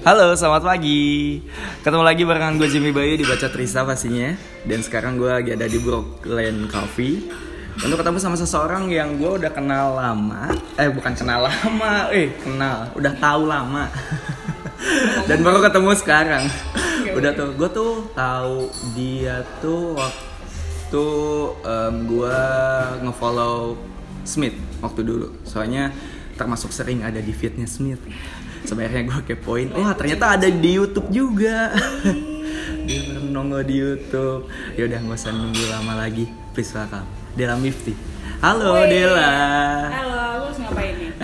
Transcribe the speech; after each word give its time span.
Halo, 0.00 0.32
selamat 0.32 0.64
pagi. 0.64 1.44
Ketemu 1.84 2.00
lagi 2.00 2.22
barengan 2.24 2.56
gue 2.56 2.68
Jimmy 2.72 2.88
Bayu 2.88 3.20
di 3.20 3.26
Baca 3.28 3.52
Trisa 3.52 3.84
pastinya. 3.84 4.32
Dan 4.64 4.80
sekarang 4.80 5.20
gue 5.20 5.28
lagi 5.28 5.52
ada 5.52 5.68
di 5.68 5.76
Brooklyn 5.76 6.64
Coffee. 6.72 7.28
Untuk 7.80 8.00
ketemu 8.00 8.16
sama 8.16 8.36
seseorang 8.40 8.88
yang 8.88 9.20
gue 9.20 9.40
udah 9.40 9.52
kenal 9.52 10.00
lama. 10.00 10.48
Eh, 10.80 10.88
bukan 10.88 11.12
kenal 11.12 11.44
lama, 11.44 12.08
eh 12.12 12.32
kenal, 12.40 12.88
udah 12.96 13.12
tahu 13.20 13.42
lama. 13.44 13.92
Dan 15.28 15.44
baru 15.44 15.60
ketemu 15.68 15.90
sekarang. 15.96 16.44
Udah 17.12 17.36
tuh, 17.36 17.52
gue 17.52 17.68
tuh 17.68 17.92
tahu 18.16 18.72
dia 18.96 19.44
tuh 19.60 19.96
waktu 19.96 21.06
em, 21.64 21.94
gue 22.08 22.38
ngefollow 23.04 23.76
Smith 24.24 24.56
waktu 24.80 25.04
dulu. 25.04 25.28
Soalnya 25.44 25.92
termasuk 26.40 26.72
sering 26.72 27.04
ada 27.04 27.20
di 27.20 27.36
feednya 27.36 27.68
Smith. 27.68 28.00
Sebenarnya 28.60 29.02
gue 29.02 29.20
kepoin, 29.26 29.68
oh 29.72 29.90
ternyata 29.92 30.36
ada 30.36 30.46
di 30.46 30.70
YouTube 30.70 31.08
juga. 31.10 31.72
Dia 32.80 33.00
baru 33.08 33.26
nongol 33.26 33.62
di 33.62 33.74
YouTube. 33.74 34.46
Ya 34.74 34.84
udah 34.84 34.98
nggak 35.00 35.16
usah 35.16 35.30
nunggu 35.30 35.64
lama 35.66 35.94
lagi. 35.96 36.28
Please 36.50 36.70
welcome 36.70 37.06
Dela 37.32 37.56
Mifti. 37.56 37.94
Halo 38.40 38.74
Woi. 38.74 38.86
Dela. 38.86 39.32
Halo, 39.88 40.14
aku 40.14 40.44
harus 40.46 40.58
ngapain 40.60 40.94
nih? 40.94 41.10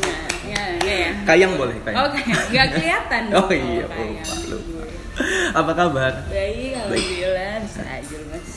Ya, 0.00 0.16
ya, 0.50 0.62
ya, 0.80 0.94
ya. 1.06 1.10
Kayang 1.22 1.54
boleh 1.54 1.76
kayang. 1.80 2.08
Oke, 2.08 2.18
nggak 2.26 2.66
kelihatan. 2.72 3.22
Oh 3.38 3.48
iya, 3.48 3.84
kayang. 3.86 4.26
lupa, 4.26 4.34
lupa. 4.50 4.82
Apa 5.52 5.72
kabar? 5.74 6.12
Baik, 6.26 6.74
alhamdulillah 6.74 7.54
bisa 7.60 7.82
aja 7.84 8.16
mas. 8.26 8.48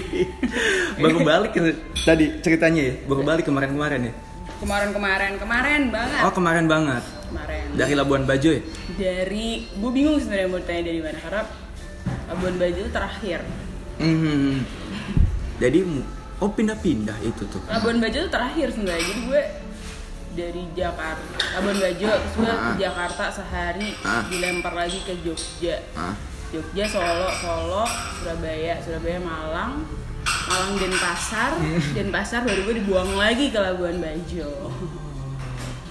baru 1.02 1.18
balik 1.20 1.50
ke- 1.52 1.76
tadi 2.00 2.24
ceritanya 2.40 2.80
ya, 2.80 2.94
baru 3.04 3.22
balik 3.22 3.44
kemarin-kemarin 3.44 4.08
ya. 4.08 4.14
Kemarin-kemarin, 4.60 5.40
kemarin 5.40 5.82
banget. 5.88 6.20
Oh 6.20 6.32
kemarin 6.32 6.66
banget. 6.68 7.02
Kemarin. 7.26 7.64
Dari 7.72 7.92
Labuan 7.94 8.28
Bajo 8.28 8.50
ya? 8.50 8.62
Dari, 8.92 9.48
gue 9.66 9.90
bingung 9.90 10.20
sebenarnya 10.20 10.48
mau 10.48 10.60
tanya 10.60 10.82
dari 10.84 11.00
mana 11.00 11.16
karena 11.16 11.42
Labuan 12.28 12.54
Bajo 12.56 12.78
itu 12.78 12.90
terakhir. 12.90 13.40
Hmm. 13.96 14.60
Jadi 15.56 15.78
oh 16.38 16.50
pindah-pindah 16.50 17.16
itu 17.22 17.42
tuh. 17.48 17.62
Labuan 17.66 17.98
Bajo 17.98 18.16
itu 18.18 18.28
terakhir 18.28 18.66
sebenarnya. 18.70 19.00
Jadi 19.02 19.20
gue 19.24 19.42
dari 20.30 20.62
Jakarta, 20.72 21.36
Labuan 21.56 21.78
Bajo, 21.80 22.06
terus 22.06 22.34
gue 22.36 22.46
Ah. 22.46 22.60
ke 22.60 22.70
Jakarta 22.78 23.24
sehari, 23.32 23.88
Ah. 24.02 24.22
dilempar 24.28 24.74
lagi 24.74 25.00
ke 25.00 25.16
Jogja. 25.20 25.80
Ah. 25.92 26.12
Jogja, 26.50 26.84
Solo, 26.84 27.28
Solo, 27.32 27.84
Surabaya, 28.14 28.76
Surabaya, 28.78 29.18
Malang, 29.18 29.86
Malang 30.46 30.74
Denpasar, 30.76 31.50
Denpasar 31.92 32.40
baru 32.42 32.60
gue 32.62 32.74
dibuang 32.78 33.10
lagi 33.14 33.48
ke 33.48 33.58
Labuan 33.58 33.98
Bajo. 33.98 34.50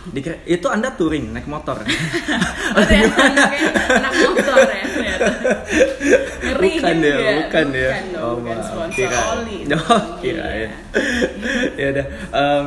Dikira, 0.09 0.41
itu 0.43 0.65
anda 0.65 0.89
touring 0.89 1.29
naik 1.29 1.45
motor. 1.45 1.77
Oh 2.73 2.83
ternyata 2.83 3.13
motor 4.17 4.57
ya 4.65 4.83
ternyata. 4.85 5.31
Ngeri 6.41 6.71
bukan 6.75 6.95
juga. 6.97 7.13
ya, 7.19 7.31
bukan 7.37 7.65
ya. 7.69 7.89
Bukan 7.93 8.05
bukan 8.33 8.57
maaf. 8.57 8.67
sponsor 8.67 8.97
Kira- 8.97 9.27
oli. 9.35 9.57
Oh, 9.77 10.01
kira 10.17 10.45
ya. 10.45 10.55
Iya. 10.57 10.69
ya 11.77 11.87
udah. 11.91 12.05
em, 12.31 12.65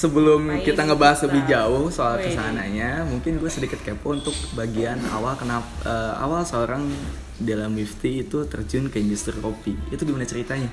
sebelum 0.00 0.64
kita 0.64 0.88
ngebahas 0.88 1.28
lebih 1.28 1.44
jauh 1.44 1.92
soal 1.92 2.16
Wih. 2.16 2.24
ke 2.24 2.28
sananya, 2.32 3.04
mungkin 3.04 3.36
gue 3.36 3.50
sedikit 3.52 3.76
kepo 3.84 4.16
untuk 4.16 4.32
bagian 4.56 4.96
awal 5.12 5.36
kenapa 5.36 5.68
eh, 5.84 6.12
awal 6.24 6.40
seorang 6.48 6.88
Dela 7.36 7.68
Mifti 7.68 8.24
itu 8.24 8.48
terjun 8.48 8.88
ke 8.88 8.96
industri 8.96 9.36
kopi. 9.36 9.76
Itu 9.92 10.08
gimana 10.08 10.24
ceritanya? 10.24 10.68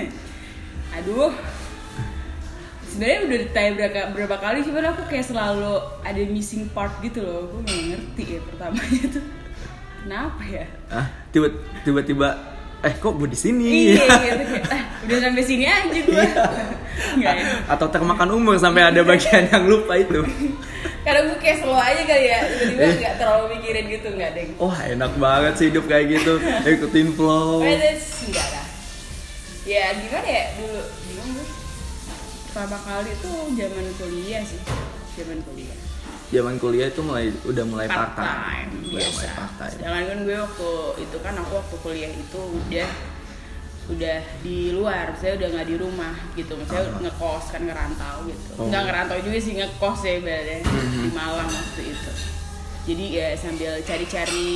Aduh. 0.96 1.32
Sebenarnya 2.88 3.20
udah 3.24 3.38
ditanya 3.48 3.70
berapa, 3.72 4.00
berapa 4.12 4.36
kali 4.36 4.58
cuman 4.68 4.92
aku 4.92 5.08
kayak 5.08 5.24
selalu 5.24 5.80
ada 6.04 6.22
missing 6.28 6.68
part 6.76 6.92
gitu 7.00 7.24
loh. 7.24 7.48
Gue 7.48 7.60
nggak 7.64 7.84
ngerti 7.88 8.24
ya 8.36 8.40
pertamanya 8.44 9.04
tuh. 9.16 9.24
Kenapa 10.04 10.42
ya? 10.44 10.64
Ah, 10.92 11.06
tiba 11.32 11.48
tiba-tiba 11.88 12.51
eh 12.82 12.94
kok 12.98 13.14
gue 13.14 13.28
di 13.30 13.38
sini? 13.38 13.94
Iya 13.94 14.04
gitu 14.26 14.44
"Ah, 14.66 14.82
udah 15.06 15.18
sampai 15.22 15.42
sini 15.46 15.64
aja 15.70 15.86
gue. 16.02 16.18
Iya. 17.18 17.30
Ya. 17.30 17.32
Atau 17.70 17.86
termakan 17.88 18.34
umur 18.34 18.58
sampai 18.58 18.82
ada 18.90 19.00
bagian 19.06 19.46
yang 19.46 19.64
lupa 19.70 19.94
itu. 19.98 20.22
Karena 21.06 21.20
gue 21.26 21.38
kayak 21.42 21.62
slow 21.62 21.74
aja 21.78 22.02
kali 22.06 22.26
ya, 22.30 22.38
tiba-tiba 22.46 22.94
nggak 23.02 23.14
terlalu 23.18 23.44
mikirin 23.58 23.86
gitu 23.90 24.08
nggak 24.14 24.30
deh. 24.38 24.46
Wah 24.62 24.78
enak 24.86 25.12
banget 25.18 25.52
sih 25.58 25.66
hidup 25.70 25.84
kayak 25.90 26.06
gitu 26.14 26.38
Ikutin 26.62 27.08
flow 27.18 27.62
enggak 27.62 28.48
lah. 28.54 28.66
Ya 29.62 29.94
gimana 29.98 30.26
ya 30.26 30.44
dulu 30.58 30.82
gimana? 31.06 31.42
Pertama 32.50 32.78
kali 32.86 33.12
tuh 33.22 33.38
zaman 33.54 33.86
kuliah 33.98 34.42
sih, 34.46 34.60
zaman 35.18 35.38
kuliah. 35.46 35.78
Zaman 36.32 36.56
kuliah 36.56 36.88
itu 36.88 37.00
mulai 37.00 37.28
udah 37.44 37.64
mulai 37.64 37.84
part 37.86 38.16
Part 38.16 38.24
time 38.24 38.32
time, 38.32 38.70
Udah 38.82 38.96
biasa. 38.96 39.12
mulai 39.12 39.30
part 39.30 39.52
time 39.54 39.72
Sedangkan 39.76 40.04
kan 40.08 40.18
gue 40.22 40.36
waktu 40.38 40.70
itu 40.98 41.16
kan 41.20 41.34
aku 41.36 41.52
waktu 41.54 41.76
kuliah 41.78 42.10
itu 42.10 42.40
udah 42.40 42.88
udah 43.82 44.18
di 44.40 44.58
luar, 44.70 45.10
saya 45.12 45.34
udah 45.34 45.48
nggak 45.50 45.68
di 45.68 45.76
rumah 45.76 46.14
gitu, 46.32 46.54
saya 46.64 46.86
Ah. 46.86 47.02
ngekos 47.02 47.44
kan 47.50 47.62
ngerantau 47.62 48.16
gitu, 48.24 48.50
Oh. 48.56 48.64
nggak 48.64 48.82
ngerantau 48.86 49.18
juga 49.20 49.38
sih 49.38 49.52
ngekos 49.52 50.00
ya 50.00 50.12
ibaratnya 50.16 50.58
Mhm. 50.62 51.02
di 51.02 51.10
Malang 51.12 51.50
waktu 51.50 51.82
itu. 51.90 52.12
Jadi 52.82 53.04
ya 53.12 53.28
sambil 53.34 53.72
cari-cari 53.82 54.54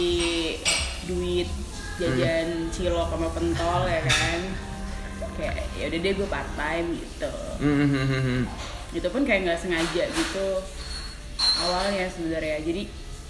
duit 1.04 1.50
jajan 1.98 2.70
cilok 2.70 3.08
sama 3.08 3.28
pentol 3.30 3.82
ya 3.84 4.00
kan, 4.00 4.40
kayak 5.36 5.56
ya 5.74 5.84
udah 5.86 5.98
deh 6.00 6.12
gue 6.14 6.28
part 6.28 6.50
time 6.54 6.86
gitu. 6.94 7.32
Mhm. 7.60 8.46
Itu 8.94 9.08
pun 9.10 9.22
kayak 9.22 9.40
nggak 9.44 9.58
sengaja 9.58 10.04
gitu 10.06 10.46
awalnya 11.58 12.06
sebenarnya. 12.08 12.60
Jadi 12.60 12.82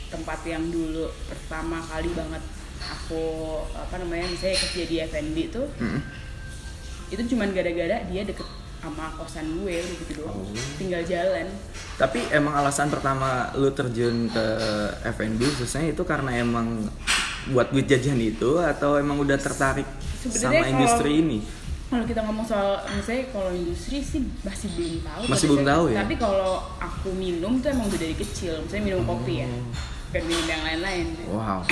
tempat 0.07 0.39
yang 0.43 0.63
dulu 0.67 1.07
pertama 1.27 1.83
kali 1.83 2.11
banget 2.11 2.43
aku 2.79 3.23
apa 3.73 3.99
namanya 3.99 4.29
misalnya 4.29 4.55
kerja 4.61 4.85
di 4.85 4.97
F&B 5.03 5.37
tuh 5.49 5.67
Mhm. 5.75 6.01
itu 7.09 7.23
cuman 7.29 7.51
gara-gara 7.51 8.05
dia 8.05 8.23
deket 8.23 8.47
sama 8.77 9.11
kosan 9.17 9.51
gue 9.57 9.75
udah 9.75 9.97
gitu 9.99 10.13
doang 10.17 10.37
Oh. 10.37 10.55
tinggal 10.79 11.03
jalan 11.03 11.47
Tapi 11.97 12.23
emang 12.31 12.55
alasan 12.55 12.87
pertama 12.87 13.51
lu 13.55 13.73
terjun 13.73 14.29
ke 14.29 14.45
F&B 15.09 15.41
khususnya 15.49 15.91
itu 15.91 16.03
karena 16.05 16.37
emang 16.37 16.87
buat 17.49 17.73
duit 17.73 17.89
jajan 17.89 18.21
itu 18.21 18.61
atau 18.61 18.95
emang 18.95 19.19
udah 19.19 19.35
tertarik 19.37 19.89
Sebenarnya 20.21 20.61
sama 20.61 20.67
industri 20.69 21.11
ini? 21.19 21.39
Kalau 21.87 22.03
kita 22.03 22.19
ngomong 22.21 22.43
soal 22.43 22.83
misalnya 22.91 23.25
kalau 23.31 23.51
industri 23.51 24.01
sih 24.01 24.21
masih 24.43 24.69
belum 24.73 24.95
tahu 25.03 25.21
Masih 25.27 25.47
belum 25.47 25.65
tahu 25.65 25.83
ya? 25.89 25.97
tapi 26.03 26.15
kalau 26.17 26.61
aku 26.77 27.09
minum 27.13 27.59
tuh 27.59 27.69
emang 27.71 27.87
udah 27.87 27.97
dari 27.97 28.13
kecil 28.13 28.61
misalnya 28.61 28.85
minum 28.85 29.01
kopi 29.03 29.41
ya 29.41 29.47
Oh. 29.47 29.63
bukan 30.07 30.23
minum 30.27 30.47
yang 30.47 30.63
lain-lain 30.63 31.07
Wow. 31.27 31.61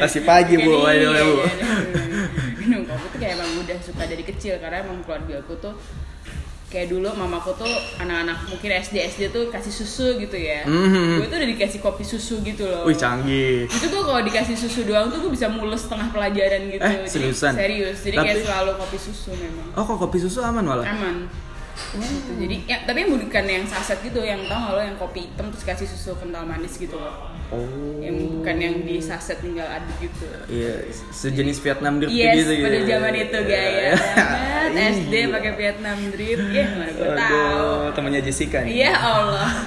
Masih 0.00 0.20
pagi 0.22 0.54
bu, 0.56 0.84
ayo 0.84 1.10
iya, 1.10 1.22
bu. 1.22 1.34
iya, 1.40 1.50
iya. 1.50 1.66
minum 2.56 2.80
kopi 2.84 3.04
tuh 3.08 3.18
kayak 3.18 3.32
emang 3.36 3.50
udah 3.58 3.76
suka 3.80 4.02
dari 4.04 4.22
kecil 4.22 4.54
karena 4.58 4.76
emang 4.80 4.98
keluarga 5.02 5.34
aku 5.40 5.52
tuh 5.58 5.74
kayak 6.70 6.86
dulu 6.88 7.10
mamaku 7.10 7.50
tuh 7.56 7.66
anak-anak 7.98 8.46
mungkin 8.46 8.70
SD 8.72 8.96
SD 9.04 9.22
tuh 9.28 9.50
kasih 9.50 9.74
susu 9.74 10.14
gitu 10.16 10.32
ya 10.32 10.62
Mhm. 10.62 11.18
gue 11.18 11.26
tuh 11.26 11.36
udah 11.36 11.50
dikasih 11.50 11.78
kopi 11.78 12.02
susu 12.02 12.38
gitu 12.40 12.62
loh 12.62 12.86
Wih 12.86 12.94
canggih. 12.94 13.66
itu 13.66 13.86
tuh 13.86 14.00
kalau 14.00 14.22
dikasih 14.22 14.54
susu 14.54 14.82
doang 14.84 15.10
tuh 15.10 15.18
gue 15.20 15.30
bisa 15.30 15.46
mules 15.46 15.80
setengah 15.80 16.08
pelajaran 16.08 16.62
gitu 16.68 16.78
Eh, 16.80 16.94
Jadi, 16.96 17.10
seriusan? 17.10 17.52
serius 17.52 17.98
jadi 18.00 18.16
kayak 18.16 18.30
Tapi- 18.32 18.46
selalu 18.46 18.70
kopi 18.76 18.98
susu 19.00 19.30
memang 19.32 19.66
Oh 19.72 19.82
kok 19.84 19.98
kopi 20.00 20.18
susu 20.18 20.38
aman 20.40 20.62
malah? 20.62 20.86
aman 20.86 21.26
Gitu. 21.90 22.30
jadi 22.36 22.56
ya, 22.66 22.76
tapi 22.84 23.02
yang 23.02 23.16
bukan 23.16 23.44
yang 23.46 23.64
saset 23.64 23.98
gitu 24.00 24.20
yang 24.20 24.38
tau 24.44 24.60
gak 24.60 24.72
lo 24.72 24.82
yang 24.84 24.94
kopi 24.94 25.24
hitam 25.24 25.48
terus 25.48 25.64
kasih 25.64 25.88
susu 25.88 26.12
kental 26.14 26.44
manis 26.44 26.76
gitu 26.76 26.92
loh 26.92 27.32
Oh. 27.50 27.66
yang 27.98 28.14
bukan 28.32 28.56
yang 28.56 28.74
di 28.80 29.02
saset 29.02 29.38
tinggal 29.38 29.66
aduk 29.66 29.96
gitu 30.00 30.22
Iya, 30.46 30.86
sejenis 31.10 31.58
Vietnam 31.58 31.98
drip 31.98 32.06
Yes, 32.08 32.46
gitu 32.46 32.62
pada 32.62 32.78
ya. 32.78 32.84
zaman 32.88 33.12
itu 33.12 33.38
gaya 33.42 33.90
banget. 33.98 34.70
Iya. 34.70 34.86
SD 34.94 35.12
pakai 35.28 35.52
Vietnam 35.54 35.98
drip. 36.08 36.40
Ya, 36.48 36.66
mana 36.72 36.92
gue 36.92 37.10
tahu. 37.10 37.70
Temannya 37.90 38.20
Jessica 38.22 38.58
nih. 38.62 38.70
Iya 38.80 38.92
Allah. 38.94 39.50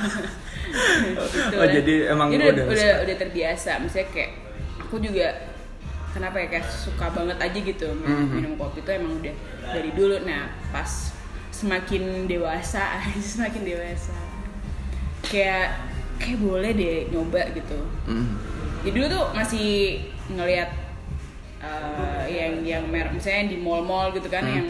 Gitu 0.73 1.53
Oh, 1.53 1.59
lah. 1.59 1.69
jadi 1.69 1.93
emang 2.09 2.27
Jadi 2.29 2.43
udah 2.45 2.53
udah, 2.55 2.65
udah 2.65 2.91
udah 3.03 3.15
terbiasa. 3.19 3.71
Misalnya 3.77 4.09
kayak 4.09 4.31
aku 4.79 4.95
juga 4.97 5.27
kenapa 6.09 6.35
ya 6.39 6.47
kayak 6.49 6.65
suka 6.65 7.05
banget 7.09 7.37
aja 7.37 7.59
gitu 7.59 7.87
minum, 7.93 8.17
Mhm. 8.23 8.33
minum 8.33 8.51
kopi 8.55 8.79
itu 8.79 8.89
emang 8.89 9.19
udah 9.19 9.35
dari 9.69 9.91
dulu. 9.91 10.17
Nah 10.23 10.41
pas 10.71 11.13
semakin 11.51 12.25
dewasa, 12.25 12.97
semakin 13.35 13.61
dewasa, 13.61 14.17
kayak 15.21 15.92
kayak 16.21 16.39
boleh 16.39 16.71
deh 16.73 16.97
nyoba 17.09 17.41
gitu. 17.53 17.79
Mm. 18.09 18.27
Jadi 18.83 18.95
dulu 18.99 19.07
tuh 19.07 19.25
masih 19.31 19.69
ngelihat 20.33 20.69
uh, 21.63 22.23
yang 22.27 22.63
yang 22.63 22.83
merek 22.87 23.15
misalnya 23.15 23.55
di 23.55 23.57
mall-mall 23.59 24.11
gitu 24.11 24.27
kan 24.27 24.43
Hmm. 24.43 24.55
yang 24.55 24.67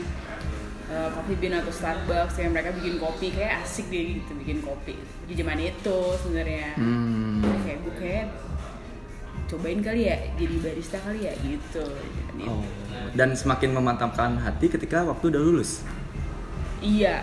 uh, 0.93 1.09
Coffee 1.17 1.37
Bean 1.41 1.57
atau 1.57 1.73
Starbucks 1.73 2.37
yang 2.37 2.53
mereka 2.53 2.73
bikin 2.77 3.01
kopi 3.01 3.33
kayak 3.33 3.65
asik 3.65 3.89
deh 3.89 4.21
gitu 4.21 4.31
bikin 4.37 4.61
kopi 4.61 4.93
di 5.25 5.33
zaman 5.33 5.57
itu 5.57 5.99
sebenarnya. 6.21 6.77
Hmm. 6.77 7.41
Terus 7.41 7.61
kayak 7.65 7.79
gue 7.81 7.95
kayak 7.97 8.25
cobain 9.49 9.79
kali 9.85 10.01
ya 10.09 10.17
jadi 10.37 10.55
barista 10.61 10.97
kali 11.01 11.19
ya 11.29 11.33
gitu. 11.41 11.85
Oh. 12.45 12.65
Dan 13.13 13.37
semakin 13.37 13.69
memantapkan 13.73 14.37
hati 14.41 14.69
ketika 14.69 15.05
waktu 15.05 15.33
udah 15.33 15.41
lulus. 15.41 15.85
Iya. 16.81 17.21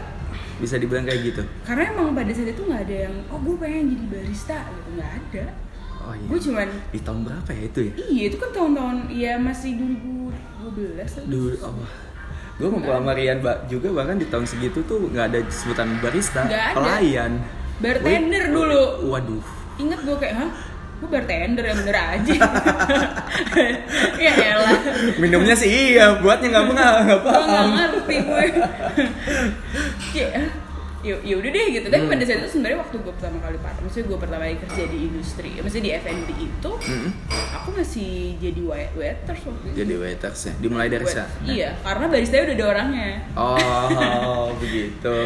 Bisa 0.61 0.77
dibilang 0.77 1.09
kayak 1.09 1.21
gitu? 1.33 1.43
Karena 1.65 1.83
emang 1.91 2.13
pada 2.13 2.31
saat 2.31 2.53
itu 2.53 2.63
nggak 2.63 2.83
ada 2.87 2.97
yang 3.09 3.15
oh 3.33 3.39
gue 3.41 3.57
pengen 3.57 3.85
jadi 3.97 4.05
barista. 4.13 4.59
Gitu 4.69 4.89
nggak 5.01 5.13
ada. 5.17 5.45
Oh 6.01 6.13
iya. 6.17 6.27
Gue 6.29 6.39
cuman 6.41 6.69
di 6.93 7.01
tahun 7.01 7.21
berapa 7.25 7.51
ya 7.53 7.63
itu 7.67 7.81
ya? 7.81 7.93
Iya 7.97 8.23
itu 8.29 8.37
kan 8.37 8.51
tahun-tahun 8.53 8.97
ya 9.13 9.33
masih 9.41 9.71
2012 9.77 11.01
atau 11.01 11.25
dulu 11.27 11.57
oh. 11.65 11.73
gue 12.61 12.69
Rian 13.17 13.41
Mbak 13.41 13.59
juga 13.73 13.89
bahkan 13.89 14.21
di 14.21 14.29
tahun 14.29 14.45
segitu 14.45 14.85
tuh 14.85 15.09
nggak 15.09 15.27
ada 15.33 15.41
sebutan 15.49 15.97
barista 16.05 16.45
Nggak 16.45 16.65
ada. 16.73 16.77
pelayan. 16.77 17.33
Bartender 17.81 18.45
Wih, 18.45 18.53
dulu. 18.53 18.83
Waduh. 19.09 19.45
Inget 19.81 20.01
gue 20.05 20.17
kayak 20.21 20.35
hah 20.37 20.51
gue 21.01 21.09
bartender 21.09 21.65
ya 21.65 21.75
bener 21.75 21.97
aja. 21.97 22.35
Ya 24.21 24.33
elah. 24.37 24.77
Minumnya 25.17 25.57
sih 25.57 25.97
iya 25.97 26.21
buatnya 26.21 26.53
nggak 26.53 26.65
nggak 26.77 26.95
nggak 27.09 27.21
paham. 27.25 27.67
ngerti 27.73 28.17
gue 28.21 28.45
ya 31.01 31.17
ya 31.19 31.35
udah 31.35 31.51
deh 31.51 31.67
gitu. 31.71 31.87
Tapi 31.87 32.03
Hmm. 32.03 32.13
pada 32.13 32.23
saat 32.23 32.39
itu 32.39 32.49
sebenarnya 32.51 32.79
waktu 32.79 32.97
gue 32.99 33.13
pertama 33.13 33.37
kali 33.39 33.57
part 33.57 33.77
maksudnya 33.79 34.07
gue 34.07 34.19
pertama 34.19 34.43
kali 34.43 34.57
kerja 34.59 34.83
di 34.85 34.99
industri 35.03 35.51
maksudnya 35.55 35.83
di 35.83 35.93
F&B 35.97 36.29
itu 36.39 36.73
Mm-mm. 36.77 37.11
aku 37.51 37.69
masih 37.73 38.11
jadi 38.37 38.61
wait- 38.63 38.93
waiters 38.95 39.41
waktu 39.43 39.65
itu. 39.67 39.77
Jadi 39.79 39.93
waiters 39.97 40.41
ya? 40.43 40.53
Dimulai 40.59 40.89
dari 40.89 41.07
sana? 41.07 41.31
iya 41.43 41.71
karena 41.79 42.05
barista 42.07 42.37
udah 42.39 42.53
ada 42.53 42.67
orangnya. 42.69 43.09
Oh 43.35 44.45
begitu. 44.63 45.17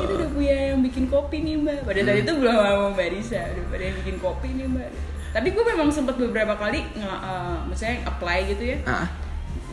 Kita 0.00 0.12
udah 0.16 0.30
punya 0.30 0.54
yang 0.70 0.80
bikin 0.80 1.04
kopi 1.06 1.36
nih 1.40 1.54
mbak. 1.58 1.78
Pada 1.82 2.00
saat 2.00 2.14
Hmm. 2.14 2.22
itu 2.22 2.32
belum 2.36 2.54
mau 2.54 2.90
barista 2.92 3.40
udah 3.40 3.64
pada 3.66 3.82
yang 3.82 3.96
bikin 3.98 4.16
kopi 4.18 4.48
nih 4.52 4.66
mbak. 4.68 4.90
Tapi 5.30 5.48
gue 5.48 5.64
memang 5.64 5.86
sempat 5.88 6.14
beberapa 6.16 6.54
kali 6.54 6.82
nge, 6.92 7.06
eh, 7.06 7.58
maksudnya 7.64 7.96
apply 8.04 8.38
gitu 8.48 8.64
ya. 8.64 8.78
Ah 8.84 9.06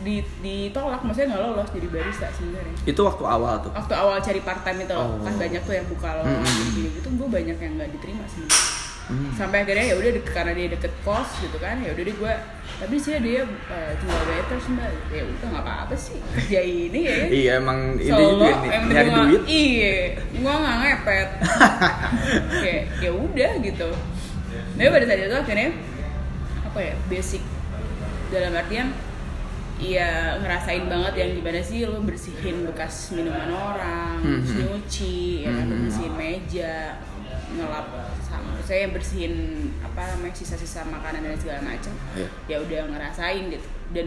di 0.08 0.16
ditolak 0.40 1.00
maksudnya 1.00 1.28
nggak 1.30 1.42
lolos 1.44 1.68
jadi 1.70 1.86
barista 1.86 2.26
sebenarnya 2.30 2.74
itu 2.82 3.00
waktu 3.00 3.24
awal 3.26 3.54
tuh 3.60 3.70
waktu 3.70 3.94
awal 3.94 4.16
cari 4.18 4.40
part 4.40 4.60
time 4.62 4.80
itu 4.80 4.90
loh, 4.90 5.04
Oh. 5.10 5.20
kan 5.20 5.34
banyak 5.36 5.60
tuh 5.60 5.74
yang 5.74 5.86
buka 5.86 6.08
Hmm, 6.08 6.18
lowongan 6.22 6.48
hmm, 6.48 6.72
gini 6.72 6.88
gitu 6.94 7.08
gue 7.10 7.28
banyak 7.28 7.56
yang 7.58 7.72
nggak 7.74 7.90
diterima 7.92 8.24
sih 8.26 8.46
Hmm. 9.08 9.32
sampai 9.32 9.64
akhirnya 9.64 9.84
ya 9.86 9.96
udah 9.96 10.10
deket- 10.12 10.36
karena 10.36 10.52
dia 10.52 10.68
deket 10.70 10.92
kos 11.00 11.40
gitu 11.40 11.56
kan 11.56 11.80
ya 11.80 11.90
udah 11.90 12.02
deh 12.02 12.12
gue 12.14 12.34
tapi 12.76 12.94
sih 12.94 13.16
dia 13.18 13.40
uh, 13.40 13.90
tinggal 13.94 14.20
waiters 14.22 14.66
mbak 14.68 14.84
ya 15.08 15.24
udah 15.24 15.46
nggak 15.48 15.64
apa-apa 15.64 15.94
sih 15.96 16.20
kerja 16.36 16.60
ini 16.60 17.00
ya 17.02 17.16
iya 17.26 17.52
emang 17.56 17.96
ini 17.96 18.04
juga 18.04 18.52
nyari 18.84 19.08
duit 19.10 19.42
Iya, 19.48 19.96
gua 20.36 20.52
nggak 20.54 20.76
ngepet. 20.78 21.28
Kayak 22.62 22.82
ya 22.98 23.10
udah 23.10 23.50
gitu. 23.62 23.88
Tapi 24.70 24.88
pada 24.88 25.04
saat 25.04 25.20
itu 25.20 25.36
akhirnya 25.38 25.68
apa 26.62 26.78
ya 26.78 26.94
basic 27.08 27.42
dalam 28.28 28.52
artian 28.54 28.92
Iya 29.78 30.10
ngerasain 30.38 30.84
banget 30.84 31.14
yang 31.16 31.30
gimana 31.34 31.60
sih 31.60 31.86
lo 31.86 32.02
bersihin 32.02 32.66
bekas 32.66 33.14
minuman 33.14 33.46
orang, 33.48 34.18
Mhm. 34.18 34.26
terus 34.42 34.50
nyuci, 34.58 35.18
ya 35.46 35.50
kan 35.54 35.66
Mhm. 35.66 35.80
bersihin 35.86 36.14
meja, 36.14 36.74
ngelap 37.48 37.86
sama 38.20 38.58
saya 38.60 38.90
bersihin 38.90 39.34
apa 39.80 40.02
namanya 40.12 40.34
sisa-sisa 40.34 40.82
makanan 40.84 41.22
dan 41.22 41.38
segala 41.38 41.60
macam. 41.64 41.94
Iya. 42.12 42.28
Ya 42.46 42.56
udah 42.58 42.80
ngerasain 42.90 43.44
gitu 43.48 43.68
dan 43.88 44.06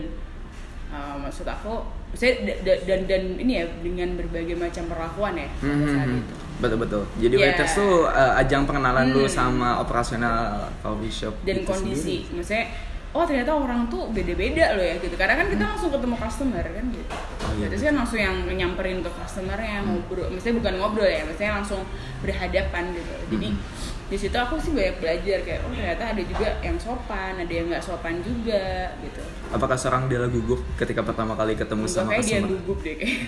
uh, 0.91 1.15
maksud 1.17 1.47
aku 1.47 1.87
saya 2.11 2.43
da- 2.43 2.59
da- 2.61 2.81
dan 2.83 3.07
dan 3.07 3.23
ini 3.39 3.53
ya 3.55 3.65
dengan 3.79 4.19
berbagai 4.19 4.53
macam 4.53 4.83
perlakuan 4.85 5.39
ya 5.39 5.47
pada 5.55 5.87
saat 5.87 6.03
Hmm, 6.05 6.19
itu 6.19 6.33
betul 6.59 6.77
betul. 6.77 7.03
Jadi 7.17 7.33
Ya. 7.33 7.43
waiters 7.47 7.73
tuh 7.73 7.93
uh, 8.05 8.35
ajang 8.35 8.67
pengenalan 8.67 9.07
lu 9.09 9.23
Hmm. 9.23 9.31
sama 9.31 9.79
operasional 9.79 10.37
coffee 10.83 11.07
shop 11.09 11.33
dan 11.41 11.55
itu 11.57 11.65
kondisi 11.65 12.27
sendiri. 12.27 12.35
maksudnya 12.35 12.65
oh 13.11 13.23
ternyata 13.23 13.51
orang 13.51 13.85
tuh 13.85 14.07
beda-beda 14.09 14.71
loh 14.71 14.81
ya 14.81 14.95
gitu 14.97 15.13
karena 15.13 15.35
kan 15.35 15.47
kita 15.47 15.63
langsung 15.65 15.89
ketemu 15.89 16.15
customer 16.17 16.63
kan 16.63 16.85
gitu 16.87 17.11
Hmm. 17.41 17.43
Oh, 17.43 17.59
iya. 17.59 17.67
Berarti 17.67 17.83
kan 17.83 17.95
langsung 17.97 18.15
yang 18.17 18.35
nyamperin 18.47 18.99
ke 18.99 19.11
customernya 19.11 19.83
ngobrol 19.83 20.27
maksudnya 20.29 20.55
bukan 20.57 20.73
ngobrol 20.77 21.03
ya 21.05 21.21
maksudnya 21.21 21.53
langsung 21.53 21.81
berhadapan 22.21 22.83
gitu 22.91 23.11
jadi 23.29 23.47
Hmm. 23.51 23.59
di 24.07 24.17
situ 24.17 24.31
aku 24.33 24.55
sih 24.57 24.71
banyak 24.71 24.95
belajar 24.97 25.39
kayak 25.41 25.59
oh 25.61 25.71
ternyata 25.71 26.03
ada 26.09 26.21
juga 26.21 26.47
yang 26.59 26.75
sopan 26.75 27.33
ada 27.37 27.47
yang 27.49 27.67
nggak 27.67 27.79
sopan 27.81 28.19
juga 28.19 28.63
gitu 28.99 29.23
Apakah 29.49 29.75
seorang 29.75 30.07
dia 30.07 30.23
gugup 30.25 30.63
ketika 30.75 30.99
pertama 31.01 31.31
kali 31.33 31.55
ketemu 31.55 31.83
Enggak, 31.83 31.95
sama 31.97 32.09
kayak 32.09 32.19
dia 32.21 32.31
customer? 32.37 32.51
gugup 32.53 32.77
deh 32.81 32.95
kayak 32.95 33.19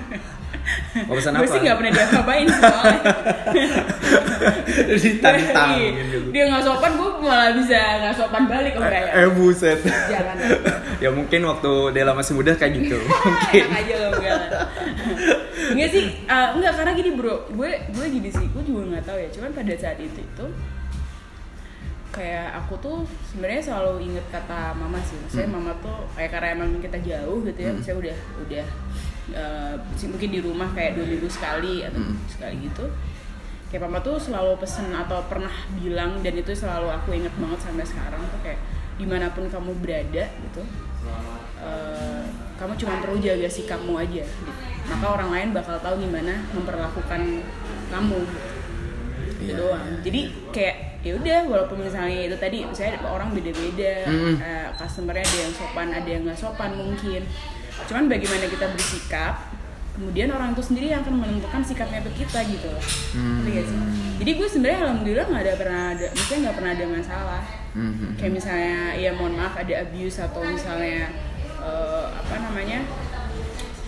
Mau 1.02 1.14
pesan 1.14 1.32
gue 1.32 1.40
apa? 1.40 1.50
sih 1.50 1.60
nggak 1.60 1.76
pernah 1.76 1.90
dia 1.90 2.06
ngapain 2.06 2.46
soalnya 2.48 3.02
Ditantang 4.92 5.70
gitu. 5.76 6.18
dia 6.30 6.42
nggak 6.46 6.62
sopan 6.62 6.92
gue 6.94 7.10
malah 7.20 7.50
bisa 7.52 7.78
nggak 8.00 8.14
sopan 8.14 8.42
balik 8.46 8.72
oh 8.74 8.80
enggak 8.80 9.02
ya 9.02 9.12
Eh 9.18 9.30
buset. 9.30 9.78
jangan 10.06 10.36
ya 10.98 11.10
mungkin 11.10 11.40
waktu 11.44 11.70
Dela 11.90 12.12
masih 12.12 12.32
muda 12.34 12.52
kayak 12.54 12.72
gitu. 12.76 12.96
mungkin. 13.26 13.62
enak 13.64 13.78
aja 13.78 13.94
loh 13.96 14.10
enggak 14.14 14.34
lah. 14.34 14.50
enggak 15.70 15.88
sih 15.90 16.04
eh, 16.20 16.48
enggak 16.52 16.72
karena 16.74 16.92
gini 16.92 17.10
bro 17.12 17.34
gue 17.48 17.70
gue 17.88 18.06
gini 18.10 18.28
sih 18.28 18.46
gue 18.46 18.62
juga 18.62 18.82
nggak 18.90 19.04
tahu 19.04 19.18
ya 19.18 19.28
cuman 19.30 19.50
pada 19.52 19.74
saat 19.74 19.98
itu 19.98 20.18
itu 20.18 20.46
kayak 22.10 22.58
aku 22.58 22.74
tuh 22.76 22.96
sebenarnya 23.24 23.62
selalu 23.62 24.02
inget 24.04 24.26
kata 24.28 24.74
mama 24.74 24.98
sih 25.00 25.14
maksudnya 25.16 25.46
Hmm. 25.46 25.54
mama 25.56 25.72
tuh 25.78 25.94
kayak 26.12 26.30
karena 26.32 26.48
emang 26.52 26.82
kita 26.82 26.98
jauh 27.00 27.38
gitu 27.40 27.60
ya 27.60 27.70
Hmm. 27.70 27.78
misalnya 27.78 27.98
udah 28.02 28.16
udah 28.40 28.64
sih 29.94 30.06
mungkin 30.06 30.30
di 30.30 30.40
rumah 30.40 30.68
kayak 30.70 30.94
dua 30.94 31.06
minggu 31.06 31.26
sekali 31.26 31.82
atau 31.82 31.98
Hmm. 31.98 32.16
sekali 32.26 32.56
gitu 32.62 32.84
kayak 33.66 33.82
mama 33.82 33.98
tuh 34.00 34.16
selalu 34.16 34.58
pesen 34.58 34.90
atau 34.90 35.22
pernah 35.24 35.52
bilang 35.76 36.18
dan 36.20 36.34
itu 36.34 36.50
selalu 36.50 36.90
aku 36.90 37.14
inget 37.14 37.30
banget 37.36 37.60
sampai 37.60 37.84
sekarang 37.84 38.18
tuh 38.26 38.40
kayak 38.40 38.58
di 38.96 39.06
mana 39.06 39.30
pun 39.30 39.46
kamu 39.46 39.70
berada 39.78 40.24
gitu 40.26 40.62
eh, 41.60 42.22
kamu 42.56 42.72
cuma 42.76 42.94
perlu 42.98 43.16
jaga 43.18 43.46
sikapmu 43.46 43.94
aja 43.96 44.20
gitu. 44.20 44.52
maka 44.84 45.06
orang 45.08 45.30
lain 45.30 45.48
bakal 45.52 45.76
tahu 45.78 45.96
gimana 45.98 46.34
memperlakukan 46.50 47.20
kamu 47.88 48.18
gitu. 48.20 48.48
Itu 49.40 49.46
Iya, 49.46 49.54
doang 49.56 49.84
jadi 50.02 50.20
kayak 50.52 50.76
ya 51.00 51.12
udah 51.16 51.38
walaupun 51.48 51.80
misalnya 51.80 52.28
itu 52.28 52.36
tadi 52.36 52.60
misalnya 52.60 53.00
orang 53.02 53.32
beda-beda 53.32 54.04
Mm. 54.04 54.36
eh, 54.36 54.68
customernya 54.74 55.24
ada 55.24 55.38
yang 55.40 55.54
sopan 55.54 55.88
ada 55.88 56.04
yang 56.04 56.22
nggak 56.22 56.36
sopan 56.36 56.70
mungkin 56.74 57.22
cuman 57.84 58.04
bagaimana 58.06 58.44
kita 58.46 58.66
bersikap 58.68 59.34
kemudian 59.90 60.28
orang 60.28 60.52
itu 60.52 60.62
sendiri 60.62 60.86
yang 60.88 61.00
akan 61.00 61.14
menentukan 61.14 61.60
sikapnya 61.60 62.00
ke 62.00 62.10
kita 62.16 62.40
gitu 62.46 62.66
loh 62.66 62.84
Hmm. 63.12 63.44
Gak 63.44 63.64
sih? 63.64 63.78
jadi 64.18 64.30
gue 64.34 64.48
sebenarnya 64.48 64.78
alhamdulillah 64.82 65.26
nggak 65.26 65.42
ada 65.42 65.54
pernah 65.54 65.82
ada 65.90 66.06
maksudnya 66.08 66.38
nggak 66.40 66.56
pernah 66.56 66.72
ada 66.72 66.86
masalah 66.88 67.42
Mhm. 67.70 68.08
kayak 68.16 68.32
misalnya 68.32 68.74
ya 68.94 69.10
mohon 69.12 69.34
maaf 69.34 69.54
ada 69.54 69.74
abuse 69.80 70.18
atau 70.18 70.40
misalnya 70.42 71.06
eh, 71.60 72.04
apa 72.10 72.34
namanya 72.40 72.80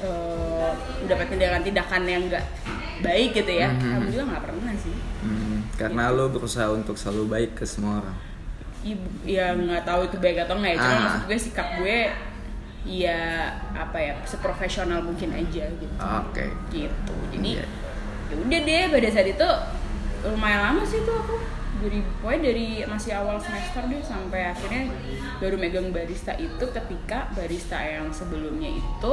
eh, 0.00 0.70
mendapat 1.00 1.26
tindakan-tindakan 1.28 2.02
yang 2.04 2.22
nggak 2.26 2.44
baik 3.00 3.30
gitu 3.34 3.52
ya 3.54 3.68
Mhm. 3.70 3.82
alhamdulillah 3.82 4.26
nggak 4.28 4.44
pernah 4.44 4.72
sih 4.76 4.96
Hmm, 5.22 5.58
Karena 5.72 6.10
lo 6.10 6.26
berusaha 6.28 6.66
untuk 6.68 6.94
selalu 6.94 7.24
baik 7.28 7.50
ke 7.54 7.64
semua 7.64 7.98
orang. 7.98 8.16
Ibu, 8.82 9.06
ya 9.24 9.54
nggak 9.54 9.82
tahu 9.82 10.00
itu 10.04 10.16
baik 10.18 10.42
atau 10.42 10.54
nggak 10.56 10.72
ya 10.72 10.78
cuma 10.78 10.90
Ah. 10.92 11.02
maksud 11.06 11.22
gue 11.24 11.38
sikap 11.40 11.68
gue 11.78 11.98
ya 12.82 13.46
apa 13.72 13.94
ya 13.94 14.12
seprofesional 14.22 15.00
mungkin 15.00 15.30
aja 15.30 15.70
gitu 15.70 16.02
Oke. 16.02 16.50
gitu 16.68 17.14
jadi 17.30 17.62
Iya. 17.62 17.66
ya 18.28 18.34
udah 18.36 18.60
deh 18.60 18.82
pada 18.90 19.08
saat 19.08 19.28
itu 19.28 19.48
lumayan 20.24 20.60
lama 20.62 20.82
sih 20.82 21.02
tuh 21.02 21.14
aku 21.14 21.34
dari 21.78 21.98
pokoknya 22.18 22.40
dari 22.46 22.66
masih 22.82 23.10
awal 23.12 23.38
semester 23.38 23.82
deh 23.86 23.98
sampai 23.98 24.46
akhirnya 24.46 24.86
baru 25.38 25.56
megang 25.56 25.90
barista 25.90 26.34
itu 26.34 26.62
ketika 26.62 27.30
barista 27.32 27.78
yang 27.78 28.06
sebelumnya 28.10 28.70
itu 28.70 29.12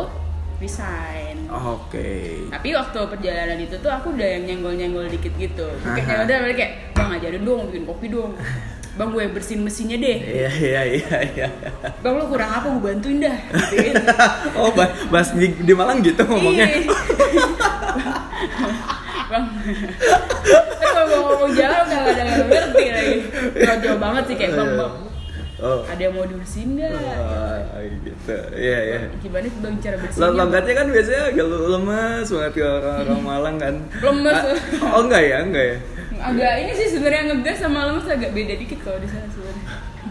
resign 0.60 1.48
Oke. 1.48 2.46
tapi 2.50 2.76
waktu 2.76 3.00
perjalanan 3.08 3.58
itu 3.58 3.74
tuh 3.80 3.90
aku 3.90 4.12
udah 4.12 4.28
yang 4.28 4.44
nyenggol-nyenggol 4.46 5.08
dikit 5.08 5.34
gitu 5.36 5.66
Aha. 5.82 5.98
kayak 5.98 6.20
udah 6.26 6.38
kayak 6.52 6.74
bang 6.94 7.10
ajarin 7.16 7.42
dong 7.42 7.70
bikin 7.70 7.84
kopi 7.86 8.08
dong 8.10 8.34
bang 9.00 9.10
gue 9.10 9.24
bersihin 9.30 9.62
mesinnya 9.62 9.96
deh 9.98 10.18
Iya 10.20 10.50
iya 10.52 10.82
iya 10.92 11.18
iya. 11.26 11.48
bang 11.98 12.14
lu 12.14 12.28
kurang 12.28 12.52
apa 12.52 12.68
gue 12.68 12.84
bantuin 12.84 13.18
dah 13.18 13.38
gitu 13.72 13.96
Oh, 14.60 14.70
ba- 14.70 14.92
bahas 15.08 15.32
di, 15.32 15.56
di 15.56 15.72
Malang 15.72 16.04
gitu 16.04 16.20
ngomongnya. 16.22 16.68
Iya. 16.68 16.84
bang 19.26 19.44
Terus 20.44 20.92
kalau 20.92 21.08
ngomong 21.24 21.52
jalan 21.54 21.84
nggak 21.86 22.02
ada 22.04 22.12
yang 22.18 22.30
ngerti 22.44 22.86
lagi 22.90 23.16
jauh 23.80 23.96
banget 23.98 24.24
sih 24.26 24.36
kayak 24.36 24.54
bang 24.54 24.72
bang 24.76 24.94
Oh. 25.60 25.84
ada 25.84 26.00
yang 26.00 26.16
mau 26.16 26.24
dibersihin 26.24 26.80
nggak 26.80 26.88
Wah, 27.20 27.60
gitu. 28.00 28.32
Iya 28.56 28.80
iya. 28.80 29.00
gimana 29.20 29.44
sih 29.46 29.60
bang 29.60 29.76
cara 29.78 29.96
Lo 29.96 30.02
bersihnya 30.02 30.32
logatnya 30.34 30.74
kan 30.74 30.88
biasanya 30.88 31.22
agak 31.30 31.46
lemes 31.52 32.28
banget 32.30 32.52
ke 32.54 32.64
orang-orang 32.64 33.20
Malang 33.22 33.56
kan. 33.60 33.76
Lemes. 34.00 34.40
Ah, 34.40 34.56
oh 34.96 35.02
enggak 35.04 35.20
ya, 35.22 35.38
enggak 35.44 35.66
ya. 35.66 35.78
Agak 36.22 36.52
ini 36.58 36.72
sih 36.74 36.88
sebenarnya 36.90 37.24
ngegas 37.30 37.58
sama 37.58 37.80
lemes 37.86 38.06
agak 38.06 38.32
beda 38.32 38.54
dikit 38.56 38.80
kalau 38.80 38.98
di 38.98 39.08
sana 39.08 39.26
sebenarnya 39.26 39.68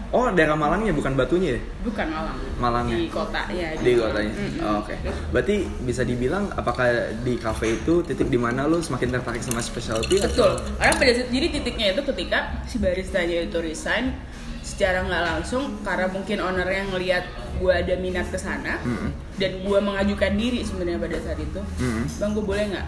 Oh, 0.09 0.25
daerah 0.27 0.57
Malangnya 0.57 0.89
bukan 0.89 1.13
Batunya 1.13 1.53
ya? 1.53 1.61
bukan 1.85 2.09
Malang 2.09 2.37
Malangnya. 2.57 2.97
di 2.97 3.05
kota 3.07 3.45
ya 3.47 3.77
Di 3.77 3.93
kotanya. 3.93 4.33
Mm-mm. 4.33 4.57
Oh, 4.59 4.81
Oke. 4.81 4.97
Berarti 5.29 5.55
bisa 5.79 6.01
dibilang 6.01 6.49
apakah 6.51 6.89
di 7.21 7.37
cafe 7.37 7.77
itu 7.77 8.01
titik 8.01 8.25
di 8.25 8.35
mana 8.35 8.65
lo 8.65 8.77
semakin 8.79 9.05
tertarik 9.11 9.37
sama 9.39 9.61
specialty? 9.61 10.17
Betul. 10.17 10.65
Karena 10.73 10.93
pada 10.95 11.11
saat- 11.13 11.29
jadi 11.29 11.47
titiknya 11.51 11.87
itu 11.93 12.01
ketika 12.03 12.37
si 12.65 12.81
baristanya 12.81 13.37
itu 13.39 13.57
resign 13.59 14.17
secara 14.59 15.05
nggak 15.05 15.23
langsung 15.27 15.77
karena 15.79 16.05
mungkin 16.07 16.37
ownernya 16.39 16.83
ngelihat 16.89 17.23
gue 17.55 17.69
ada 17.71 17.93
minat 17.95 18.25
ke 18.27 18.37
sana 18.37 18.81
Mm-mm. 18.81 19.13
dan 19.35 19.61
gue 19.61 19.79
mengajukan 19.79 20.31
diri 20.33 20.65
sebenarnya 20.65 20.97
pada 20.97 21.17
saat 21.19 21.37
itu. 21.37 21.61
Mm-mm. 21.77 22.09
Bang 22.17 22.33
gue 22.33 22.41
boleh 22.43 22.65
nggak 22.67 22.87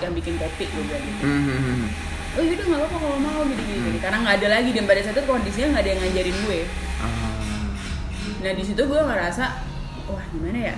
yang 0.00 0.12
bikin 0.12 0.34
kopi 0.36 0.64
gue 0.64 0.82
bilang 0.82 1.02
gitu 1.02 1.22
Mhm. 1.22 1.80
oh 2.30 2.42
yaudah 2.42 2.64
nggak 2.64 2.80
apa-apa 2.80 2.96
kalau 2.98 3.18
mau 3.18 3.40
gini 3.42 3.62
gini, 3.62 3.80
gini. 3.84 3.98
karena 3.98 4.18
nggak 4.20 4.36
ada 4.36 4.48
lagi 4.50 4.70
dan 4.70 4.84
pada 4.84 5.00
saat 5.00 5.14
itu 5.14 5.24
kondisinya 5.24 5.66
nggak 5.68 5.82
ada 5.82 5.90
yang 5.90 6.00
ngajarin 6.00 6.36
gue 6.40 6.60
Ah. 6.96 7.66
nah 8.40 8.52
di 8.52 8.62
situ 8.62 8.80
gue 8.80 9.00
ngerasa 9.00 9.44
wah 10.06 10.24
gimana 10.30 10.58
ya 10.62 10.76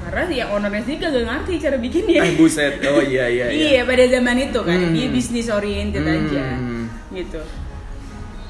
karena 0.00 0.22
yang 0.32 0.48
ownernya 0.50 0.80
sendiri 0.80 1.00
gak 1.04 1.20
ngerti 1.20 1.52
cara 1.58 1.76
bikinnya 1.76 2.20
Eh 2.22 2.32
buset. 2.40 2.80
Oh 2.82 3.02
iya 3.02 3.28
iya 3.28 3.46
iya. 3.52 3.64
iya 3.68 3.80
pada 3.84 4.04
zaman 4.06 4.36
itu 4.40 4.60
kan 4.62 4.78
Hmm. 4.80 4.94
dia 4.94 5.06
bisnis 5.08 5.48
oriented 5.48 6.00
Hmm. 6.00 6.16
aja 6.16 6.44
gitu 7.10 7.42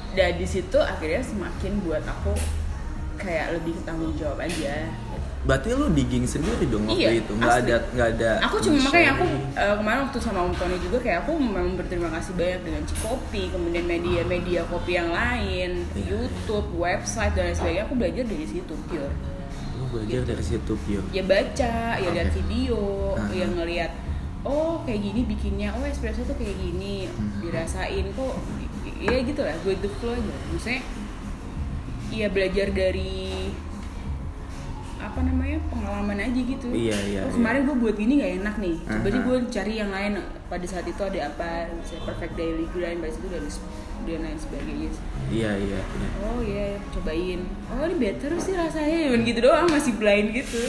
dan 0.09 0.31
di 0.35 0.45
situ 0.45 0.77
akhirnya 0.77 1.21
semakin 1.21 1.73
buat 1.81 2.01
aku 2.01 2.33
kayak 3.15 3.53
lebih 3.53 3.75
tanggung 3.83 4.15
jawab 4.15 4.39
aja 4.39 4.87
Berarti 5.39 5.71
lu 5.71 5.87
digging 5.89 6.23
sendiri 6.23 6.63
dong 6.63 6.83
waktu 6.83 6.99
Iya, 6.99 7.09
itu. 7.17 7.31
Nggak 7.33 7.55
ada 7.57 7.75
nggak 7.89 8.09
ada. 8.13 8.29
aku 8.43 8.55
cuma 8.59 8.77
makanya 8.81 9.09
aku 9.13 9.25
eh, 9.55 9.75
kemarin 9.75 9.99
waktu 10.03 10.19
sama 10.19 10.39
Om 10.41 10.53
Tony 10.53 10.77
juga 10.77 10.97
kayak 10.99 11.17
aku 11.21 11.31
memang 11.33 11.67
berterima 11.73 12.09
kasih 12.11 12.31
banyak 12.33 12.61
dengan 12.61 12.81
Cikopi 12.83 13.43
kemudian 13.49 13.85
media-media 13.85 14.61
kopi 14.65 14.91
yang 14.93 15.09
lain 15.09 15.87
Iya. 15.89 16.03
YouTube 16.05 16.67
website 16.75 17.33
dan 17.33 17.43
lain 17.45 17.55
sebagainya 17.55 17.83
aku 17.83 17.95
belajar 17.95 18.23
dari 18.25 18.45
situ 18.45 18.73
pure 18.85 19.11
Lu 19.73 19.83
belajar 19.89 20.21
dari 20.25 20.43
situ 20.43 20.73
Pio. 20.83 21.01
ya 21.09 21.23
baca 21.23 21.73
ya 21.95 22.09
lihat 22.09 22.29
video 22.31 22.79
Aha. 23.15 23.31
ya 23.31 23.45
ngelihat 23.47 23.91
oh 24.41 24.83
kayak 24.83 25.01
gini 25.01 25.21
bikinnya 25.25 25.71
oh 25.71 25.83
espresso 25.83 26.21
tuh 26.21 26.35
kayak 26.35 26.51
gini 26.53 27.07
Hmm. 27.09 27.39
dirasain 27.39 28.05
kok 28.09 28.35
ya 28.97 29.17
gitu 29.19 29.39
lah 29.39 29.55
with 29.63 29.79
the 29.79 29.91
flow 29.97 30.11
aja 30.11 30.35
maksudnya 30.49 30.83
ya 32.09 32.27
belajar 32.27 32.67
dari 32.69 33.47
apa 34.99 35.19
namanya 35.23 35.57
pengalaman 35.71 36.19
aja 36.19 36.41
gitu 36.43 36.67
Iya, 36.69 36.97
iya, 37.07 37.19
oh 37.23 37.31
iya. 37.31 37.33
kemarin 37.33 37.61
gue 37.63 37.75
buat 37.79 37.95
gini 37.95 38.13
nggak 38.19 38.33
enak 38.43 38.55
nih 38.59 38.75
coba 38.83 39.07
sih 39.07 39.21
gue 39.23 39.37
cari 39.47 39.73
yang 39.79 39.91
lain 39.95 40.11
pada 40.45 40.65
saat 40.67 40.85
itu 40.85 40.99
ada 40.99 41.19
apa 41.25 41.71
misalnya 41.71 42.03
perfect 42.03 42.33
daily 42.35 42.67
grind 42.75 42.99
pada 42.99 43.11
situ 43.15 43.27
dan 43.31 43.43
dan 43.99 44.19
lain 44.27 44.39
sebagainya 44.39 44.89
Iya 45.29 45.51
iya. 45.55 45.79
iya. 45.79 46.09
oh 46.25 46.39
iya 46.43 46.67
cobain 46.91 47.41
oh 47.69 47.83
ini 47.85 47.95
better 47.95 48.31
sih 48.37 48.53
rasanya 48.53 49.15
gitu 49.23 49.39
doang 49.39 49.71
masih 49.71 49.95
blind 49.95 50.35
gitu 50.35 50.59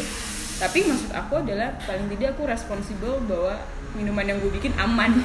tapi 0.61 0.85
maksud 0.85 1.09
aku 1.11 1.33
adalah 1.39 1.73
paling 1.81 2.05
tidak 2.07 2.37
aku 2.37 2.45
responsibel 2.45 3.17
bahwa 3.25 3.57
minuman 3.91 4.23
yang 4.25 4.39
gue 4.39 4.53
bikin 4.53 4.71
aman 4.77 5.11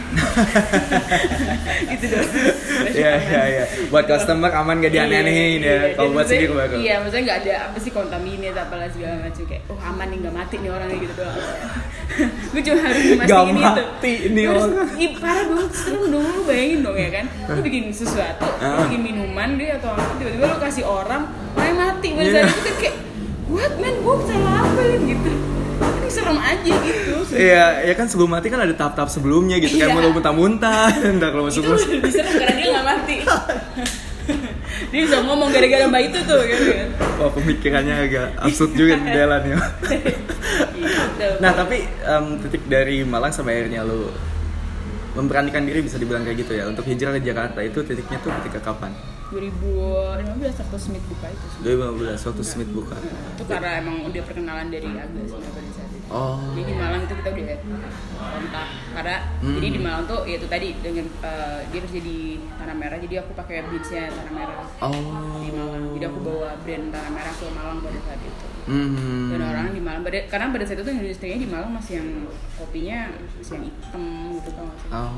gitu 1.85 2.07
Masih 2.07 2.97
Iya 2.97 3.11
iya 3.19 3.41
iya. 3.45 3.63
Buat 3.87 4.05
customer 4.07 4.49
aman 4.49 4.79
gak 4.79 4.89
dianeh-anehin 4.89 5.59
Iya, 5.59 5.69
ya. 5.69 5.77
iya. 5.83 5.93
Kalau 5.93 6.09
buat 6.09 6.25
sendiri 6.25 6.49
baru. 6.49 6.75
iya 6.75 6.93
maksudnya 6.97 7.23
nggak 7.25 7.39
ada 7.41 7.53
apa 7.63 7.77
sih 7.77 7.91
kontaminat 7.91 8.55
apalah 8.57 8.89
segala 8.89 9.21
macam 9.21 9.43
kayak 9.45 9.61
oh 9.67 9.77
aman 9.77 10.07
nih 10.07 10.17
nggak 10.17 10.33
mati 10.33 10.55
nih 10.57 10.71
orangnya 10.71 10.97
gitu 10.97 11.13
doang 11.15 11.37
gue 12.51 12.61
cuma 12.63 12.79
harus 12.81 13.03
memastikan 13.05 13.45
itu 13.45 13.61
mati 13.61 14.13
nih 14.29 14.45
orang. 14.47 14.71
Ih, 14.95 15.11
parah 15.15 15.43
dong 15.45 15.67
serem 15.69 16.03
dong 16.07 16.23
lu 16.25 16.41
bayangin 16.43 16.79
dong 16.81 16.97
ya 16.97 17.09
kan 17.11 17.25
lu 17.47 17.61
bikin 17.61 17.83
sesuatu 17.91 18.45
lu 18.45 18.65
Ah. 18.65 18.81
bikin 18.87 19.01
minuman 19.03 19.49
deh 19.55 19.69
atau 19.73 19.89
apa 19.91 20.15
tiba-tiba 20.15 20.45
lu 20.47 20.57
kasih 20.57 20.83
orang 20.83 21.23
orang 21.53 21.75
mati 21.75 22.07
pada 22.13 22.23
Iya. 22.25 22.41
saat 22.41 22.57
itu 22.57 22.71
kayak 22.79 22.95
what 23.49 23.73
man? 23.77 23.95
Gue 24.01 24.15
salah 24.25 24.53
apa 24.65 24.81
ya? 24.81 24.97
Gitu. 25.01 25.31
Ini 25.75 26.09
serem 26.09 26.37
aja 26.39 26.73
gitu. 26.85 27.15
Iya, 27.35 27.65
ya 27.83 27.93
kan 27.99 28.07
sebelum 28.07 28.31
mati 28.31 28.47
kan 28.47 28.61
ada 28.63 28.71
tahap-tahap 28.71 29.09
sebelumnya 29.11 29.59
gitu 29.59 29.75
kan 29.75 29.91
mau 29.91 30.07
muntah-muntah, 30.07 30.87
ntar 31.19 31.35
kalau 31.35 31.51
masuk 31.51 31.67
itu 31.67 31.99
lebih 31.99 32.11
serem 32.13 32.33
karena 32.39 32.53
dia 32.55 32.67
nggak 32.71 32.85
mati. 32.85 33.15
Dia 34.91 35.07
bisa 35.07 35.23
ngomong 35.23 35.55
gara-gara 35.55 35.87
mbak 35.87 36.11
itu 36.11 36.19
tuh 36.27 36.41
gitu 36.47 36.63
kan. 36.71 36.87
Wah 37.19 37.31
pemikirannya 37.31 37.95
agak 37.95 38.27
absurd 38.43 38.71
juga 38.75 38.99
di 38.99 39.09
jalan 39.11 39.41
ya. 39.47 39.57
gitu. 40.79 41.27
Nah 41.39 41.51
tapi 41.55 41.77
em, 41.83 42.25
titik 42.43 42.63
dari 42.67 43.03
Malang 43.07 43.31
sampai 43.31 43.59
akhirnya 43.59 43.87
lu 43.87 44.11
memberanikan 45.15 45.63
diri 45.63 45.79
bisa 45.79 45.95
dibilang 45.95 46.21
kayak 46.21 46.37
gitu 46.37 46.53
ya 46.53 46.63
untuk 46.65 46.83
hijrah 46.83 47.15
ke 47.15 47.21
Jakarta 47.23 47.59
itu 47.59 47.79
titiknya 47.81 48.19
tuh 48.19 48.31
ketika 48.37 48.59
kapan? 48.63 48.91
2015 49.25 50.21
waktu 50.61 50.77
Smith 50.77 51.05
buka 51.07 51.27
itu 51.27 51.45
sih. 51.47 51.59
2015 51.65 52.27
waktu 52.29 52.43
Smith 52.45 52.71
buka. 52.71 52.95
itu 53.33 53.43
karena 53.43 53.69
emang 53.79 54.05
udah 54.05 54.21
perkenalan 54.21 54.67
dari 54.69 54.85
Aga 54.87 55.21
sih 55.23 55.33
pada 55.41 55.69
saat 55.71 55.89
itu 55.89 56.03
Oh. 56.05 56.37
jadi 56.53 56.63
di 56.63 56.75
Malang 56.75 57.01
itu 57.01 57.13
kita 57.15 57.29
udah 57.33 57.57
kontak 58.15 58.67
karena 58.93 59.15
Hmm. 59.41 59.55
jadi 59.57 59.67
di 59.67 59.79
Malang 59.81 60.03
tuh 60.05 60.19
ya 60.23 60.35
itu 60.35 60.45
tadi 60.45 60.67
dengan 60.77 61.05
eh, 61.19 61.59
dia 61.65 61.79
kerja 61.81 61.99
di 61.99 62.17
Tanah 62.53 62.75
Merah 62.75 62.97
jadi 62.99 63.15
aku 63.19 63.31
pakai 63.33 63.65
beatsnya 63.65 64.03
Tanah 64.07 64.31
Merah 64.31 64.57
Oh. 64.79 64.93
di 65.41 65.49
Malang 65.49 65.83
jadi 65.91 66.05
aku 66.05 66.19
bawa 66.21 66.49
brand 66.61 66.85
Tanah 66.87 67.11
Merah 67.11 67.33
ke 67.33 67.45
Malang 67.49 67.77
pada 67.81 67.99
saat 67.99 68.21
itu 68.21 68.45
Hmm. 68.65 69.29
dan 69.29 69.41
orang 69.43 69.67
di 69.69 69.79
Malang 69.79 70.01
pada, 70.01 70.17
karena 70.25 70.49
pada 70.49 70.65
saat 70.65 70.79
itu 70.79 70.89
industrinya 70.89 71.37
di 71.37 71.47
Malang 71.47 71.71
masih 71.71 71.93
yang 71.97 72.09
kopinya 72.55 72.99
masih 73.35 73.53
yang 73.55 73.65
hitam 73.65 74.03
gitu 74.35 74.49
sih 74.49 74.89
Oh. 74.89 75.13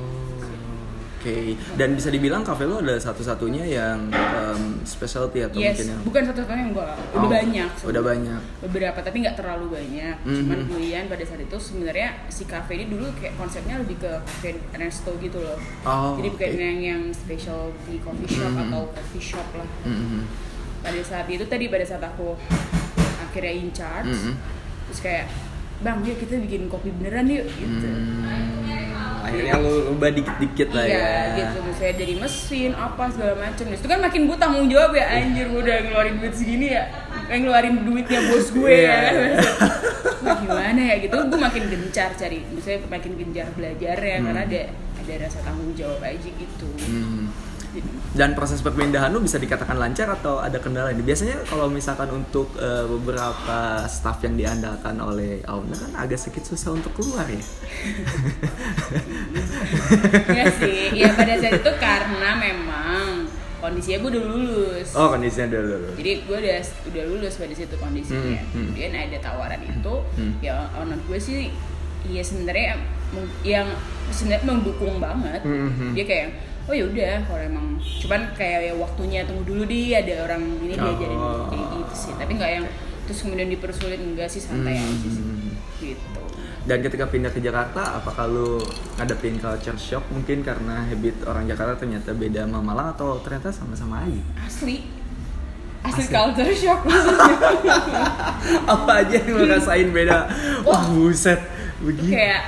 Oke. 1.18 1.58
Dan 1.74 1.98
bisa 1.98 2.08
dibilang 2.08 2.46
kafe 2.46 2.64
lu 2.64 2.78
ada 2.78 2.94
satu-satunya 2.94 3.66
yang 3.66 4.06
em, 4.14 4.62
specialty 4.84 5.42
atau 5.42 5.58
yes 5.58 5.74
mungkin 5.74 5.88
yang 5.90 6.02
bukan 6.06 6.22
satu-satunya 6.24 6.62
yang 6.62 6.72
udah 6.72 6.94
Oh, 7.10 7.26
banyak 7.26 7.70
Udah 7.84 8.04
banyak. 8.06 8.42
beberapa 8.62 9.00
tapi 9.02 9.26
nggak 9.26 9.36
terlalu 9.36 9.66
banyak 9.74 10.14
Mhm. 10.22 10.36
cuman 10.38 10.58
kemudian 10.64 11.04
pada 11.08 11.24
saat 11.24 11.42
itu 11.42 11.58
sebenarnya 11.58 12.10
si 12.28 12.46
cafe 12.46 12.78
ini 12.78 12.94
dulu 12.94 13.10
kayak 13.18 13.34
konsepnya 13.34 13.76
lebih 13.78 13.98
ke 13.98 14.12
cafe 14.30 14.50
resto 14.72 15.18
gitu 15.18 15.42
loh 15.42 15.58
Oh. 15.82 16.16
jadi 16.16 16.30
bukan 16.30 16.50
oke. 16.50 16.62
yang 16.62 16.78
yang 16.86 17.02
specialty 17.10 17.98
coffee 17.98 18.30
shop 18.30 18.54
Mhm. 18.54 18.64
atau 18.64 18.82
coffee 18.94 19.26
shop 19.26 19.48
lah 19.54 19.68
Mhm. 19.84 20.22
pada 20.80 21.02
saat 21.02 21.26
itu 21.26 21.44
tadi 21.44 21.66
pada 21.68 21.84
saat 21.84 22.04
aku 22.06 22.38
akhirnya 23.28 23.54
in 23.54 23.70
charge. 23.76 24.16
Mhm. 24.16 24.34
terus 24.88 25.04
kayak 25.04 25.28
bang 25.84 26.00
yuk 26.02 26.18
kita 26.18 26.42
bikin 26.42 26.72
kopi 26.72 26.90
beneran 26.90 27.28
yuk 27.30 27.46
gitu. 27.54 27.86
Hmm. 27.86 28.48
Akhirnya 29.28 29.60
lu 29.60 29.92
ubah 29.92 30.10
dikit-dikit 30.16 30.72
lah 30.72 30.86
iya 30.88 30.98
ya. 30.98 31.16
gitu. 31.36 31.58
Misalnya 31.68 31.96
dari 32.00 32.16
mesin 32.16 32.72
apa 32.74 33.04
segala 33.12 33.34
macam 33.36 33.66
itu 33.68 33.86
kan 33.86 34.00
makin 34.00 34.22
gue 34.24 34.38
tanggung 34.40 34.68
jawab 34.72 34.92
ya. 34.96 35.06
Anjir 35.20 35.46
gue 35.52 35.62
udah 35.62 35.78
ngeluarin 35.84 36.16
duit 36.24 36.34
segini 36.34 36.68
ya. 36.72 36.84
Yang 37.28 37.40
ngeluarin 37.44 37.76
duitnya 37.84 38.20
bos 38.32 38.48
gue 38.56 38.76
ya. 38.88 39.00
Wah, 40.24 40.38
gimana 40.40 40.82
ya 40.82 40.96
gitu. 41.04 41.14
Gue 41.14 41.40
makin 41.40 41.64
gencar 41.68 42.10
cari 42.16 42.40
misalnya 42.56 42.80
makin 42.88 43.12
gencar 43.20 43.48
belajar 43.54 43.98
ya 44.00 44.18
karena 44.24 44.42
ada 44.48 44.62
ada 44.72 45.14
rasa 45.28 45.40
tanggung 45.44 45.72
jawab 45.76 46.00
aja 46.02 46.30
gitu. 46.32 46.70
Hmm. 46.88 47.27
Dan 48.18 48.34
proses 48.34 48.60
perpindahan 48.60 49.08
lu 49.08 49.22
bisa 49.22 49.38
dikatakan 49.38 49.78
lancar 49.78 50.10
atau 50.12 50.42
ada 50.42 50.58
kendala 50.58 50.90
ini? 50.90 51.00
Biasanya 51.00 51.46
kalau 51.46 51.70
misalkan 51.70 52.10
untuk 52.12 52.50
eh, 52.58 52.82
beberapa 52.84 53.58
staff 53.86 54.18
yang 54.20 54.34
diandalkan 54.34 54.98
oleh 55.00 55.46
owner 55.46 55.78
kan 55.78 55.94
agak 55.96 56.18
sedikit 56.18 56.44
susah 56.48 56.74
untuk 56.74 56.92
keluar 56.92 57.30
ya. 57.30 57.38
Iya 60.28 60.46
sih 60.52 60.78
ya 60.96 61.14
pada 61.14 61.34
saat 61.38 61.54
itu 61.56 61.72
karena 61.78 62.30
memang 62.36 63.30
kondisinya 63.58 63.98
gue 64.00 64.10
udah 64.12 64.24
lulus 64.24 64.88
Oh 64.94 65.10
kondisinya 65.10 65.48
dulu. 65.52 65.78
jadi 65.94 66.12
gue 66.24 66.38
udah 66.38 66.58
udah 66.88 67.04
lulus 67.08 67.34
pada 67.36 67.54
situ 67.54 67.76
kondisinya 67.76 68.42
Hmm, 68.44 68.54
hmm. 68.54 68.66
kemudian 68.74 68.92
ada 68.94 69.18
tawaran 69.20 69.62
itu 69.62 69.96
Hmm. 70.14 70.34
ya 70.40 70.54
owner 70.74 70.98
gue 71.00 71.20
sih 71.20 71.50
iya 72.06 72.22
sebenarnya 72.22 72.78
yang 73.44 73.68
sebenarnya 74.10 74.46
mendukung 74.46 74.98
banget 74.98 75.42
Hmm, 75.42 75.70
hmm. 75.70 75.94
dia 75.94 76.06
kayak 76.06 76.30
oh 76.68 76.74
ya 76.74 76.84
udah 76.86 77.16
kalau 77.24 77.42
emang 77.42 77.68
cuman 77.80 78.22
kayak 78.34 78.60
ya 78.62 78.74
waktunya 78.76 79.24
tunggu 79.24 79.44
dulu 79.46 79.64
di 79.64 79.92
ada 79.92 80.14
orang 80.22 80.42
ini 80.62 80.74
diajarin 80.74 81.16
Oh. 81.16 81.48
kayak 81.48 81.68
gitu 81.74 81.94
sih 81.96 82.12
tapi 82.14 82.32
nggak 82.34 82.52
yang 82.54 82.66
terus 83.04 83.20
kemudian 83.22 83.48
dipersulit 83.48 83.98
enggak 83.98 84.28
sih 84.28 84.40
santai 84.40 84.76
aja 84.76 85.08
sih 85.08 85.24
Hmm. 85.24 85.52
gitu 85.80 86.20
Dan 86.68 86.84
ketika 86.84 87.08
pindah 87.08 87.32
ke 87.32 87.40
Jakarta, 87.40 87.96
apakah 87.96 88.28
lu 88.28 88.60
ngadepin 88.94 89.40
culture 89.40 89.80
shock 89.80 90.04
mungkin 90.10 90.44
karena 90.44 90.84
habit 90.84 91.16
orang 91.24 91.48
Jakarta 91.48 91.80
ternyata 91.80 92.12
beda 92.12 92.44
sama 92.44 92.60
Malang 92.60 92.92
atau 92.92 93.16
ternyata 93.18 93.48
sama-sama 93.48 94.04
aja? 94.04 94.20
asli 94.44 94.84
asli, 95.80 96.04
Asli. 96.04 96.12
culture 96.12 96.52
shock 96.52 96.84
maksudnya 96.84 97.36
Apa 98.76 98.92
aja 99.00 99.16
yang 99.16 99.32
lu 99.32 99.48
rasain 99.48 99.88
beda? 99.90 100.28
Wah 100.62 100.84
buset, 100.90 101.40
begini. 101.80 102.12
kayak 102.12 102.44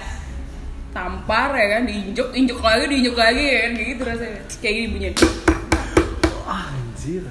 tampar 0.89 1.53
ya 1.53 1.67
kan 1.77 1.81
diinjek 1.85 2.29
injek 2.33 2.59
lagi 2.59 2.83
diinjek 2.89 3.17
lagi 3.17 3.43
ya 3.45 3.59
kan 3.65 3.71
kayak 3.77 3.89
gitu 3.93 4.03
rasanya. 4.05 4.41
Kayak 4.59 4.73
gini 4.73 4.87
bunyinya. 4.89 5.27
Wah, 6.45 6.65
anjir. 6.73 7.23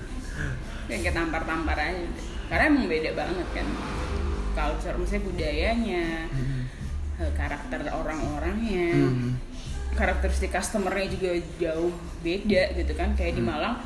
yang 0.88 1.00
kayak 1.04 1.16
tampar-tampar 1.20 1.76
aja. 1.76 2.06
Karena 2.48 2.64
emang 2.72 2.88
beda 2.88 3.10
banget 3.12 3.48
kan 3.52 3.66
culture 4.56 4.96
misalnya 4.96 5.22
budayanya 5.28 6.04
eh, 7.20 7.32
karakter 7.36 7.80
orang-orangnya. 7.92 8.90
Hmm. 8.94 9.32
karakteristik 9.88 10.54
customernya 10.54 11.10
juga 11.10 11.30
jauh 11.58 11.92
beda 12.22 12.62
gitu 12.78 12.92
kan. 12.94 13.18
Kayak 13.18 13.36
di 13.36 13.42
Malang 13.42 13.82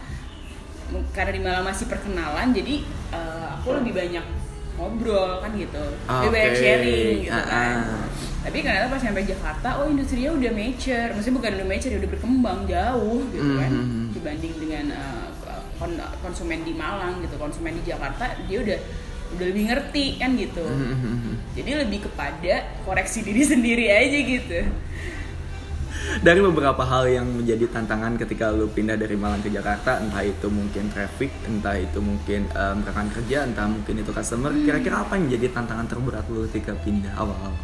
karena 1.16 1.32
di 1.32 1.40
Malang 1.40 1.64
masih 1.64 1.88
perkenalan 1.88 2.52
jadi 2.52 2.84
eh, 3.16 3.46
aku 3.56 3.80
lebih 3.80 3.96
banyak 3.96 4.41
ngobrol 4.74 5.38
kan 5.38 5.52
gitu. 5.52 5.84
Ah, 6.04 6.20
lebih 6.20 6.30
banyak 6.30 6.54
sharing 6.54 7.16
gitu 7.22 7.34
Ah, 7.34 7.44
kan. 7.44 7.76
ah. 7.78 8.04
tapi 8.42 8.58
ternyata 8.58 8.86
pas 8.88 8.98
sampai 8.98 9.22
Jakarta 9.22 9.68
oh 9.78 9.86
industrinya 9.86 10.30
udah 10.32 10.50
mature. 10.50 11.10
Maksudnya 11.12 11.36
bukan 11.36 11.50
udah 11.54 11.66
mature 11.66 11.94
udah 11.94 12.10
berkembang 12.10 12.58
jauh 12.66 13.20
gitu 13.28 13.50
kan. 13.54 13.70
Mhm. 13.70 14.04
dibanding 14.12 14.54
dengan 14.56 14.86
kon- 15.76 16.02
konsumen 16.20 16.62
di 16.62 16.72
Malang 16.72 17.20
gitu. 17.20 17.34
Konsumen 17.36 17.74
di 17.74 17.84
Jakarta 17.84 18.34
dia 18.44 18.58
udah 18.60 18.78
udah 19.32 19.46
lebih 19.46 19.64
ngerti 19.66 20.04
kan 20.16 20.36
gitu. 20.36 20.60
Hmm. 20.60 21.40
jadi 21.52 21.80
lebih 21.80 22.04
kepada 22.04 22.54
koreksi 22.82 23.22
diri 23.22 23.40
sendiri 23.52 23.88
aja 23.88 24.18
gitu 24.18 24.60
dari 26.20 26.40
beberapa 26.40 26.82
hal 26.82 27.04
yang 27.06 27.26
menjadi 27.26 27.66
tantangan 27.68 28.14
ketika 28.16 28.50
lu 28.50 28.66
pindah 28.66 28.94
dari 28.94 29.14
Malang 29.14 29.40
ke 29.40 29.48
Jakarta 29.48 29.98
entah 29.98 30.20
itu 30.20 30.46
mungkin 30.46 30.90
traffic 30.90 31.30
entah 31.46 31.74
itu 31.74 31.98
mungkin 31.98 32.46
um, 32.52 32.82
rekan 32.82 33.08
kerja 33.10 33.44
entah 33.44 33.66
mungkin 33.66 33.94
itu 33.98 34.10
customer 34.10 34.50
kira-kira 34.52 35.00
apa 35.00 35.14
yang 35.14 35.30
menjadi 35.30 35.46
tantangan 35.52 35.86
terberat 35.86 36.24
lu 36.28 36.44
ketika 36.46 36.72
pindah 36.80 37.12
awal-awal 37.14 37.54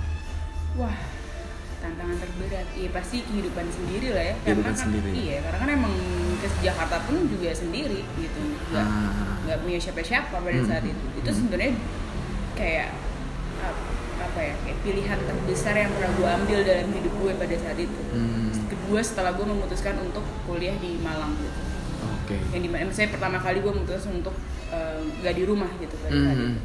Wah, 0.78 0.94
tantangan 1.82 2.14
terberat. 2.22 2.66
Iya 2.70 2.94
pasti 2.94 3.26
kehidupan 3.26 3.66
sendiri 3.66 4.14
lah 4.14 4.24
ya. 4.30 4.34
Kehidupan 4.46 4.62
karena 4.62 4.78
kan, 4.78 4.84
sendiri. 4.86 5.10
Iya, 5.10 5.36
karena 5.42 5.58
kan 5.58 5.70
emang 5.74 5.94
ke 6.38 6.48
Jakarta 6.62 6.96
pun 7.02 7.16
juga 7.26 7.50
sendiri 7.50 8.00
gitu. 8.14 8.40
Nggak, 8.70 8.86
Ah. 8.86 9.42
nggak 9.42 9.58
punya 9.66 9.78
siapa-siapa 9.82 10.36
pada 10.38 10.54
Hmm. 10.54 10.68
saat 10.70 10.84
itu. 10.86 11.04
Itu 11.18 11.30
sebenarnya 11.34 11.74
kayak 12.54 12.88
apa 14.20 14.40
ya? 14.40 14.54
Kayak 14.58 14.78
pilihan 14.80 15.18
terbesar 15.20 15.74
yang 15.74 15.90
pernah 15.90 16.10
gue 16.12 16.28
ambil 16.34 16.58
dalam 16.62 16.88
hidup 16.90 17.14
gue 17.16 17.32
pada 17.34 17.54
saat 17.56 17.78
itu. 17.78 18.00
Hmm, 18.10 18.50
Kedua 18.66 19.00
setelah 19.00 19.32
gue 19.32 19.44
memutuskan 19.44 19.96
untuk 19.98 20.20
kuliah 20.44 20.76
di 20.76 20.98
Malang 20.98 21.32
gitu. 21.36 21.60
oke 22.00 22.36
Yang 22.50 22.62
di 22.62 22.68
mana, 22.68 22.82
misalnya 22.84 23.10
pertama 23.10 23.36
kali 23.36 23.58
gue 23.58 23.72
memutuskan 23.72 24.12
untuk 24.14 24.34
eh, 24.68 25.00
nggak 25.18 25.34
di 25.34 25.42
rumah 25.44 25.70
gitu 25.76 25.94
pada 25.98 26.12
saat 26.14 26.36
itu 26.36 26.60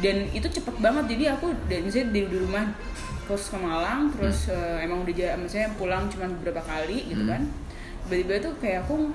dan 0.00 0.16
itu 0.30 0.46
cepet 0.48 0.76
banget 0.78 1.04
jadi 1.08 1.34
aku 1.34 1.50
dari 1.66 1.82
misalnya 1.82 2.08
di, 2.08 2.20
di 2.24 2.38
rumah 2.38 2.62
terus 3.26 3.50
ke 3.50 3.58
Malang 3.58 4.08
terus 4.10 4.46
eh, 4.48 4.80
emang 4.80 5.02
udah 5.02 5.12
ja- 5.12 5.36
misalnya 5.36 5.74
pulang 5.74 6.06
cuma 6.06 6.30
beberapa 6.30 6.62
kali 6.62 7.04
gitu 7.06 7.20
Hmm. 7.20 7.28
kan 7.28 7.42
tiba-tiba 8.06 8.38
tuh 8.40 8.54
kayak 8.56 8.82
aku 8.82 9.10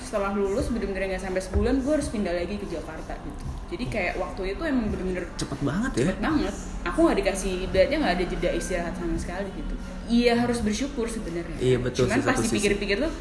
setelah 0.00 0.32
lulus 0.32 0.68
bener-bener 0.68 1.06
nggak 1.06 1.22
sampai 1.22 1.38
sebulan 1.38 1.74
gue 1.78 1.92
harus 1.92 2.08
pindah 2.08 2.32
lagi 2.32 2.56
ke 2.56 2.66
Jakarta 2.66 3.14
gitu 3.14 3.44
jadi 3.64 3.84
kayak 3.86 4.14
waktu 4.16 4.42
itu 4.52 4.62
emang 4.62 4.86
bener-bener 4.88 5.24
cepet 5.34 5.58
banget 5.60 5.92
ya 5.92 6.02
cepet 6.04 6.18
banget 6.20 6.54
aku 6.84 6.98
nggak 7.00 7.18
dikasih 7.20 7.52
ibaratnya 7.64 7.98
nggak 7.98 8.14
ada 8.14 8.24
jeda 8.26 8.50
istirahat 8.52 8.94
sama 8.94 9.16
sekali 9.16 9.48
gitu 9.52 9.74
iya 10.06 10.32
harus 10.34 10.58
bersyukur 10.60 11.06
sebenarnya 11.06 11.56
Iya, 11.56 11.76
betul 11.80 12.04
cuman 12.04 12.16
sih, 12.16 12.22
pas 12.22 12.32
satu 12.32 12.42
sisi. 12.44 12.52
dipikir-pikir 12.52 12.96
tuh 13.00 13.12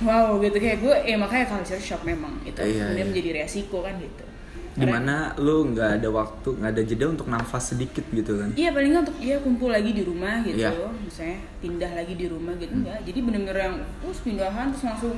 wow 0.00 0.36
gitu 0.38 0.56
kayak 0.56 0.78
gue 0.80 0.94
eh 1.04 1.16
makanya 1.16 1.46
culture 1.50 1.76
shock 1.78 2.02
memang 2.02 2.32
itu 2.42 2.56
Iya, 2.56 2.88
kemudian 2.88 2.96
iya. 2.98 3.08
menjadi 3.08 3.30
resiko 3.38 3.80
kan 3.80 3.96
gitu 3.96 4.24
di 4.70 4.86
mana 4.86 5.34
lu 5.36 5.74
nggak 5.74 5.98
ada 6.00 6.08
waktu 6.08 6.56
nggak 6.56 6.70
ada 6.72 6.82
jeda 6.86 7.04
untuk 7.10 7.26
nafas 7.26 7.74
sedikit 7.74 8.06
gitu 8.08 8.38
kan 8.38 8.48
Iya 8.54 8.70
paling 8.70 8.90
nggak 8.90 9.02
untuk 9.04 9.18
ya 9.18 9.36
kumpul 9.36 9.68
lagi 9.68 9.90
di 9.90 10.00
rumah 10.00 10.40
gitu, 10.40 10.56
Iya. 10.56 10.72
misalnya 10.96 11.36
pindah 11.58 11.90
lagi 11.92 12.14
di 12.14 12.26
rumah 12.30 12.54
gitu 12.54 12.72
enggak. 12.72 12.96
Jadi 13.02 13.18
bener-bener 13.20 13.56
yang 13.58 13.76
terus 14.00 14.18
pindahan 14.22 14.70
terus 14.70 14.84
langsung 14.86 15.12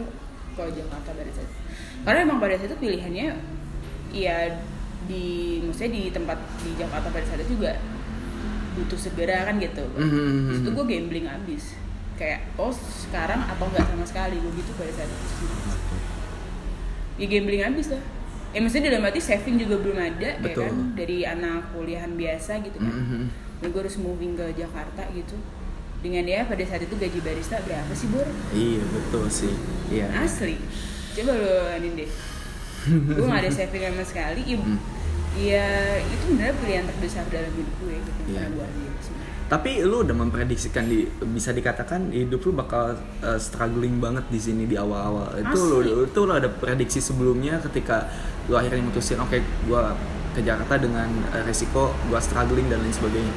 ke 0.52 0.62
Jakarta 0.66 1.10
pada 1.12 1.30
saat 1.30 1.46
itu. 1.46 1.58
Karena 2.02 2.18
emang 2.24 2.38
pada 2.40 2.54
saat 2.56 2.68
itu 2.68 2.76
pilihannya 2.80 3.26
ya 4.12 4.60
di 5.02 5.24
maksudnya 5.60 5.90
di 5.90 6.02
tempat 6.08 6.38
di 6.62 6.70
Jakarta 6.76 7.10
pada 7.10 7.24
saat 7.26 7.42
itu 7.42 7.58
juga 7.58 7.74
butuh 8.72 8.96
segera 8.96 9.44
kan 9.44 9.58
gitu. 9.58 9.82
Mhm. 9.92 10.48
Terus 10.48 10.58
itu 10.62 10.70
gue 10.70 10.86
gambling 10.86 11.26
abis 11.26 11.64
kayak 12.12 12.54
oh 12.54 12.70
sekarang 12.72 13.40
atau 13.44 13.66
enggak 13.66 13.88
sama 13.88 14.04
sekali 14.04 14.36
gue 14.36 14.52
gitu 14.54 14.70
pada 14.76 14.92
saat 14.92 15.08
itu. 15.08 15.46
Ya 17.18 17.26
gambling 17.28 17.62
abis 17.64 17.92
lah. 17.92 18.02
Ya 18.52 18.60
maksudnya 18.60 18.92
dalam 18.92 19.08
arti 19.08 19.16
saving 19.18 19.56
juga 19.56 19.80
belum 19.80 19.96
ada 19.96 20.28
ya 20.28 20.36
Betul. 20.38 20.68
kan 20.68 20.76
dari 20.92 21.24
anak 21.24 21.72
kuliahan 21.72 22.12
biasa 22.14 22.60
gitu 22.60 22.76
kan 22.76 22.92
Mhm. 22.92 23.24
dan 23.64 23.68
gue 23.72 23.80
harus 23.80 23.96
moving 23.96 24.36
ke 24.36 24.44
Jakarta 24.52 25.08
gitu 25.10 25.40
dengan 26.04 26.20
ya 26.28 26.44
pada 26.44 26.60
saat 26.60 26.84
itu 26.84 26.92
gaji 26.92 27.16
barista 27.24 27.56
berapa 27.64 27.88
sih 27.96 28.12
Bor? 28.12 28.28
iya 28.52 28.82
betul 28.84 29.24
sih 29.32 29.54
iya 29.88 30.04
Asli 30.20 30.60
coba 31.16 31.32
lo 31.32 31.54
ini 31.80 31.88
deh 31.96 32.10
gue 32.84 33.24
gak 33.24 33.40
ada 33.40 33.50
saving 33.50 33.82
sama 33.84 34.04
sekali 34.04 34.42
ya, 34.44 34.56
Hmm. 34.56 34.78
ya 35.34 35.66
itu 35.98 36.24
bener 36.30 36.52
pilihan 36.56 36.84
terbesar 36.84 37.24
dalam 37.26 37.52
hidup 37.52 37.74
gue 37.78 37.94
gitu 37.96 38.20
Iya. 38.28 38.42
gue 38.48 38.64
ambil 38.64 38.92
sebenarnya. 38.98 39.30
Tapi 39.44 39.70
lu 39.80 39.96
udah 40.00 40.16
memprediksikan 40.16 40.84
di 40.86 41.04
bisa 41.28 41.50
dikatakan 41.50 42.08
hidup 42.08 42.40
lu 42.42 42.52
bakal 42.54 42.92
uh, 43.20 43.36
struggling 43.36 43.96
banget 43.98 44.24
di 44.26 44.38
sini 44.38 44.64
di 44.64 44.74
awal-awal. 44.74 45.28
Itu 45.36 45.58
lu 45.60 45.78
itu 46.04 46.20
lu 46.20 46.32
ada 46.32 46.48
prediksi 46.48 46.98
sebelumnya 46.98 47.60
ketika 47.60 48.08
lu 48.44 48.56
akhirnya 48.56 48.80
mutusin 48.82 49.16
oke 49.18 49.36
gua 49.64 49.92
ke 50.32 50.40
Jakarta 50.40 50.74
dengan 50.76 51.04
uh, 51.28 51.44
resiko 51.44 51.92
gua 52.06 52.16
struggling 52.18 52.66
dan 52.66 52.80
lain 52.80 52.90
sebagainya. 52.90 53.34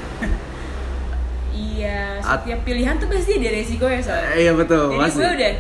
iya 1.51 2.19
At- 2.19 2.43
setiap 2.43 2.60
pilihan 2.63 2.95
tuh 2.95 3.08
pasti 3.08 3.31
ada 3.36 3.49
resiko 3.49 3.86
ya 3.86 3.99
soalnya 3.99 4.36
iya 4.36 4.51
betul, 4.51 4.91
jadi 4.91 4.99
pasti. 5.01 5.19
gue 5.19 5.31
udah 5.31 5.53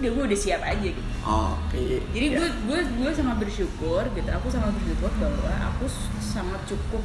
udah 0.00 0.10
gue 0.10 0.24
udah 0.26 0.40
siap 0.40 0.60
aja 0.62 0.80
gitu 0.86 1.10
Oke. 1.22 2.00
jadi 2.10 2.26
Ya. 2.26 2.36
gue 2.38 2.48
gue 2.66 2.80
gue 2.96 3.10
sangat 3.10 3.36
bersyukur 3.38 4.02
gitu 4.10 4.30
aku 4.30 4.46
sangat 4.48 4.72
bersyukur 4.72 5.10
bahwa 5.14 5.52
aku 5.68 5.84
sangat 6.18 6.60
cukup 6.66 7.02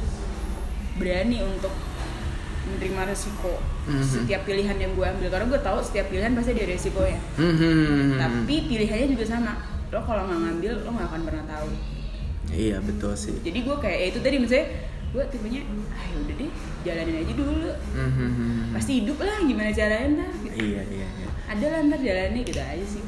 berani 0.94 1.38
untuk 1.40 1.72
menerima 2.66 3.02
resiko 3.06 3.54
Mhm. 3.86 4.02
setiap 4.02 4.42
pilihan 4.42 4.74
yang 4.74 4.92
gue 4.92 5.06
ambil 5.06 5.28
karena 5.28 5.46
gue 5.46 5.60
tahu 5.60 5.78
setiap 5.78 6.06
pilihan 6.08 6.32
pasti 6.32 6.50
ada 6.52 6.66
resikonya 6.66 7.20
Mhm. 7.36 8.16
tapi 8.16 8.54
pilihannya 8.66 9.06
juga 9.08 9.24
sama 9.24 9.52
lo 9.86 10.02
kalau 10.02 10.26
nggak 10.26 10.40
ngambil 10.40 10.72
lo 10.80 10.90
nggak 10.90 11.06
akan 11.06 11.22
pernah 11.22 11.44
tahu 11.46 11.68
Iya 12.48 12.78
betul 12.80 13.12
sih. 13.12 13.38
jadi 13.40 13.58
gue 13.60 13.76
kayak 13.76 13.98
ya 14.00 14.06
itu 14.08 14.18
tadi 14.20 14.36
misalnya 14.36 14.66
gue 15.08 15.22
tipenya 15.28 15.60
ah 15.88 16.04
ya 16.04 16.16
udah 16.18 16.34
deh 16.36 16.50
jalanin 16.82 17.16
aja 17.20 17.32
dulu 17.32 17.70
Mhm. 17.92 18.72
pasti 18.72 18.92
hidup 19.00 19.18
lah 19.18 19.38
gimana 19.40 19.70
caranya 19.70 20.06
ntar 20.18 20.30
gitu. 20.42 20.54
Iya 20.56 20.82
iya 20.84 21.06
iya. 21.06 21.25
Ada 21.46 21.66
lah 21.68 21.80
ntar 21.84 22.00
jalani 22.00 22.40
gitu 22.42 22.58
aja 22.58 22.86
sih 22.86 23.02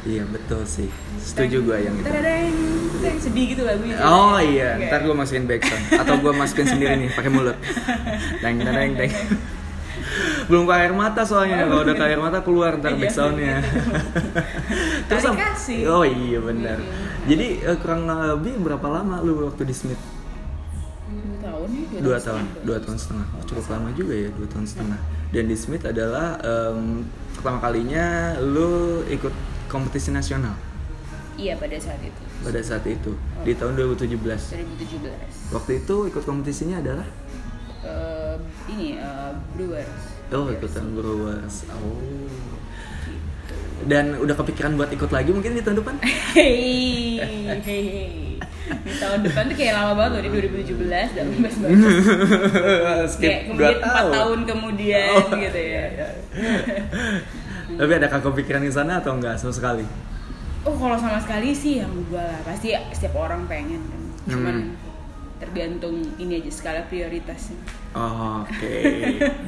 Iya 0.00 0.24
betul 0.24 0.64
sih. 0.64 0.88
Setuju 1.20 1.60
gua 1.62 1.76
yang 1.76 1.92
itu. 1.92 2.00
ntar 2.00 2.16
ada 2.16 2.32
yang, 2.40 2.56
yang 2.98 3.20
sedih 3.20 3.52
gitu 3.52 3.62
lagunya 3.62 4.00
Oh 4.00 4.40
iya, 4.40 4.80
ntar 4.80 5.04
gue 5.04 5.12
masukin 5.12 5.44
backsound 5.44 5.92
atau 5.92 6.16
gue 6.16 6.32
masukin 6.32 6.66
sendiri 6.66 6.96
nih 6.96 7.12
pakai 7.12 7.28
mulut. 7.28 7.52
Teng 8.40 8.56
teng 8.58 8.96
teng. 8.96 9.12
Belum 10.48 10.64
ke 10.64 10.72
air 10.72 10.90
mata 10.90 11.20
soalnya, 11.22 11.62
kalau 11.62 11.84
udah 11.84 11.92
ke 11.92 12.04
air 12.06 12.16
mata 12.16 12.40
keluar 12.40 12.80
ntar 12.80 12.90
Iya. 12.90 13.00
backsoundnya. 13.04 13.56
Tarik 15.12 15.20
sam- 15.20 15.36
kasih. 15.36 15.80
Oh 15.86 16.00
iya 16.02 16.40
benar. 16.40 16.80
Hmm. 16.80 17.28
Jadi 17.28 17.46
eh, 17.60 17.76
kurang 17.76 18.08
lebih 18.08 18.56
berapa 18.58 18.86
lama 18.90 19.20
lu 19.20 19.36
waktu 19.44 19.62
di 19.62 19.74
Smith? 19.76 20.00
dua 20.00 21.36
tahun 21.42 21.68
ya 21.92 22.00
Dua 22.00 22.18
tahun, 22.18 22.44
dua 22.64 22.78
tahun 22.80 22.96
setengah. 22.96 23.26
Oh, 23.30 23.42
cukup 23.44 23.64
lama 23.68 23.88
juga 23.92 24.14
ya, 24.16 24.28
dua 24.32 24.48
tahun 24.48 24.64
setengah. 24.64 25.00
Dan 25.30 25.46
di 25.46 25.54
Smith 25.54 25.86
adalah 25.86 26.38
em, 26.42 27.06
pertama 27.38 27.62
kalinya 27.62 28.34
lu 28.42 29.00
ikut 29.06 29.32
kompetisi 29.70 30.10
nasional 30.10 30.52
iya 31.38 31.54
pada 31.56 31.78
saat 31.78 32.02
itu 32.02 32.22
pada 32.42 32.60
saat 32.60 32.84
itu 32.84 33.14
di 33.46 33.54
tahun 33.54 33.78
2017. 33.78 34.18
2017 34.18 35.54
Waktu 35.54 35.70
itu 35.86 35.96
ikut 36.10 36.22
kompetisinya 36.26 36.82
adalah 36.82 37.06
Eh, 37.80 38.36
ini 38.68 39.00
eh, 39.00 39.32
Brewers 39.56 40.20
Oh 40.30 40.46
ikutan 40.46 40.94
Brewers. 40.94 41.66
Oh. 41.74 42.28
Dan 43.82 44.14
udah 44.20 44.36
kepikiran 44.38 44.78
buat 44.78 44.92
ikut 44.94 45.10
lagi 45.10 45.34
mungkin 45.34 45.58
di 45.58 45.62
tahun 45.64 45.82
depan? 45.82 45.96
Hei, 46.38 47.18
hei, 47.18 47.58
hei. 47.66 48.29
Di 48.80 48.94
tahun 48.96 49.18
depan 49.22 49.42
tuh 49.44 49.56
kayak 49.56 49.74
lama 49.74 49.92
banget 49.94 50.10
loh 50.12 50.22
di 50.22 50.30
2017 50.62 50.86
dan 51.12 51.24
bebas 51.30 51.54
banget. 51.56 51.80
Kayak 53.16 53.40
kemudian 53.44 53.78
4 53.78 54.10
tahun 54.12 54.38
kemudian 54.44 55.08
Oh, 55.12 55.28
gitu 55.32 55.60
ya. 55.60 55.84
Tapi 57.72 57.92
ada 57.92 58.06
kepikiran 58.08 58.60
ke 58.60 58.70
sana 58.70 58.98
atau 58.98 59.14
enggak 59.14 59.36
sama 59.36 59.50
sekali? 59.50 59.84
Oh 60.60 60.74
kalau 60.74 60.94
sama 60.94 61.16
sekali 61.16 61.50
sih 61.50 61.80
yang 61.80 61.88
gue 62.04 62.16
lah 62.16 62.40
pasti 62.42 62.70
setiap 62.92 63.16
orang 63.18 63.46
pengen 63.46 63.80
kan. 63.80 64.02
Cuman 64.28 64.56
Hmm. 64.60 64.76
tergantung 65.40 65.96
ini 66.16 66.36
aja 66.36 66.52
skala 66.52 66.84
prioritasnya. 66.84 67.56
Oh, 67.90 68.44
Oke. 68.44 68.76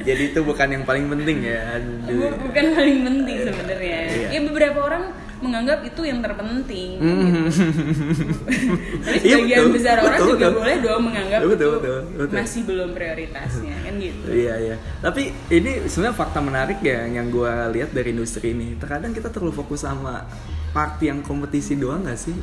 Jadi 0.01 0.23
itu 0.27 0.39
bukan 0.41 0.67
yang 0.67 0.83
paling 0.83 1.05
penting 1.07 1.45
ya. 1.45 1.77
Bu- 2.01 2.33
Bukan 2.43 2.65
paling 2.73 2.99
penting 3.03 3.37
sebenarnya. 3.45 3.99
Iya. 4.09 4.27
Ya 4.31 4.39
beberapa 4.41 4.79
orang 4.81 5.13
menganggap 5.43 5.79
itu 5.83 6.01
yang 6.01 6.19
terpenting. 6.19 6.89
Hmm. 6.97 7.45
Tapi 9.05 9.17
Iya, 9.19 9.35
sebagian 9.37 9.59
betul. 9.61 9.73
besar 9.73 9.95
orang 9.97 10.11
Betul, 10.15 10.31
juga 10.31 10.45
betul. 10.45 10.57
boleh 10.57 10.75
dong 10.79 11.01
menganggap 11.03 11.39
Betul, 11.39 11.53
itu 11.53 11.67
betul, 11.69 11.99
betul. 12.15 12.35
masih 12.35 12.61
belum 12.63 12.89
prioritasnya 12.91 13.75
kan 13.79 13.93
gitu. 13.97 14.25
Iya 14.27 14.53
iya. 14.57 14.75
Tapi 14.99 15.21
ini 15.49 15.71
sebenarnya 15.85 16.15
fakta 16.15 16.39
menarik 16.39 16.79
ya 16.79 16.99
yang 17.05 17.27
gue 17.27 17.51
lihat 17.73 17.89
dari 17.91 18.09
industri 18.09 18.51
ini. 18.51 18.75
Terkadang 18.75 19.11
kita 19.11 19.27
terlalu 19.27 19.53
fokus 19.53 19.83
sama 19.83 20.23
part 20.69 20.97
yang 20.99 21.19
kompetisi 21.19 21.75
doang 21.75 22.01
nggak 22.01 22.17
sih? 22.17 22.35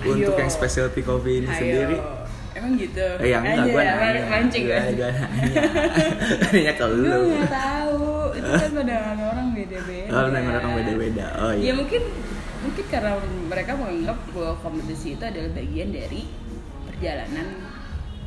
Untuk 0.00 0.32
Ayo. 0.32 0.40
yang 0.40 0.48
specialty 0.48 1.00
coffee 1.00 1.38
ini 1.38 1.46
Ayo. 1.46 1.54
sendiri. 1.54 1.98
Emang 2.50 2.72
gitu? 2.74 3.06
Eh, 3.20 3.30
yang 3.30 3.40
enggak, 3.40 3.66
gue 3.68 3.78
ya, 3.78 3.94
nanya. 3.94 4.22
Mancing 4.26 4.64
Gue 4.64 4.74
kan? 4.74 4.90
gue 4.90 5.10
nanya. 5.12 5.62
Nanya 6.42 6.72
ke 6.74 6.84
Gue 6.84 6.96
lu. 6.98 7.20
nggak 7.30 7.46
tahu. 7.48 8.04
Itu 8.32 8.50
kan 8.50 8.70
pandangan 8.74 9.18
orang 9.22 9.46
beda-beda. 9.52 10.08
Oh, 10.10 10.20
pandangan 10.24 10.52
orang 10.58 10.72
beda-beda. 10.74 11.26
Oh, 11.38 11.52
iya. 11.54 11.62
Ya 11.62 11.72
mungkin 11.72 12.02
mungkin 12.70 12.86
karena 12.86 13.18
mereka 13.50 13.74
menganggap 13.74 14.18
bahwa 14.30 14.54
kompetisi 14.62 15.18
itu 15.18 15.24
adalah 15.26 15.50
bagian 15.58 15.90
dari 15.90 16.22
perjalanan 16.86 17.46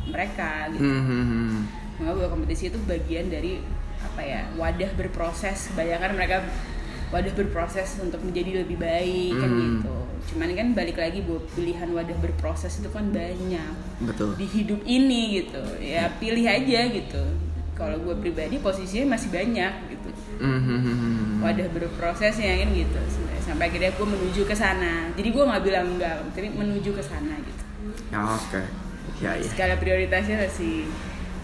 mereka 0.04 0.68
gitu. 0.76 0.84
Hmm, 0.84 1.04
hmm. 1.08 1.56
Menganggap 1.96 2.16
bahwa 2.20 2.30
kompetisi 2.36 2.64
itu 2.68 2.80
bagian 2.84 3.32
dari 3.32 3.64
apa 4.04 4.20
ya 4.20 4.42
wadah 4.60 4.92
berproses. 5.00 5.72
Kebanyakan 5.72 6.12
mereka 6.20 6.44
wadah 7.16 7.34
berproses 7.40 7.96
untuk 8.04 8.20
menjadi 8.20 8.68
lebih 8.68 8.84
baik 8.84 9.32
kan 9.40 9.48
Hmm. 9.48 9.62
gitu. 9.80 9.96
Cuman 10.34 10.52
kan 10.60 10.68
balik 10.76 11.00
lagi 11.00 11.24
bahwa 11.24 11.40
pilihan 11.56 11.90
wadah 11.96 12.18
berproses 12.20 12.84
itu 12.84 12.92
kan 12.92 13.16
banyak 13.16 13.76
Betul. 14.04 14.36
di 14.36 14.44
hidup 14.44 14.84
ini 14.84 15.40
gitu. 15.40 15.64
Ya 15.80 16.12
pilih 16.20 16.44
aja 16.44 16.80
gitu. 16.92 17.24
Kalau 17.74 17.98
gue 18.00 18.16
pribadi 18.16 18.58
posisinya 18.58 19.14
masih 19.14 19.30
banyak 19.30 19.74
gitu 19.90 20.10
Mhm. 20.36 21.40
wadah 21.40 21.68
berprosesnya 21.70 22.54
kan 22.58 22.70
gitu 22.72 23.00
sampai 23.40 23.68
akhirnya 23.68 23.92
gue 23.92 24.08
menuju 24.08 24.42
ke 24.44 24.54
sana 24.54 25.10
jadi 25.12 25.30
gue 25.30 25.44
nggak 25.44 25.64
bilang 25.64 25.86
enggak 25.90 26.16
tapi 26.32 26.50
menuju 26.50 26.92
ke 26.92 27.02
sana 27.02 27.34
gitu 27.40 27.62
Ya, 28.10 28.22
Oke. 28.24 28.62
Ya 29.20 29.36
ya. 29.36 29.44
skala 29.44 29.76
prioritasnya 29.76 30.40
masih 30.40 30.88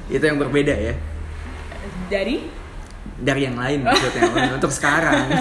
Itu 0.07 0.21
yang 0.21 0.37
berbeda 0.37 0.71
ya 0.71 0.95
dari 2.07 2.45
dari 3.17 3.41
yang 3.43 3.53
lain 3.53 3.81
maksudnya 3.85 4.29
untuk 4.53 4.69
sekarang. 4.69 5.27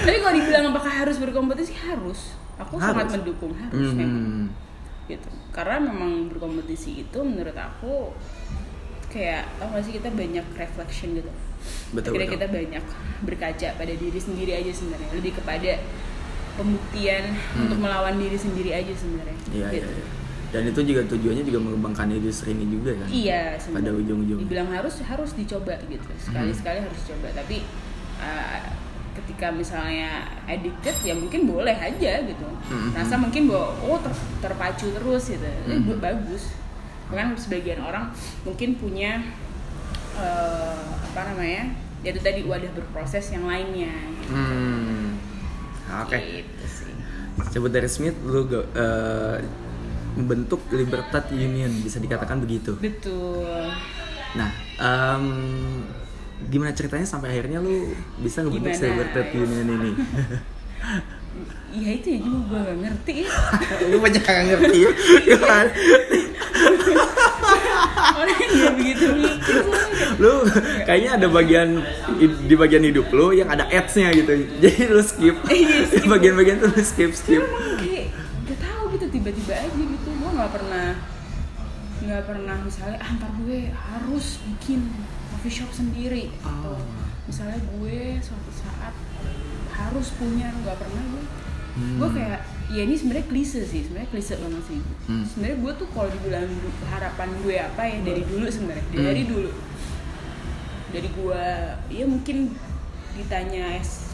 tapi 0.00 0.16
kalau 0.18 0.34
dibilang 0.34 0.64
apakah 0.70 0.92
harus 0.96 1.16
berkompetisi 1.16 1.74
harus 1.78 2.32
aku 2.56 2.76
sangat 2.76 3.06
Harus. 3.06 3.14
mendukung 3.14 3.52
harus 3.54 3.90
Mhm. 3.92 4.48
Gitu 5.10 5.28
karena 5.50 5.82
memang 5.82 6.30
berkompetisi 6.30 7.02
itu 7.02 7.18
menurut 7.20 7.54
aku 7.54 8.14
kayak 9.10 9.50
tau 9.58 9.74
gak 9.74 9.82
sih 9.82 9.94
kita 9.94 10.08
banyak 10.08 10.46
reflection 10.54 11.18
gitu 11.18 11.30
Betul, 11.92 12.14
akhirnya 12.14 12.24
betul. 12.24 12.36
kita 12.38 12.46
banyak 12.48 12.84
berkaca 13.20 13.68
pada 13.76 13.92
diri 13.92 14.16
sendiri 14.16 14.52
aja 14.54 14.70
sebenarnya 14.70 15.10
lebih 15.12 15.32
kepada 15.34 15.72
pembuktian 16.54 17.24
untuk 17.56 17.78
melawan 17.78 18.16
diri 18.16 18.36
sendiri 18.36 18.70
aja 18.72 18.92
sebenarnya 18.92 19.36
Hmm. 19.40 19.56
Iya, 19.56 19.66
iya, 19.66 19.82
gitu. 19.82 19.90
iya. 19.90 20.06
Dan 20.50 20.62
itu 20.66 20.80
juga 20.82 21.00
tujuannya 21.06 21.44
juga 21.46 21.58
mengembangkan 21.62 22.10
industri 22.10 22.50
ini 22.50 22.66
juga 22.66 22.90
kan. 22.98 23.06
Iya, 23.06 23.54
Pada 23.54 23.62
sebenarnya. 23.62 23.92
ujung-ujungnya. 24.02 24.42
Dibilang 24.42 24.68
harus 24.68 24.94
harus 25.00 25.30
dicoba 25.32 25.78
gitu. 25.86 26.10
Sekali-sekali 26.18 26.78
harus 26.82 27.00
coba, 27.06 27.28
tapi 27.32 27.62
uh, 28.18 28.58
ketika 29.20 29.50
misalnya 29.50 30.08
addicted 30.44 30.96
ya 31.02 31.12
mungkin 31.12 31.44
boleh 31.44 31.72
aja 31.72 32.20
gitu. 32.20 32.48
Mhm. 32.66 32.90
Rasa 32.92 33.14
mungkin 33.14 33.46
bahwa 33.46 33.68
oh 33.82 33.98
ter- 33.98 34.16
terpacu 34.40 34.88
terus 34.90 35.24
gitu. 35.28 35.44
Mhm. 35.66 35.84
bu- 35.86 36.00
bagus. 36.00 36.56
Bahkan 37.08 37.34
sebagian 37.34 37.80
orang 37.80 38.08
mungkin 38.42 38.74
punya 38.74 39.20
uh, 40.14 40.80
apa 41.04 41.20
namanya? 41.28 41.74
Ya 42.00 42.10
itu 42.10 42.20
tadi 42.20 42.40
wadah 42.42 42.70
berproses 42.72 43.28
yang 43.28 43.44
lainnya. 43.44 43.92
Gitu. 44.16 44.32
Hmm. 44.32 45.20
Oke. 46.00 46.16
Gitu 46.16 46.64
sih. 46.64 46.94
Coba 47.50 47.66
dari 47.68 47.88
Smith 47.88 48.16
lu 48.22 48.46
go- 48.46 48.68
eh, 48.72 49.36
membentuk 50.10 50.64
Libertad 50.70 51.28
Union 51.30 51.70
bisa 51.80 51.98
dikatakan 51.98 52.40
begitu. 52.40 52.74
Betul. 52.76 53.68
Nah, 54.32 54.50
em, 54.78 55.26
gimana 56.48 56.72
ceritanya 56.72 57.04
sampai 57.04 57.36
akhirnya 57.36 57.60
lu 57.60 57.92
bisa 58.22 58.40
ngebentuk? 58.40 58.80
Libertad 58.80 59.26
Union 59.36 59.68
ini? 59.68 59.92
Iya 61.70 62.02
itu 62.02 62.06
ya 62.10 62.18
juga 62.18 62.42
gue 62.50 62.60
gak 62.66 62.78
ngerti 62.82 63.16
lu 63.94 63.96
banyak 64.02 64.22
kagak 64.26 64.44
ngerti 64.50 64.78
ya? 64.82 64.90
Orang 68.20 68.36
yang 68.42 68.74
begitu 68.74 69.06
mikir 69.14 69.62
lu 70.18 70.34
kayaknya 70.82 71.10
ada 71.14 71.26
bagian 71.30 71.78
di 72.18 72.54
bagian 72.58 72.82
hidup 72.82 73.06
lu 73.14 73.30
yang 73.30 73.46
ada 73.46 73.70
ads-nya 73.70 74.10
gitu. 74.12 74.34
Jadi 74.58 74.82
lu 74.90 75.00
skip. 75.00 75.36
Iya, 75.46 75.86
skip. 75.86 76.10
Bagian-bagian 76.10 76.58
tuh 76.58 76.74
lu 76.74 76.82
skip 76.82 77.14
skip. 77.14 77.38
Emang 77.38 77.78
kayak 77.78 78.10
gak 78.50 78.58
tahu 78.66 78.82
gitu 78.98 79.06
tiba-tiba 79.14 79.54
aja 79.54 79.70
gitu 79.70 80.08
gue 80.10 80.30
nggak 80.34 80.50
pernah 80.50 80.98
nggak 82.00 82.22
pernah 82.26 82.56
misalnya 82.66 82.98
ah 82.98 83.10
ntar 83.14 83.30
gue 83.46 83.70
harus 83.70 84.26
bikin 84.42 84.90
coffee 85.40 85.56
shop 85.56 85.72
sendiri 85.72 86.28
atau 86.38 86.76
Oh. 86.76 86.84
misalnya 87.24 87.56
gue 87.56 88.20
suatu 88.20 88.52
saat 88.52 88.92
harus 89.72 90.12
punya 90.14 90.52
nggak 90.52 90.76
pernah 90.76 91.00
gue 91.06 91.24
Hmm. 91.70 91.96
gue 91.96 92.08
kayak 92.12 92.40
ya 92.68 92.82
ini 92.82 92.92
sebenarnya 92.92 93.24
klise 93.24 93.62
sih 93.62 93.80
sebenarnya 93.80 94.10
klise 94.10 94.36
banget 94.36 94.62
sih 94.68 94.80
Hmm. 95.06 95.24
sebenarnya 95.24 95.56
gue 95.56 95.72
tuh 95.78 95.88
kalau 95.88 96.08
dibilang 96.10 96.44
harapan 96.86 97.28
gue 97.40 97.56
apa 97.56 97.82
ya 97.82 97.98
dari 98.02 98.22
dulu 98.22 98.44
sebenarnya 98.44 98.84
Hmm. 98.84 99.00
dari 99.00 99.22
dulu 99.24 99.50
dari 100.90 101.08
gue 101.08 101.42
ya 101.88 102.04
mungkin 102.04 102.36
ditanya 103.16 103.80
S, 103.80 104.12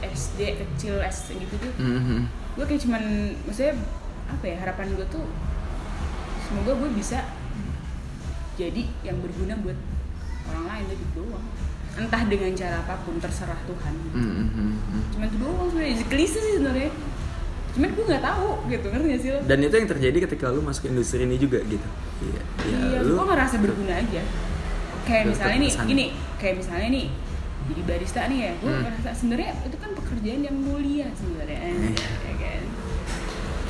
SD 0.00 0.38
kecil 0.56 1.02
S 1.02 1.26
gitu 1.28 1.54
tuh 1.58 1.72
Mhm. 1.76 2.30
gue 2.54 2.64
kayak 2.64 2.80
cuman 2.80 3.02
maksudnya 3.42 3.74
apa 4.28 4.44
ya 4.46 4.56
harapan 4.60 4.94
gue 4.94 5.06
tuh 5.10 5.26
semoga 6.44 6.76
gue 6.76 6.90
bisa 6.92 7.18
jadi 8.54 8.84
yang 9.02 9.18
berguna 9.18 9.58
buat 9.58 9.74
orang 10.50 10.64
lain 10.68 10.84
itu 10.88 11.06
doang 11.14 11.46
entah 11.92 12.22
dengan 12.24 12.50
cara 12.52 12.76
apa 12.78 12.94
pun 13.02 13.14
terserah 13.16 13.60
Tuhan 13.62 13.94
Mhm. 14.10 14.70
cuman 15.10 15.26
itu 15.26 15.36
doang 15.38 15.68
sebenarnya 15.68 16.06
klise 16.06 16.38
sih 16.38 16.54
sebenarnya 16.56 16.90
cuman 17.70 17.88
gue 17.88 18.04
nggak 18.04 18.24
tahu 18.24 18.48
gitu 18.66 18.86
ngerti 18.88 19.06
gak 19.06 19.20
sih 19.20 19.30
lo 19.30 19.38
Dan 19.46 19.58
itu 19.60 19.74
yang 19.76 19.88
terjadi 19.88 20.18
ketika 20.24 20.44
lu 20.48 20.60
masuk 20.60 20.84
industri 20.86 21.22
ini 21.22 21.36
juga 21.36 21.62
gitu. 21.62 21.86
Iya. 22.20 22.42
Ya, 22.64 22.76
iya 22.84 22.98
lu 23.00 23.14
gue 23.14 23.26
ngerasa 23.26 23.56
berguna 23.58 23.94
aja 23.96 24.22
kayak 25.00 25.24
misalnya 25.28 25.58
nih 25.60 25.72
gini 25.84 26.06
kayak 26.36 26.54
misalnya 26.56 26.88
nih 26.90 27.06
jadi 27.62 27.80
barista 27.84 28.20
nih 28.26 28.38
ya 28.40 28.50
gue 28.56 28.66
Hmm. 28.68 28.82
ngerasa 28.82 29.08
sebenarnya 29.12 29.50
itu 29.62 29.76
kan 29.76 29.90
pekerjaan 29.92 30.40
yang 30.42 30.56
mulia 30.56 31.06
sebenarnya 31.12 31.58
Iya. 31.62 32.29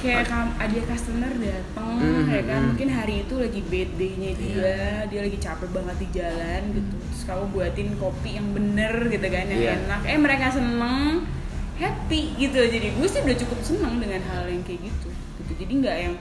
Kayak 0.01 0.25
ada 0.57 0.81
customer 0.87 1.33
datang 1.35 1.89
Hmm, 2.01 2.25
ya 2.27 2.41
kan 2.43 2.59
hmm. 2.59 2.69
mungkin 2.73 2.89
hari 2.89 3.15
itu 3.21 3.35
lagi 3.37 3.61
bad 3.63 3.91
day-nya 3.95 4.31
dia 4.33 4.49
Iya. 4.51 4.81
dia 5.07 5.21
lagi 5.21 5.39
capek 5.39 5.69
banget 5.71 5.97
di 5.99 6.09
jalan 6.11 6.63
gitu 6.73 6.95
terus 6.97 7.23
kamu 7.23 7.45
buatin 7.51 7.89
kopi 7.95 8.31
yang 8.35 8.49
bener 8.51 8.95
gitu 9.07 9.27
kan 9.27 9.45
yang 9.47 9.61
Iya. 9.61 9.73
enak 9.79 10.01
eh 10.03 10.19
mereka 10.19 10.47
seneng 10.51 11.29
happy 11.77 12.21
gitu 12.37 12.61
jadi 12.63 12.89
gue 12.91 13.07
sih 13.07 13.21
udah 13.21 13.37
cukup 13.39 13.61
seneng 13.63 13.95
dengan 13.99 14.21
hal 14.23 14.45
yang 14.47 14.61
kayak 14.63 14.81
gitu 14.83 15.09
gitu 15.39 15.53
jadi 15.59 15.73
nggak 15.77 15.97
yang 15.99 16.15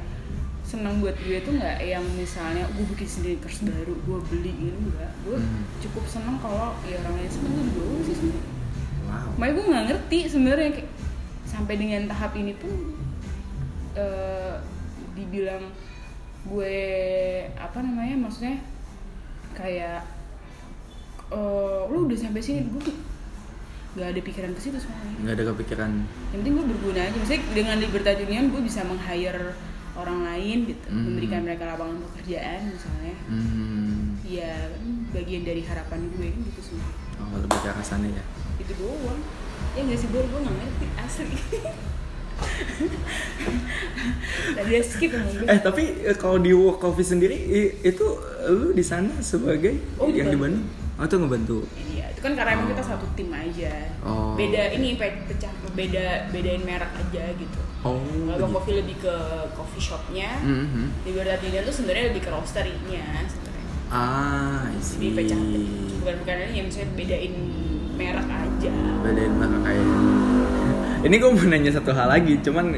seneng 0.62 1.00
buat 1.00 1.16
gue 1.18 1.38
tuh 1.40 1.54
nggak 1.56 1.78
yang 1.82 2.04
misalnya 2.14 2.68
gue 2.70 2.86
bikin 2.90 3.08
sneakers 3.10 3.64
baru 3.64 3.96
gue 3.98 4.18
beli 4.28 4.52
gitu 4.60 4.78
enggak 4.78 5.12
gue 5.24 5.36
Hmm. 5.36 5.64
cukup 5.80 6.04
seneng 6.06 6.36
kalau 6.38 6.76
ya 6.84 7.00
orang 7.00 7.16
lain 7.18 7.32
seneng 7.32 7.56
gue 7.70 7.86
sih 8.04 8.16
sebenarnya 8.18 8.52
wow. 9.06 9.30
makanya 9.34 9.54
gue 9.56 9.66
nggak 9.66 9.86
ngerti 9.88 10.20
sebenarnya 10.28 10.70
kayak 10.76 10.90
sampai 11.42 11.76
dengan 11.76 12.02
tahap 12.06 12.36
ini 12.36 12.54
pun 12.54 12.99
eh, 13.96 14.56
dibilang 15.18 15.64
gue 16.48 16.78
apa 17.60 17.78
namanya 17.84 18.16
maksudnya 18.28 18.58
kayak 19.54 20.06
eh, 21.30 21.82
lu 21.90 22.08
udah 22.10 22.18
sampai 22.18 22.42
sini 22.42 22.66
gue 22.70 22.94
nggak 23.98 24.10
ada 24.14 24.22
pikiran 24.22 24.52
ke 24.54 24.62
situ 24.62 24.78
semuanya 24.78 25.18
nggak 25.26 25.36
ada 25.36 25.46
kepikiran. 25.54 25.92
Yang 26.32 26.38
penting 26.40 26.54
gue 26.56 26.66
berguna 26.72 27.00
aja. 27.04 27.16
Maksudnya 27.18 27.42
dengan 27.58 27.76
Libertad 27.82 28.18
Union 28.22 28.46
gue 28.54 28.62
bisa 28.62 28.86
meng-hire 28.86 29.58
orang 29.98 30.20
lain 30.24 30.58
gitu. 30.70 30.86
Hmm. 30.88 31.04
memberikan 31.12 31.42
mereka 31.44 31.64
lapangan 31.68 31.98
pekerjaan 32.08 32.72
misalnya. 32.72 33.16
Hmm, 33.28 34.16
ya 34.24 34.72
bagian 35.12 35.44
dari 35.44 35.66
harapan 35.66 36.06
gue 36.16 36.28
kan 36.30 36.40
gitu 36.54 36.62
semua 36.62 36.88
oh, 37.18 37.38
lebih 37.42 37.58
ke 37.60 37.68
arah 37.68 37.84
sana 37.84 38.08
ya? 38.08 38.24
Itu 38.62 38.74
doang. 38.78 39.20
Ya 39.76 39.82
nggak 39.84 40.00
sih 40.00 40.08
gue 40.08 40.22
gue 40.22 40.40
nggak 40.40 40.56
ngerti 40.56 40.88
asli 40.96 41.38
tadi 44.52 44.72
ya 44.72 44.82
skip 44.82 45.12
eh 45.46 45.60
tapi 45.60 45.84
eh, 46.02 46.16
kalau 46.16 46.38
di 46.38 46.52
work 46.52 46.80
coffee 46.80 47.06
sendiri 47.06 47.38
itu 47.82 48.06
lu 48.50 48.72
di 48.72 48.82
sana 48.82 49.14
sebagai 49.20 49.78
Oh, 49.96 50.08
yang 50.08 50.28
di 50.28 50.36
dibantu. 50.36 50.40
Bandung 50.40 50.66
oh 50.98 51.18
ngebantu 51.18 51.58
Iya, 51.90 52.06
itu 52.12 52.20
kan 52.20 52.32
karena 52.34 52.52
emang 52.54 52.68
Oh. 52.68 52.72
kita 52.72 52.84
satu 52.86 53.06
tim 53.14 53.30
aja. 53.30 53.74
Oh. 54.02 54.36
Beda 54.36 54.62
ini 54.70 54.96
pe- 54.96 55.24
pecah 55.26 55.48
beda 55.72 56.06
bedain 56.30 56.60
merek 56.60 56.92
aja 56.94 57.24
gitu. 57.34 57.60
oh 57.82 58.04
Kalau 58.28 58.48
coffee 58.52 58.76
lebih 58.76 59.00
ke 59.00 59.16
coffee 59.54 59.80
shopnya, 59.82 60.28
Mhm. 60.40 61.08
di 61.08 61.16
Union 61.16 61.64
tuh 61.64 61.72
sebenarnya 61.74 62.12
lebih 62.12 62.22
ke 62.22 62.30
roastery-nya 62.30 63.06
sebenarnya. 63.26 63.64
ah 63.88 64.68
Jadi 64.76 65.08
pecah 65.16 65.40
bukan 65.98 66.16
bukan 66.20 66.36
ini 66.42 66.54
ya 66.54 66.64
misalnya 66.64 66.90
bedain 66.94 67.34
merek 67.96 68.28
aja. 68.30 68.76
bedain 69.02 69.34
mana 69.34 69.58
kayak 69.62 69.88
ini 71.00 71.16
gue 71.16 71.30
mau 71.30 71.46
nanya 71.46 71.72
satu 71.72 71.92
hal 71.92 72.08
lagi 72.08 72.36
cuman 72.40 72.76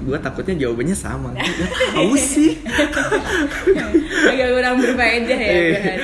gue 0.00 0.18
takutnya 0.18 0.54
jawabannya 0.56 0.94
sama 0.94 1.34
tahu 1.92 2.14
sih 2.14 2.54
Agak 4.26 4.48
kurang 4.50 4.74
berfaedah 4.78 5.38
ya 5.38 5.52
deh. 5.52 5.96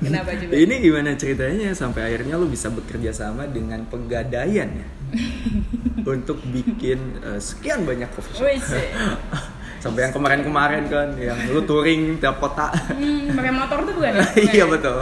Kenapa 0.00 0.30
coba? 0.34 0.52
ini 0.52 0.74
gimana 0.78 1.10
ceritanya 1.14 1.72
sampai 1.72 2.00
akhirnya 2.04 2.34
lu 2.34 2.46
bisa 2.46 2.68
bekerja 2.68 3.10
sama 3.10 3.44
dengan 3.46 3.84
pegadaian 3.84 4.68
ya 4.68 4.86
untuk 6.12 6.40
bikin 6.46 6.98
eh, 7.18 7.38
sekian 7.38 7.84
banyak 7.84 8.08
coffee 8.10 8.34
shop 8.34 8.48
sampai 9.78 10.00
yang 10.02 10.12
kemarin-kemarin 10.12 10.84
kan 10.86 11.08
yang 11.16 11.38
lu 11.48 11.62
touring 11.62 12.18
tiap 12.18 12.38
kota 12.38 12.68
Hmm, 12.90 13.30
pakai 13.30 13.52
motor 13.52 13.78
tuh 13.84 13.94
bukan? 13.94 14.10
ya? 14.10 14.24
Bukan 14.26 14.42
iya 14.44 14.58
ya? 14.58 14.66
betul 14.66 14.98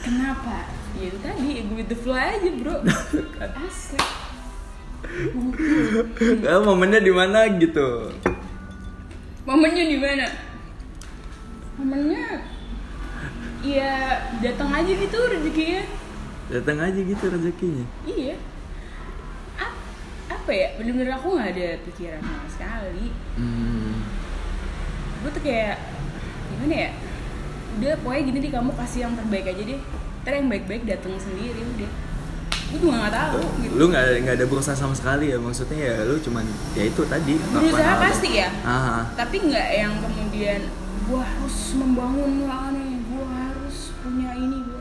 Kenapa? 0.00 0.56
Ya 0.94 1.04
itu 1.06 1.18
tadi, 1.18 1.50
gue 1.60 1.76
with 1.76 1.88
the 1.88 1.96
flow 1.96 2.14
aja 2.14 2.50
bro 2.56 2.74
Asli 3.40 4.00
Eh, 6.40 6.60
momennya 6.60 7.00
di 7.00 7.10
mana 7.10 7.48
gitu 7.52 8.12
Momennya 9.42 9.84
di 9.86 9.96
mana? 9.96 10.26
Momennya 11.74 12.24
ya 13.60 13.92
datang 14.40 14.72
aja 14.72 14.88
gitu 14.88 15.18
rezekinya. 15.20 15.84
datang 16.48 16.78
aja 16.80 16.96
gitu 16.96 17.24
rezekinya 17.26 17.84
Iya. 18.04 18.36
Ap- 19.56 19.80
apa 20.30 20.50
ya? 20.50 20.68
Bener-bener 20.76 21.12
aku 21.12 21.36
nggak 21.36 21.50
ada 21.52 21.68
pikiran 21.84 22.20
sama 22.20 22.48
sekali. 22.48 23.06
hmm. 23.36 23.92
tuh 25.26 25.42
kayak 25.44 25.76
gimana 26.50 26.74
ya 26.76 26.90
udah 27.70 27.92
pokoknya 28.00 28.22
gini 28.26 28.38
deh 28.40 28.50
kamu 28.50 28.72
kasih 28.74 29.00
yang 29.04 29.14
terbaik 29.14 29.46
aja 29.46 29.62
deh 29.62 29.80
ntar 30.20 30.32
yang 30.32 30.48
baik-baik 30.48 30.82
datang 30.84 31.16
sendiri 31.16 31.58
udah. 31.58 31.92
Gue 32.70 32.78
juga 32.78 32.94
nggak 33.00 33.14
tahu 33.16 33.40
gitu. 33.60 33.72
lu 33.74 33.84
nggak 33.86 34.04
nggak 34.20 34.34
ada 34.36 34.46
berusaha 34.46 34.74
sama 34.74 34.94
sekali 34.94 35.24
ya? 35.28 35.38
Maksudnya 35.38 35.76
ya 35.76 35.96
lu 36.04 36.16
cuman 36.16 36.44
ya 36.72 36.84
itu 36.84 37.02
tadi 37.04 37.34
berusaha 37.50 37.92
pasti 37.98 38.28
ya? 38.36 38.48
Ah 38.62 39.10
tapi 39.12 39.36
nggak 39.42 39.68
yang 39.74 39.94
kemudian 39.98 40.60
gue 41.02 41.18
harus 41.20 41.56
membangun 41.74 42.46
lah 42.46 42.70
nih 42.70 43.02
gue 43.02 43.24
harus 43.26 43.76
punya 43.98 44.30
ini 44.32 44.58
gue 44.60 44.78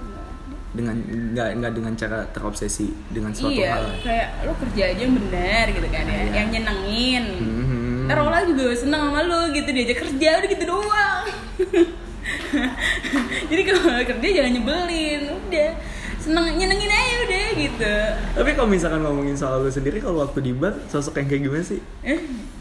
dengan 0.69 0.95
nggak 1.01 1.49
nggak 1.57 1.71
dengan 1.73 1.93
cara 1.97 2.29
terobsesi 2.29 2.93
dengan 3.09 3.33
suatu 3.33 3.57
iya 3.57 3.73
hal. 3.73 3.89
kayak 4.05 4.27
lo 4.45 4.53
kerja 4.53 4.83
aja 4.85 5.01
yang 5.01 5.17
benar 5.17 5.65
gitu 5.67 5.87
kan 5.89 6.05
ya 6.05 6.13
Iya. 6.13 6.31
yang 6.35 6.47
nyenengin. 6.53 7.25
Mhm. 7.41 8.05
ntar 8.05 8.17
orang 8.19 8.45
juga 8.47 8.77
seneng 8.77 9.01
sama 9.03 9.21
lo 9.23 9.49
gitu 9.49 9.65
diajak 9.67 9.97
kerja 9.99 10.29
udah 10.37 10.47
gitu 10.47 10.63
doang 10.69 11.23
jadi 13.49 13.61
kalau 13.63 13.81
kerja 14.05 14.27
jangan 14.33 14.51
nyebelin 14.51 15.21
udah. 15.29 15.71
Seneng 16.19 16.51
nyenengin 16.51 16.85
aja 16.85 17.15
udah 17.23 17.45
gitu. 17.55 17.93
Tapi 18.35 18.49
kalau 18.51 18.67
misalkan 18.67 18.99
ngomongin 18.99 19.33
soal 19.33 19.59
lu 19.59 19.71
sendiri 19.71 19.97
kalau 19.97 20.19
waktu 20.19 20.41
di 20.41 20.51
bar 20.51 20.75
sosok 20.85 21.15
yang 21.15 21.25
kayak 21.25 21.41
gimana 21.47 21.63
sih? 21.63 21.79
Eh 22.03 22.19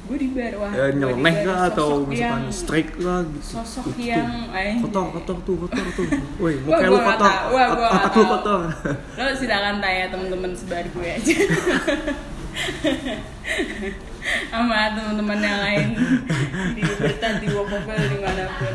gue 0.08 0.16
di 0.16 0.28
bar 0.30 0.52
wah. 0.56 0.70
Ya, 0.70 0.88
di 0.88 0.96
nyeleneh 0.96 1.34
kah 1.42 1.68
atau 1.68 2.00
misalkan 2.00 2.46
yang- 2.46 2.54
strike 2.54 2.94
lah 2.96 3.26
gitu. 3.26 3.58
sosok 3.58 3.92
Gitu. 3.92 4.08
yang 4.08 4.24
anjing. 4.48 4.80
kotor 4.80 5.10
kotor 5.10 5.36
tuh 5.42 5.54
kotor 5.58 5.84
tuh. 5.92 6.06
Woi 6.40 6.54
muka 6.62 6.86
lu 6.86 6.96
kotor. 6.96 7.32
otak 7.50 8.14
lu 8.14 8.24
kotor. 8.30 8.60
Lo 9.18 9.22
silakan 9.34 9.74
tanya 9.82 10.06
temen-temen 10.06 10.50
sebar 10.54 10.86
gue 10.86 11.08
aja 11.10 11.36
sama 14.48 14.92
teman-teman 14.92 15.38
yang 15.40 15.60
lain. 15.60 15.88
Di 16.74 16.82
Bertan, 16.82 17.34
di 17.40 17.48
Wokopel 17.52 17.98
di 17.98 18.18
mana 18.18 18.44
pun. 18.58 18.74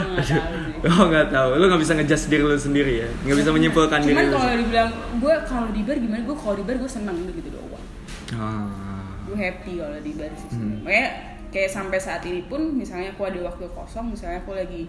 Gue 0.00 0.08
nggak 0.14 0.26
tahu 0.28 0.54
sih. 0.66 0.74
Oh 0.90 1.04
nggak 1.08 1.28
tahu. 1.28 1.48
Lu 1.60 1.64
nggak 1.68 1.82
bisa 1.82 1.92
ngejudge 1.96 2.26
diri 2.32 2.42
lu 2.44 2.56
sendiri 2.56 2.92
ya? 3.04 3.08
Nggak 3.24 3.38
bisa 3.44 3.50
menyimpulkan 3.52 3.98
diri 4.00 4.16
cuman 4.16 4.26
kalau 4.32 4.54
dibilang 4.56 4.90
gue 5.20 5.34
kalau 5.44 5.68
di 5.72 5.80
bar 5.84 5.96
gimana? 6.00 6.22
Gue 6.24 6.36
kalau 6.36 6.54
di 6.56 6.64
bar 6.64 6.76
gue 6.80 6.90
seneng 6.90 7.16
gitu 7.28 7.50
doang. 7.52 7.84
Ah. 8.30 9.26
gue 9.26 9.38
happy 9.38 9.78
kalau 9.78 9.98
di 10.02 10.12
bar 10.14 10.32
sih. 10.34 10.50
Hmm. 10.54 10.82
makanya 10.82 11.06
kayak 11.50 11.70
sampai 11.70 11.98
saat 11.98 12.22
ini 12.26 12.46
pun 12.46 12.74
misalnya 12.74 13.14
aku 13.14 13.26
ada 13.26 13.42
waktu 13.46 13.66
kosong 13.74 14.14
misalnya 14.14 14.42
aku 14.42 14.54
lagi 14.54 14.86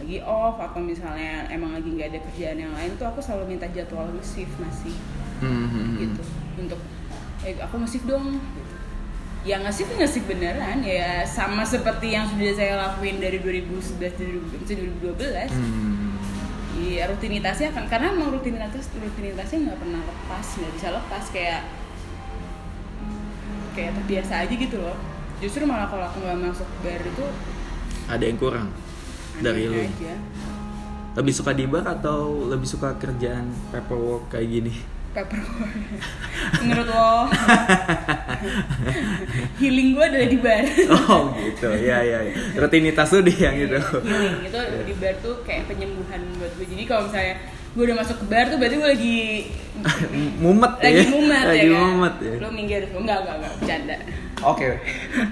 lagi 0.00 0.18
off 0.24 0.60
atau 0.60 0.80
misalnya 0.80 1.48
emang 1.48 1.72
lagi 1.72 1.88
nggak 1.92 2.08
ada 2.12 2.20
kerjaan 2.28 2.58
yang 2.60 2.72
lain 2.76 2.92
tuh 3.00 3.08
aku 3.08 3.20
selalu 3.24 3.56
minta 3.56 3.68
jadwal 3.72 4.08
nge-shift 4.12 4.52
masih. 4.60 4.96
Hmm, 5.40 5.68
hmm. 5.68 5.92
gitu. 6.00 6.22
Untuk 6.60 6.80
eh 7.44 7.56
aku 7.60 7.74
nge-shift 7.80 8.08
dong 8.08 8.40
ya 9.44 9.60
nge-shift 9.60 9.92
nge-shift 10.00 10.24
beneran 10.24 10.80
ya 10.80 11.20
sama 11.28 11.60
seperti 11.68 12.16
yang 12.16 12.24
sudah 12.24 12.52
saya 12.56 12.74
lakuin 12.80 13.20
dari 13.20 13.44
2011 13.44 14.00
dari 14.00 14.40
2012 14.64 15.52
Hmm. 15.52 15.92
Iya 16.74 17.06
rutinitasnya 17.06 17.70
kan 17.70 17.86
karena 17.86 18.10
emang 18.10 18.34
rutinitas 18.34 18.90
rutinitasnya 18.98 19.70
nggak 19.70 19.78
pernah 19.78 20.00
lepas 20.02 20.46
nggak 20.58 20.72
bisa 20.74 20.88
lepas 20.90 21.24
kayak 21.30 21.62
kayak 23.78 23.94
terbiasa 23.94 24.42
aja 24.42 24.54
gitu 24.54 24.76
loh. 24.82 24.96
Justru 25.38 25.62
malah 25.70 25.86
kalau 25.86 26.02
aku 26.08 26.18
nggak 26.24 26.38
masuk 26.50 26.68
bar 26.82 26.98
itu 26.98 27.24
ada 28.10 28.24
yang 28.26 28.38
kurang 28.40 28.68
dari 29.38 29.70
lu? 29.70 29.76
aja. 29.86 30.14
Lebih 31.14 31.30
suka 31.30 31.54
di 31.54 31.64
bar 31.70 31.86
atau 31.86 32.50
lebih 32.50 32.66
suka 32.66 32.98
kerjaan 32.98 33.54
paperwork 33.70 34.34
kayak 34.34 34.48
gini 34.50 34.74
paperwork 35.14 35.70
menurut 36.60 36.86
lo? 36.86 37.30
Healing 39.56 39.88
gue 39.94 40.04
adalah 40.04 40.28
di 40.28 40.38
bar. 40.38 40.64
Oh 40.90 41.30
gitu. 41.34 41.68
Ya 41.72 41.98
ya 42.00 42.18
ya. 42.20 42.32
rutinitas 42.56 43.08
lu 43.10 43.22
deh 43.22 43.36
yang 43.36 43.54
gitu. 43.56 43.78
Healing 43.78 44.36
itu 44.42 44.58
di 44.84 44.94
bar 44.94 45.14
tuh 45.20 45.34
kayak 45.42 45.66
penyembuhan 45.66 46.20
buat 46.36 46.52
gue 46.54 46.66
jadi 46.66 46.82
kalau 46.84 47.02
misalnya 47.06 47.34
gue 47.74 47.82
udah 47.84 47.96
masuk 47.96 48.16
ke 48.16 48.26
bar 48.26 48.46
tuh 48.46 48.56
berarti 48.56 48.76
gue 48.76 48.86
lagi 48.88 49.18
mumet 50.42 50.74
lagi 50.78 50.94
ya 50.96 51.10
mumet 51.10 51.42
lagi 51.44 51.58
ya 51.60 51.70
kan? 51.72 51.82
mumet 51.88 52.14
ya? 52.16 52.34
Lo 52.38 52.48
minggir. 52.50 52.82
Enggak 52.88 53.18
enggak 53.20 53.34
enggak 53.36 53.52
bercanda. 53.56 53.96
Oke. 54.44 54.66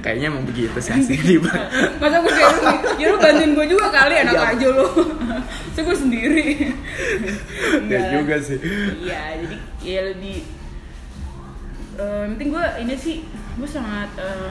Kayaknya 0.00 0.26
emang 0.28 0.44
begitu 0.44 0.78
sih 0.78 0.92
asli 0.92 1.16
di 1.18 1.36
bar. 1.36 1.58
Masa 2.00 2.16
gue 2.18 2.32
kayak 2.32 2.54
ya 2.96 3.06
lu 3.08 3.18
bantuin 3.18 3.50
gue 3.52 3.66
juga 3.68 3.86
kali 3.90 4.14
enak 4.16 4.34
Iya. 4.34 4.50
aja 4.54 4.68
lo 4.72 4.86
so 5.72 5.80
gue 5.80 5.96
sendiri. 5.96 6.48
Ya 6.60 7.78
Enggak 7.78 8.00
lah. 8.00 8.10
juga 8.12 8.34
sih. 8.38 8.58
Iya 9.00 9.20
jadi 9.38 9.56
ya 9.82 10.00
lebih 10.14 10.46
yang 11.98 12.32
penting 12.34 12.50
gue 12.56 12.66
ini 12.82 12.94
sih 12.96 13.16
gue 13.60 13.68
sangat 13.68 14.10
eh, 14.16 14.50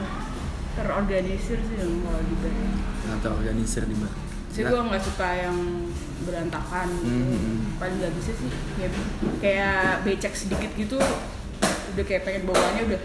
terorganisir 0.78 1.58
sih 1.58 1.76
dong 1.76 2.00
kalau 2.06 2.22
di 2.22 2.34
bar 2.38 2.54
atau 3.18 3.30
organisir 3.36 3.82
di 3.84 3.96
bar 3.98 4.12
sih 4.52 4.62
gue 4.62 4.80
nggak 4.80 5.02
suka 5.02 5.28
yang 5.48 5.56
berantakan 6.22 6.86
gitu. 7.02 7.34
Hmm. 7.34 7.58
paling 7.82 7.96
nggak 7.98 8.14
bisa 8.14 8.30
sih 8.36 8.50
kayak, 8.78 8.92
kayak 9.42 9.84
becek 10.06 10.34
sedikit 10.38 10.70
gitu 10.78 10.96
udah 11.92 12.04
kayak 12.06 12.22
pengen 12.24 12.46
bawanya 12.46 12.82
udah 12.94 13.02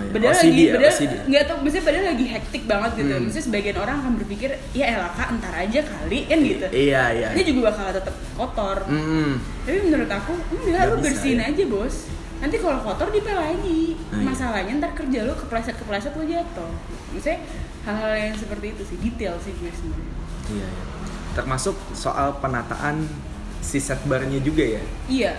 iya. 0.00 0.12
Padahal 0.12 0.34
OCD 0.34 0.48
lagi, 0.48 0.62
ya, 0.62 0.72
padahal 0.72 0.92
OCD. 0.94 1.12
nggak 1.28 1.42
tau, 1.44 1.56
maksudnya 1.60 1.84
padahal 1.84 2.06
lagi 2.10 2.26
hektik 2.26 2.62
banget 2.64 2.90
gitu. 2.96 3.12
Hmm. 3.12 3.22
Maksudnya 3.24 3.46
sebagian 3.46 3.76
orang 3.78 3.96
akan 4.00 4.12
berpikir, 4.20 4.50
ya 4.72 4.84
elah 4.90 5.12
kak, 5.12 5.28
ntar 5.36 5.54
aja 5.54 5.80
kali 5.82 6.18
kan 6.24 6.38
gitu. 6.40 6.66
iya 6.70 7.02
iya 7.12 7.28
Ini 7.32 7.42
juga 7.44 7.60
bakal 7.70 7.84
tetap 7.92 8.14
kotor. 8.34 8.78
Hmm. 8.88 9.32
Tapi 9.64 9.78
menurut 9.84 10.10
aku, 10.10 10.32
enggak, 10.50 10.64
Nggak 10.68 10.84
lu 10.84 10.96
bisa, 10.96 11.04
bersihin 11.06 11.40
ya. 11.40 11.48
aja 11.52 11.64
bos. 11.68 11.96
Nanti 12.40 12.56
kalau 12.56 12.78
kotor 12.80 13.08
dipel 13.12 13.36
lagi. 13.36 13.82
Nah. 14.08 14.24
Masalahnya 14.24 14.72
ntar 14.80 14.92
kerja 14.96 15.18
lu 15.22 15.32
kepleset-kepleset 15.36 16.12
lu 16.16 16.24
jatuh. 16.24 16.72
Maksudnya 17.12 17.38
hal-hal 17.84 18.12
yang 18.16 18.34
seperti 18.34 18.66
itu 18.72 18.82
sih, 18.84 18.96
detail 18.96 19.34
sih 19.40 19.52
gue 19.54 19.68
sebenarnya. 19.68 20.12
Iya, 20.48 20.66
iya. 20.66 20.84
Termasuk 21.30 21.76
soal 21.92 22.34
penataan 22.40 23.04
si 23.60 23.76
set 23.76 24.00
barnya 24.04 24.40
juga 24.40 24.64
ya. 24.64 24.82
Iya, 25.06 25.32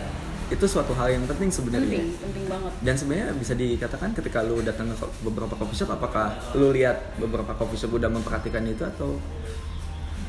Itu 0.51 0.65
suatu 0.67 0.91
hal 0.93 1.07
yang 1.09 1.23
penting 1.25 1.47
sebenarnya. 1.49 1.87
penting, 1.95 2.19
penting 2.19 2.45
banget. 2.45 2.71
Dan 2.81 2.93
sebenarnya 2.93 3.27
bisa 3.33 3.53
dikatakan 3.55 4.09
ketika 4.11 4.39
lu 4.41 4.59
datang 4.59 4.91
ke 4.91 4.95
beberapa 5.21 5.53
coffee 5.53 5.77
shop, 5.77 5.89
apakah 5.91 6.27
lu 6.53 6.69
lihat 6.69 7.15
beberapa 7.15 7.55
coffee 7.55 7.79
shop 7.79 7.91
udah 7.93 8.09
memperhatikan 8.09 8.61
itu 8.65 8.83
atau 8.85 9.15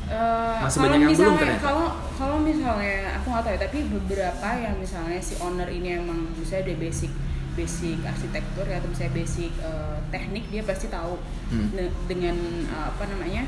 Eh, 0.03 0.57
Masih 0.59 0.77
kalau 0.77 0.91
banyak 0.91 0.99
yang 1.01 1.15
belum 1.15 1.35
ternyata. 1.37 1.63
Kalau 1.63 1.85
kalau 2.13 2.37
misalnya 2.37 2.95
aku 3.15 3.25
nggak 3.25 3.39
tahu 3.41 3.53
ya, 3.55 3.61
tapi 3.61 3.77
beberapa 3.87 4.47
yang 4.53 4.75
misalnya 4.75 5.17
si 5.17 5.33
owner 5.39 5.65
ini 5.65 5.95
emang 5.95 6.27
misalnya 6.35 6.67
ada 6.67 6.75
basic 6.77 7.11
basic 7.53 7.97
arsitektur 8.03 8.67
ya 8.67 8.77
atau 8.77 8.91
misalnya 8.91 9.13
basic 9.15 9.51
eh, 9.57 9.97
teknik 10.09 10.43
dia 10.49 10.61
pasti 10.61 10.87
tahu 10.87 11.15
Hmm. 11.47 11.71
Ne- 11.71 11.95
dengan 12.05 12.35
eh, 12.67 12.85
apa 12.89 13.03
namanya 13.07 13.47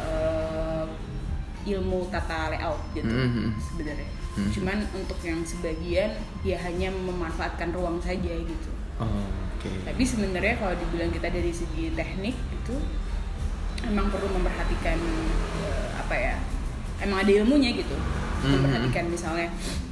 eh, 0.00 0.84
ilmu 1.68 2.08
tata 2.08 2.48
layout 2.48 2.80
gitu 2.94 3.12
Mhm. 3.12 3.52
sebenarnya. 3.60 4.08
Mhm. 4.38 4.50
Cuman 4.54 4.78
untuk 4.94 5.18
yang 5.20 5.42
sebagian 5.42 6.14
ya 6.46 6.56
hanya 6.62 6.94
memanfaatkan 6.94 7.74
ruang 7.74 7.98
saja 7.98 8.30
gitu. 8.38 8.70
Oh, 9.02 9.26
oke. 9.58 9.70
Tapi 9.82 10.02
sebenarnya 10.02 10.54
kalau 10.56 10.78
dibilang 10.78 11.10
kita 11.10 11.28
dari 11.28 11.50
segi 11.50 11.90
teknik 11.92 12.38
itu 12.54 12.74
emang 13.82 14.06
perlu 14.10 14.30
memperhatikan 14.30 14.98
eh, 15.66 15.88
apa 15.98 16.14
ya? 16.14 16.36
Emang 16.98 17.22
ada 17.22 17.30
ilmunya 17.30 17.74
gitu. 17.74 17.94
Mhm. 18.38 18.50
Memperhatikan 18.54 19.06
misalnya 19.10 19.48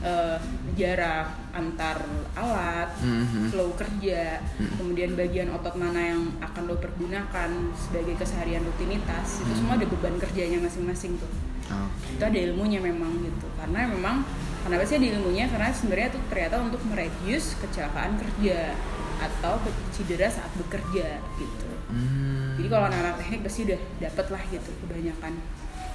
eh, 0.07 0.39
jarak 0.79 1.35
antar 1.51 1.99
alat, 2.37 2.91
Mhm. 3.03 3.51
flow 3.51 3.75
kerja, 3.75 4.39
Mhm. 4.61 4.75
kemudian 4.79 5.11
bagian 5.19 5.49
otot 5.51 5.75
mana 5.75 6.15
yang 6.15 6.23
akan 6.39 6.63
lo 6.69 6.77
pergunakan 6.79 7.51
sebagai 7.75 8.15
keseharian 8.15 8.63
rutinitas. 8.63 9.43
Itu 9.43 9.51
Mhm. 9.51 9.59
semua 9.59 9.75
ada 9.75 9.87
beban 9.89 10.15
kerjanya 10.21 10.63
masing-masing 10.63 11.19
tuh 11.19 11.31
Oh, 11.67 11.89
itu 12.07 12.23
ada 12.23 12.39
ilmunya 12.41 12.79
memang 12.79 13.11
gitu 13.21 13.47
karena 13.55 13.89
memang 13.89 14.23
kenapa 14.63 14.83
sih 14.83 14.97
ada 14.97 15.09
ilmunya 15.13 15.45
karena 15.47 15.69
sebenarnya 15.69 16.09
itu 16.09 16.21
ternyata 16.27 16.57
untuk 16.61 16.83
mereduce 16.85 17.59
kecelakaan 17.59 18.15
kerja 18.17 18.71
atau 19.17 19.57
cedera 19.91 20.29
saat 20.29 20.53
bekerja 20.55 21.19
gitu 21.35 21.67
Hmm. 21.87 22.59
jadi 22.59 22.67
kalau 22.69 22.85
anak-anak 22.85 23.15
teknik 23.17 23.41
pasti 23.43 23.61
udah 23.63 23.81
dapet 24.01 24.27
lah 24.27 24.43
gitu 24.49 24.71
kebanyakan 24.81 25.35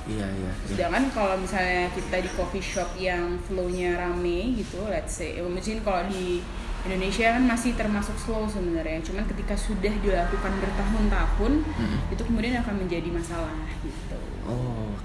Iya, 0.01 0.23
iya. 0.25 0.49
iya. 0.49 0.51
sedangkan 0.65 1.03
kalau 1.11 1.35
misalnya 1.35 1.91
kita 1.91 2.15
di 2.17 2.29
coffee 2.31 2.63
shop 2.63 2.89
yang 2.95 3.35
flow-nya 3.41 3.95
rame 3.95 4.55
gitu 4.55 4.81
let's 4.87 5.13
say 5.13 5.35
mungkin 5.37 5.83
kalau 5.83 6.07
di 6.07 6.39
Indonesia 6.81 7.35
kan 7.35 7.43
masih 7.45 7.75
termasuk 7.75 8.15
slow 8.17 8.47
sebenarnya 8.47 8.97
cuman 9.03 9.27
ketika 9.27 9.53
sudah 9.53 9.93
dilakukan 9.93 10.53
bertahun-tahun 10.57 11.53
Mhm. 11.61 11.97
itu 12.09 12.21
kemudian 12.23 12.55
akan 12.57 12.75
menjadi 12.79 13.09
masalah 13.11 13.53
gitu 13.77 14.17
Oh, 14.41 14.95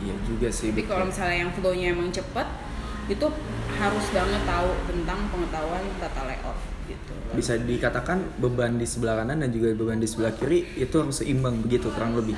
iya 0.00 0.14
juga 0.24 0.48
sih. 0.48 0.72
Jadi 0.72 0.84
kalau 0.88 1.04
misalnya 1.08 1.36
yang 1.46 1.52
flow-nya 1.52 1.86
emang 1.92 2.08
cepet, 2.10 2.46
itu 3.10 3.26
harus 3.80 4.06
banget 4.12 4.42
tahu 4.46 4.70
tentang 4.86 5.18
pengetahuan 5.32 5.82
tata 5.98 6.22
layout 6.28 6.58
gitu. 6.86 7.12
bisa 7.30 7.54
dikatakan 7.54 8.18
beban 8.42 8.74
di 8.74 8.82
sebelah 8.82 9.22
kanan 9.22 9.38
dan 9.38 9.50
juga 9.54 9.70
beban 9.78 10.02
di 10.02 10.08
sebelah 10.10 10.34
kiri 10.34 10.66
itu 10.74 10.90
harus 10.98 11.22
seimbang 11.22 11.62
begitu 11.62 11.86
kurang 11.94 12.18
lebih. 12.18 12.34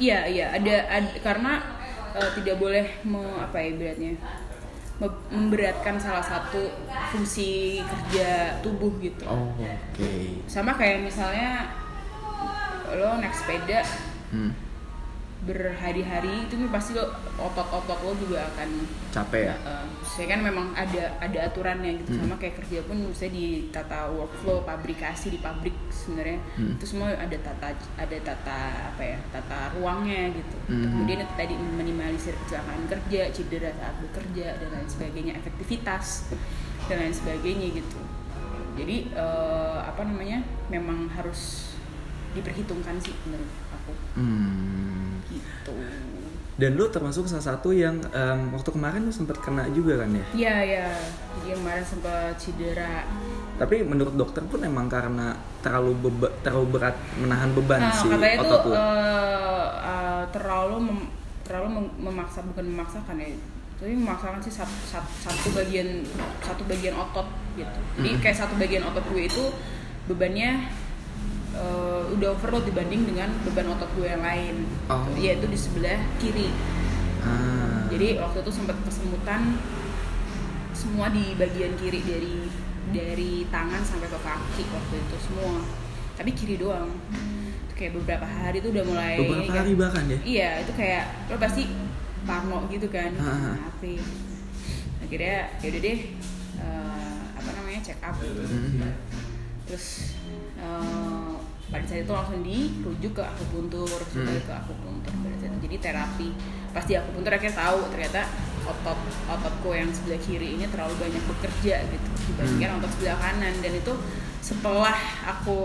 Iya 0.00 0.24
iya 0.26 0.46
ada, 0.56 0.76
ad- 0.90 1.20
karena 1.20 1.60
eh, 2.16 2.30
tidak 2.40 2.56
boleh 2.58 2.84
me, 3.04 3.20
apa 3.38 3.56
ya 3.60 3.66
ibaratnya 3.76 4.12
me- 5.02 5.20
memberatkan 5.30 6.00
salah 6.00 6.24
satu 6.24 6.72
fungsi 7.12 7.82
kerja 7.84 8.58
tubuh 8.64 8.96
gitu. 9.04 9.22
Oh, 9.28 9.52
oke. 9.54 10.12
Sama 10.48 10.74
kayak 10.74 11.04
misalnya 11.04 11.68
lo 12.94 13.18
naik 13.18 13.34
sepeda 13.34 13.80
Hmm. 14.34 14.50
Berhari-hari 15.44 16.48
itu 16.48 16.56
pasti 16.68 16.92
lo 16.92 17.04
otot-otot 17.36 18.00
lo 18.00 18.12
juga 18.16 18.48
akan 18.48 18.68
capek 19.10 19.42
ya 19.44 19.56
Uh, 19.60 19.84
saya 20.02 20.26
kan 20.30 20.40
memang 20.40 20.72
ada 20.72 21.16
ada 21.18 21.38
aturannya 21.44 22.00
gitu 22.00 22.14
Hmm. 22.14 22.20
sama 22.24 22.34
kayak 22.36 22.60
kerja 22.60 22.84
pun 22.84 22.96
misalnya 22.96 23.32
di 23.32 23.46
tata 23.68 24.08
workflow 24.08 24.60
pabrikasi 24.62 25.28
di 25.28 25.38
pabrik 25.38 25.72
sebenarnya 25.88 26.40
Hmm. 26.54 26.76
itu 26.76 26.84
semua 26.86 27.12
ada 27.12 27.36
tata 27.36 27.68
ada 27.94 28.16
tata 28.20 28.58
apa 28.90 29.02
ya 29.02 29.18
tata 29.30 29.72
ruangnya 29.74 30.32
gitu 30.32 30.56
Hmm. 30.66 30.84
kemudian 30.86 31.18
itu 31.20 31.34
tadi 31.34 31.54
minimalisir 31.56 32.34
kecelakaan 32.40 32.84
kerja 32.86 33.20
cedera 33.30 33.70
saat 33.74 33.96
bekerja 34.00 34.56
dan 34.56 34.68
lain 34.70 34.88
sebagainya 34.88 35.32
efektivitas 35.36 36.32
dan 36.86 36.96
lain 37.00 37.12
sebagainya 37.12 37.68
gitu 37.74 38.00
jadi 38.74 38.96
eh, 39.12 39.78
apa 39.82 40.02
namanya 40.02 40.40
memang 40.66 41.06
harus 41.08 41.72
diperhitungkan 42.32 42.98
sih 42.98 43.14
menurut 43.24 43.46
aku 43.70 43.92
Hmm. 44.16 45.03
Gitu 45.34 45.72
Dan 46.54 46.78
lu 46.78 46.86
termasuk 46.86 47.26
salah 47.26 47.42
satu 47.48 47.70
yang 47.70 47.98
em, 48.08 48.40
waktu 48.48 48.70
kemarin 48.70 49.02
lu 49.02 49.10
sempat 49.10 49.36
kena 49.38 49.66
juga 49.68 49.98
kan 49.98 50.06
ya? 50.08 50.24
Iya 50.32 50.56
ya, 50.64 50.88
jadi 51.36 51.58
kemarin 51.58 51.82
sempat 51.82 52.38
cedera. 52.38 53.02
Tapi 53.56 53.82
menurut 53.82 54.14
dokter 54.14 54.38
pun 54.44 54.62
emang 54.62 54.86
karena 54.86 55.34
terlalu 55.60 55.98
beba- 56.00 56.30
terlalu 56.40 56.66
berat 56.72 56.94
menahan 57.16 57.50
beban 57.52 57.80
Nah, 57.80 57.90
si 57.92 58.06
katanya 58.06 58.34
itu 58.36 58.46
otot 58.48 58.62
lu. 58.64 58.72
eh, 58.72 59.66
eh, 59.82 60.22
terlalu 60.30 60.76
mem- 60.84 61.10
terlalu 61.42 61.68
mem- 61.72 61.94
memaksa 62.00 62.38
bukan 62.44 62.64
memaksakan 62.64 63.16
ya, 63.16 63.34
tapi 63.74 63.92
memaksakan 63.92 64.38
sih 64.40 64.54
satu, 64.54 64.74
satu, 64.84 65.10
satu 65.20 65.48
bagian 65.52 66.06
satu 66.40 66.62
bagian 66.64 66.94
otot 66.94 67.26
gitu. 67.52 67.78
Jadi 67.96 68.10
Mhm. 68.12 68.20
kayak 68.20 68.38
satu 68.38 68.54
bagian 68.54 68.82
otot 68.84 69.02
gue 69.04 69.22
itu 69.24 69.44
bebannya 70.04 70.70
eh, 71.54 72.02
udah 72.10 72.28
overload 72.30 72.64
dibanding 72.64 73.06
dengan 73.06 73.30
beban 73.42 73.66
otot 73.68 73.88
gue 73.92 74.06
yang 74.06 74.20
lain, 74.20 74.66
Oh. 74.86 75.06
yaitu 75.14 75.46
di 75.46 75.56
sebelah 75.56 75.98
kiri. 76.16 76.50
Ah. 77.20 77.86
Jadi 77.88 78.18
waktu 78.18 78.38
itu 78.40 78.52
sempat 78.52 78.76
kesemutan 78.80 79.56
semua 80.72 81.08
di 81.08 81.32
bagian 81.34 81.72
kiri 81.74 82.02
dari 82.02 82.36
dari 82.90 83.32
tangan 83.48 83.80
sampai 83.80 84.06
ke 84.06 84.18
kaki 84.18 84.64
waktu 84.68 84.94
itu 84.98 85.16
semua. 85.20 85.62
Tapi 86.14 86.30
kiri 86.30 86.56
doang. 86.56 86.90
Itu 87.64 87.74
kayak 87.74 87.92
beberapa 87.94 88.22
hari 88.24 88.58
itu 88.58 88.68
udah 88.68 88.84
mulai 88.84 89.14
beberapa 89.16 89.42
kayak- 89.44 89.56
hari 89.56 89.72
bahkan 89.74 90.04
ya. 90.04 90.18
Iya, 90.20 90.50
itu 90.60 90.72
kayak 90.74 91.02
lo 91.26 91.36
pasti 91.36 91.62
parno 92.24 92.66
gitu 92.68 92.86
kan. 92.88 93.10
Ah. 93.16 93.56
Hati. 93.64 93.96
Akhirnya 95.00 95.36
ya 95.54 95.66
udah 95.68 95.80
deh 95.80 95.98
eh, 96.56 97.18
apa 97.34 97.50
namanya 97.52 97.80
check 97.80 98.00
up 98.00 98.14
gitu. 98.16 98.42
Terus 99.64 99.86
eh, 100.56 101.33
pada 101.68 101.84
saat 101.84 102.04
itu 102.04 102.12
langsung 102.12 102.40
dirujuk 102.40 103.12
ke 103.12 103.22
akupuntur, 103.22 103.88
supaya 103.88 104.36
Hmm. 104.36 104.46
ke 104.46 104.54
akupuntur 104.54 105.12
pada 105.14 105.36
saat 105.36 105.50
itu. 105.50 105.58
Jadi 105.64 105.76
terapi. 105.78 106.28
Pas 106.70 106.84
di 106.84 106.94
akupuntur 106.94 107.30
akhirnya 107.30 107.54
tahu 107.54 107.78
ternyata 107.88 108.20
otot 108.64 108.98
ototku 109.28 109.68
yang 109.70 109.92
sebelah 109.92 110.16
kiri 110.18 110.56
ini 110.56 110.64
terlalu 110.66 110.96
banyak 110.98 111.20
bekerja 111.28 111.84
gitu 111.84 112.08
dibandingkan 112.26 112.68
Hmm. 112.70 112.78
otot 112.80 112.90
sebelah 112.96 113.16
kanan 113.20 113.54
dan 113.60 113.72
itu 113.72 113.92
setelah 114.40 114.96
aku 115.22 115.58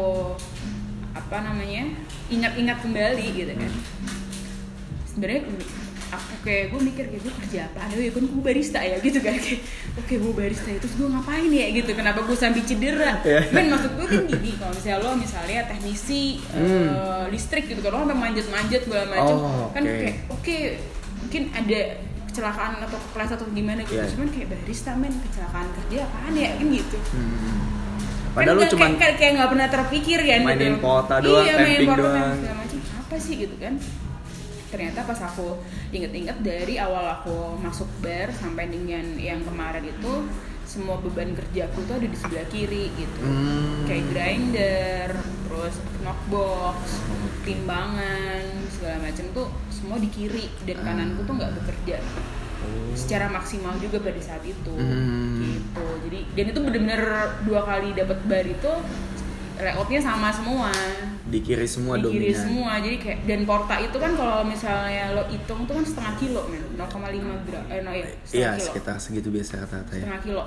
apa 1.10 1.38
namanya 1.42 1.96
ingat-ingat 2.28 2.80
kembali 2.80 3.26
gitu 3.34 3.54
kan 3.56 3.72
sebenarnya 5.06 5.42
aku 6.10 6.34
kayak 6.42 6.64
gue 6.68 6.80
mikir 6.82 7.06
kayak 7.06 7.22
gue 7.22 7.34
kerja 7.36 7.60
apa 7.66 7.80
ada 7.84 7.94
ya 7.96 8.10
kan 8.10 8.24
gue 8.24 8.42
barista 8.42 8.80
ya 8.80 8.98
gitu 8.98 9.20
kan 9.20 9.34
kayak 9.36 9.62
oke 9.96 10.14
gue 10.16 10.34
barista 10.34 10.70
itu 10.72 10.88
gue 10.88 11.08
ngapain 11.08 11.48
ya 11.48 11.68
gitu 11.72 11.92
kenapa 11.92 12.20
gue 12.22 12.34
sampai 12.34 12.62
cedera 12.62 13.12
Iya. 13.22 13.42
kan 13.48 13.66
maksud 13.68 13.92
gue 13.94 14.08
kan 14.08 14.22
gini 14.26 14.52
kalau 14.56 14.74
misalnya 14.74 14.98
lo 15.00 15.10
misalnya 15.16 15.60
teknisi 15.66 16.24
Hmm. 16.50 16.86
eh, 16.90 17.26
listrik 17.30 17.66
gitu 17.66 17.80
kan 17.80 17.92
lo 17.92 18.00
sampai 18.04 18.18
manjat-manjat 18.20 18.82
segala 18.82 19.06
macam 19.08 19.36
Oh, 19.38 19.68
kan 19.70 19.82
oke. 19.82 19.96
kayak 19.96 20.16
oke 20.30 20.58
mungkin 21.20 21.42
ada 21.52 21.80
kecelakaan 22.26 22.72
atau 22.80 22.98
kepleset 23.00 23.36
atau 23.36 23.48
gimana 23.52 23.80
gitu 23.84 23.96
Iya. 23.96 24.10
cuman 24.10 24.28
kayak 24.30 24.48
barista 24.52 24.92
men 24.94 25.14
kecelakaan 25.22 25.68
kerja 25.76 25.98
apaan 26.04 26.34
ya 26.34 26.50
kan 26.54 26.68
gitu 26.68 26.98
Hmm. 27.12 27.58
Padahal 28.30 28.56
lu 28.56 28.62
kan 28.62 28.72
cuman 28.72 28.90
kayak, 28.92 29.00
kayak, 29.00 29.16
kayak 29.16 29.32
nggak 29.36 29.50
pernah 29.50 29.68
terpikir 29.68 30.20
kan 30.22 30.40
mainin 30.44 30.70
gitu. 30.72 30.80
pota 30.80 31.16
doang, 31.18 31.44
iya, 31.44 31.54
doang. 31.58 31.66
tamping 31.66 31.90
segala 31.90 32.56
macam 32.56 32.80
apa 33.00 33.16
sih 33.18 33.36
gitu 33.38 33.56
kan 33.58 33.74
ternyata 34.70 35.02
pas 35.02 35.20
aku 35.20 35.58
inget-inget 35.90 36.38
dari 36.40 36.78
awal 36.78 37.02
aku 37.16 37.58
masuk 37.60 37.90
bar 38.00 38.30
sampai 38.32 38.66
dengan 38.66 39.06
yang 39.16 39.42
kemarin 39.42 39.84
itu 39.84 40.14
semua 40.64 40.98
beban 40.98 41.34
kerjaku 41.34 41.82
tuh 41.84 41.98
ada 41.98 42.06
di 42.06 42.14
sebelah 42.14 42.46
kiri 42.48 42.94
gitu 42.94 43.20
Hmm. 43.20 43.84
kayak 43.84 44.06
grinder 44.08 45.10
terus 45.44 45.76
knockbox 46.00 46.78
timbangan 47.44 48.44
segala 48.70 48.98
macam 49.02 49.26
tuh 49.34 49.48
semua 49.70 49.98
di 49.98 50.06
kiri 50.08 50.46
dan 50.64 50.78
kananku 50.80 51.26
tuh 51.26 51.34
nggak 51.36 51.54
bekerja 51.56 51.98
Oh. 52.60 52.92
secara 52.92 53.32
maksimal 53.32 53.72
juga 53.80 54.04
pada 54.04 54.20
saat 54.20 54.44
itu 54.44 54.76
Hmm. 54.76 55.40
gitu 55.42 55.86
jadi 56.06 56.20
dan 56.36 56.46
itu 56.46 56.60
bener-bener 56.60 57.02
dua 57.42 57.64
kali 57.64 57.96
dapat 57.96 58.20
bar 58.28 58.44
itu 58.44 58.72
layoutnya 59.58 60.00
sama 60.00 60.28
semua 60.30 60.68
di 61.30 61.40
kiri 61.40 61.64
semua 61.64 61.96
di 61.96 62.10
kiri 62.10 62.34
dominan. 62.34 62.42
semua 62.42 62.72
jadi 62.78 62.98
kayak 62.98 63.20
dan 63.24 63.42
porta 63.46 63.76
itu 63.78 63.96
kan 63.96 64.12
kalau 64.14 64.42
misalnya 64.42 65.14
lo 65.14 65.24
hitung 65.30 65.64
tuh 65.64 65.74
kan 65.78 65.86
setengah 65.86 66.14
kilo 66.18 66.42
men. 66.50 66.64
0,5 66.74 67.46
gram 67.46 67.64
eh 67.70 67.80
no 67.80 67.92
ya 67.94 68.06
Iya, 68.30 68.50
kilo. 68.54 68.66
sekitar 68.66 68.96
segitu 68.98 69.30
biasa 69.30 69.62
rata-rata 69.62 69.94
ya. 69.94 70.02
setengah 70.04 70.22
kilo. 70.22 70.44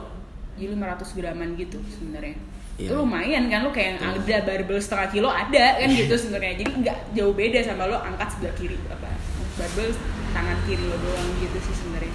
Jadi 0.53 0.69
500 0.75 1.17
graman 1.17 1.49
gitu 1.55 1.79
sebenarnya. 1.89 2.37
Iya. 2.73 2.89
itu 2.89 2.95
lumayan 2.97 3.45
kan 3.47 3.61
lo 3.63 3.71
kayak 3.71 3.89
yang 3.95 4.17
ada 4.17 4.37
barbel 4.43 4.79
setengah 4.81 5.09
kilo 5.09 5.29
ada 5.29 5.65
kan 5.77 5.89
gitu 5.93 6.15
sebenarnya. 6.17 6.55
Jadi 6.57 6.71
nggak 6.83 6.99
jauh 7.13 7.33
beda 7.33 7.59
sama 7.63 7.85
lo 7.85 7.97
angkat 8.01 8.29
sebelah 8.33 8.55
kiri 8.57 8.77
apa 8.89 9.09
barbel 9.55 9.89
tangan 10.33 10.59
kiri 10.65 10.83
lo 10.83 10.97
doang 10.99 11.29
gitu 11.39 11.59
sih 11.63 11.75
sebenarnya. 11.79 12.15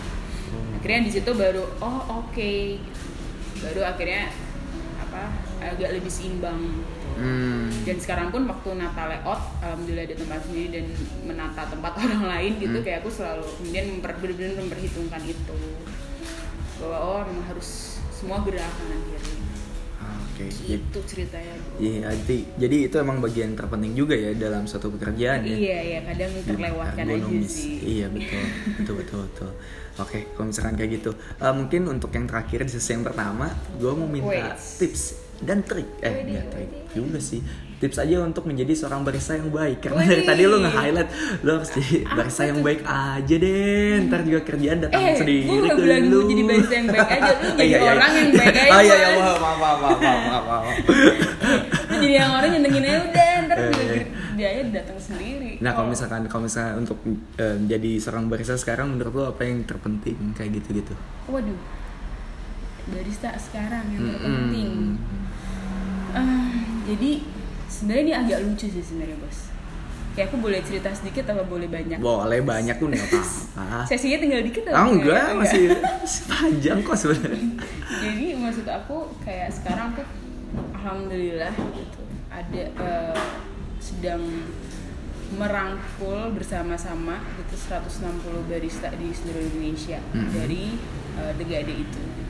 Akhirnya 0.76 1.00
di 1.06 1.12
situ 1.14 1.32
baru 1.32 1.64
oh 1.78 2.00
oke. 2.20 2.54
Baru 3.58 3.82
akhirnya 3.82 4.34
apa 4.98 5.24
agak 5.62 5.90
lebih 5.94 6.10
seimbang 6.10 6.62
Hmm. 7.18 7.68
dan 7.82 7.98
sekarang 7.98 8.28
pun 8.30 8.46
waktu 8.46 8.70
nata 8.74 9.04
layout 9.06 9.42
alhamdulillah 9.60 10.06
ada 10.06 10.16
tempat 10.16 10.40
sendiri 10.44 10.68
dan 10.72 10.86
menata 11.24 11.62
tempat 11.66 11.94
orang 12.04 12.24
lain 12.28 12.52
gitu 12.58 12.78
Hmm. 12.78 12.86
kayak 12.86 13.02
aku 13.02 13.10
selalu 13.12 13.46
kemudian 13.58 13.86
memper, 13.90 14.12
benar-benar 14.16 14.54
memperhitungkan 14.60 15.22
itu 15.24 15.58
bahwa 16.78 16.98
oh 17.00 17.20
memang 17.24 17.46
harus 17.48 17.70
semua 18.12 18.42
gerak 18.42 18.70
kanan 18.72 19.02
kiri 19.04 19.34
Oke. 20.30 20.46
Jadi- 20.48 20.78
itu 20.78 21.00
ceritanya 21.04 21.54
Iya, 21.78 22.14
jadi, 22.16 22.38
jadi 22.56 22.78
itu 22.86 22.96
emang 22.96 23.18
bagian 23.18 23.54
terpenting 23.54 23.94
juga 23.94 24.14
ya 24.14 24.32
dalam 24.32 24.64
suatu 24.64 24.90
pekerjaan 24.90 25.42
ya. 25.42 25.50
iya 25.52 25.78
iya 25.84 26.00
kadang 26.04 26.30
terlewatkan 26.40 27.06
aja 27.08 27.38
sih 27.44 27.82
Iya 27.82 28.08
betul, 28.08 28.44
betul 28.78 28.96
betul 28.96 29.20
betul. 29.26 29.52
Oke, 29.98 30.30
kalau 30.32 30.46
misalkan 30.48 30.78
kayak 30.78 30.92
gitu, 30.96 31.12
eh, 31.36 31.50
mungkin 31.52 31.82
untuk 31.88 32.14
yang 32.14 32.30
terakhir 32.30 32.62
di 32.62 32.72
sesi 32.72 32.94
yang 32.94 33.02
pertama, 33.02 33.50
gue 33.74 33.90
mau 33.92 34.06
minta 34.06 34.30
Wait. 34.30 34.78
tips 34.78 35.18
dan 35.40 35.62
trik, 35.62 35.86
eh 36.00 36.10
Widih, 36.16 36.34
nggak 36.34 36.46
trik 36.50 36.70
juga 36.92 37.20
sih, 37.20 37.40
tips 37.78 37.98
aja 38.00 38.20
untuk 38.20 38.44
menjadi 38.44 38.74
seorang 38.74 39.02
barista 39.02 39.34
yang 39.34 39.50
baik. 39.50 39.78
Karena 39.80 40.02
dari 40.02 40.18
Widih. 40.18 40.26
tadi 40.26 40.44
lo 40.44 40.58
nge-highlight 40.60 41.10
lo 41.40 41.52
harus 41.54 41.70
jadi 41.72 41.94
barista 42.10 42.44
yang 42.44 42.60
baik 42.60 42.82
aja 42.82 43.36
deh. 43.38 43.92
Ntar 44.04 44.20
juga 44.24 44.42
kerjaan 44.44 44.78
datang 44.80 44.98
Eh, 45.00 45.14
sendiri 45.14 45.42
gue 45.44 45.58
gak 45.64 45.78
bilang 45.78 46.04
lu. 46.08 46.20
jadi 46.26 46.42
barista 46.44 46.74
yang 46.76 46.88
baik 46.88 47.10
aja, 47.12 47.32
lu 47.36 47.50
jadi 47.54 47.62
Iya, 47.64 47.78
iya, 47.78 47.92
orang 47.92 48.10
iya. 48.10 48.18
yang 48.18 48.30
baik 48.34 48.56
aja, 48.58 48.72
Oh 48.72 48.82
iya 48.82 48.96
iya, 48.96 49.10
maaf 49.16 49.38
maaf 49.38 49.58
maaf 49.78 50.00
maaf 50.02 50.44
maaf. 50.44 50.66
Lu 51.88 51.96
jadi 51.98 52.16
yang 52.16 52.32
orang 52.32 52.50
nyenengin 52.52 52.84
aja 52.84 53.00
udah 53.04 53.30
ntar 53.44 53.58
Eh, 53.58 53.70
juga 53.70 53.96
dia 54.36 54.48
aja 54.50 54.62
datang 54.72 55.00
sendiri 55.00 55.52
Nah 55.58 55.72
kalau 55.72 55.88
misalkan 55.88 56.22
kalau 56.26 56.44
misalkan 56.44 56.76
untuk 56.80 56.98
eh, 57.38 57.58
jadi 57.64 57.92
seorang 57.98 58.26
barista 58.28 58.54
sekarang 58.54 58.88
menurut 58.92 59.14
lo 59.14 59.24
apa 59.28 59.42
yang 59.44 59.62
terpenting 59.64 60.14
kayak 60.32 60.50
gitu-gitu? 60.56 60.94
waduh 61.26 61.58
barista 62.88 63.34
sekarang 63.36 63.84
yang 63.90 64.04
terpenting 64.12 64.72
Ah, 66.18 66.50
jadi 66.84 67.12
sebenarnya 67.68 68.02
ini 68.02 68.14
agak 68.16 68.40
lucu 68.42 68.66
sih 68.68 68.82
sebenarnya 68.82 69.18
bos 69.18 69.40
kayak 70.12 70.28
aku 70.28 70.38
boleh 70.40 70.60
cerita 70.60 70.90
sedikit 70.92 71.30
apa 71.30 71.44
boleh 71.44 71.68
banyak 71.68 71.98
Boleh 71.98 72.42
banyak 72.42 72.76
tuh 72.76 72.88
nggak 72.88 73.06
apa-apa. 73.08 73.86
sesinya 73.86 74.18
tinggal 74.18 74.42
dikit 74.42 74.64
Ah 74.68 74.82
apa 74.82 74.90
enggak, 74.90 75.14
Enggak. 75.30 75.38
masih, 75.38 75.62
panjang 76.26 76.80
kok 76.82 76.98
sebenarnya. 76.98 77.48
jadi 78.00 78.26
maksud 78.36 78.66
aku 78.66 78.98
kayak 79.22 79.50
sekarang 79.52 79.94
tuh 79.94 80.08
alhamdulillah 80.74 81.54
gitu 81.54 82.02
ada 82.30 82.64
eh, 82.68 83.22
sedang 83.78 84.26
merangkul 85.30 86.32
bersama-sama 86.32 87.20
gitu 87.38 87.56
160 87.60 88.02
barista 88.48 88.88
di 88.92 89.12
seluruh 89.12 89.44
Indonesia 89.46 90.00
Mhm. 90.10 90.30
dari 90.32 90.64
eh, 91.16 91.32
The 91.36 91.46
Gade 91.46 91.74
itu 91.76 92.00
gitu. 92.00 92.27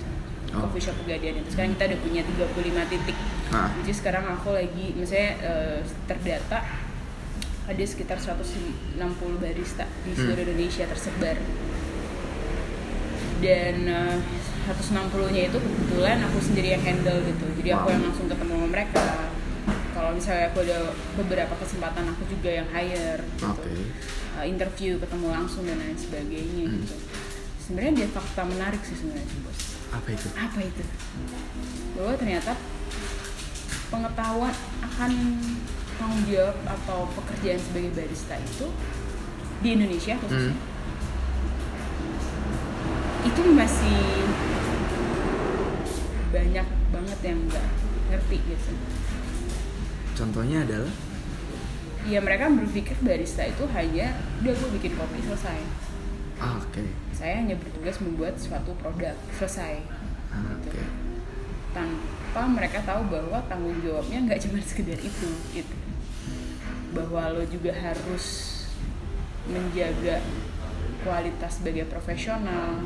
Oh. 0.57 0.61
coffee 0.63 0.81
shop 0.81 0.97
Pegadaian 0.97 1.37
itu 1.37 1.49
sekarang 1.49 1.71
kita 1.73 1.83
udah 1.87 1.99
punya 2.01 2.21
35 2.23 2.49
titik 2.87 3.17
Ah. 3.47 3.69
jadi 3.79 3.91
sekarang 3.93 4.25
aku 4.29 4.49
lagi 4.51 4.91
misalnya 4.93 5.31
eh, 5.39 5.79
terdata 6.03 6.59
ada 7.63 7.83
sekitar 7.83 8.17
160 8.17 8.97
barista 9.37 9.85
di 10.01 10.11
seluruh 10.11 10.35
Hmm. 10.37 10.45
Indonesia 10.49 10.83
tersebar 10.83 11.37
dan 13.37 13.75
eh, 13.85 14.17
160-nya 14.67 15.47
itu 15.47 15.57
kebetulan 15.57 16.19
aku 16.21 16.37
sendiri 16.41 16.73
yang 16.73 16.83
handle 16.83 17.19
gitu 17.21 17.45
jadi 17.55 17.69
aku 17.73 17.85
Wow. 17.85 17.93
yang 17.93 18.03
langsung 18.03 18.27
ketemu 18.27 18.53
sama 18.53 18.67
mereka 18.67 19.05
kalau 19.93 20.11
misalnya 20.11 20.45
aku 20.47 20.59
ada 20.61 20.77
beberapa 21.15 21.53
kesempatan 21.55 22.05
aku 22.07 22.23
juga 22.27 22.49
yang 22.53 22.67
hire 22.67 23.23
gitu 23.33 23.47
Oke. 23.47 23.71
uh, 24.35 24.45
interview 24.45 24.99
ketemu 24.99 25.27
langsung 25.31 25.63
dan 25.63 25.77
lain 25.77 25.95
sebagainya 25.95 26.65
Hmm. 26.65 26.77
gitu 26.79 26.95
sebenarnya 27.59 27.93
dia 27.95 28.07
fakta 28.09 28.41
menarik 28.43 28.81
sih 28.81 28.95
sebenarnya 28.95 29.27
Apa 29.87 30.07
itu? 30.11 30.27
apa 30.35 30.59
itu? 30.59 30.83
Bahwa 31.95 32.13
ternyata 32.19 32.53
pengetahuan 33.87 34.55
akan 34.83 35.11
tanggung 35.97 36.23
jawab 36.29 36.57
atau 36.67 37.09
pekerjaan 37.17 37.59
sebagai 37.59 37.91
barista 37.95 38.35
itu 38.37 38.67
di 39.63 39.69
Indonesia 39.73 40.13
khususnya. 40.21 40.53
Hmm. 40.53 40.75
itu 43.27 43.41
masih 43.51 44.23
banyak 46.31 46.67
banget 46.95 47.19
yang 47.27 47.39
nggak 47.49 47.67
ngerti 48.07 48.37
gitu. 48.39 48.71
Contohnya 50.15 50.63
adalah? 50.63 50.93
Ya 52.07 52.23
mereka 52.23 52.47
berpikir 52.47 52.95
barista 53.03 53.43
itu 53.43 53.67
hanya 53.75 54.15
udah 54.39 54.53
gue 54.55 54.69
bikin 54.79 54.95
kopi 54.95 55.19
selesai 55.27 55.59
ah, 56.41 56.57
oke. 56.61 56.83
saya 57.13 57.41
hanya 57.41 57.57
bertugas 57.57 57.97
membuat 58.01 58.37
suatu 58.37 58.73
produk 58.77 59.15
selesai. 59.37 59.81
Ah, 60.29 60.53
oke. 60.53 60.81
tanpa 61.73 62.41
mereka 62.49 62.81
tahu 62.81 63.05
bahwa 63.09 63.37
tanggung 63.45 63.77
jawabnya 63.85 64.25
nggak 64.25 64.41
cuma 64.49 64.57
sekedar 64.61 64.97
itu 64.97 65.29
gitu. 65.53 65.75
Bahwa 66.93 67.37
lo 67.37 67.43
juga 67.45 67.73
harus 67.73 68.57
menjaga 69.47 70.21
kualitas 71.05 71.61
sebagai 71.61 71.85
profesional 71.87 72.83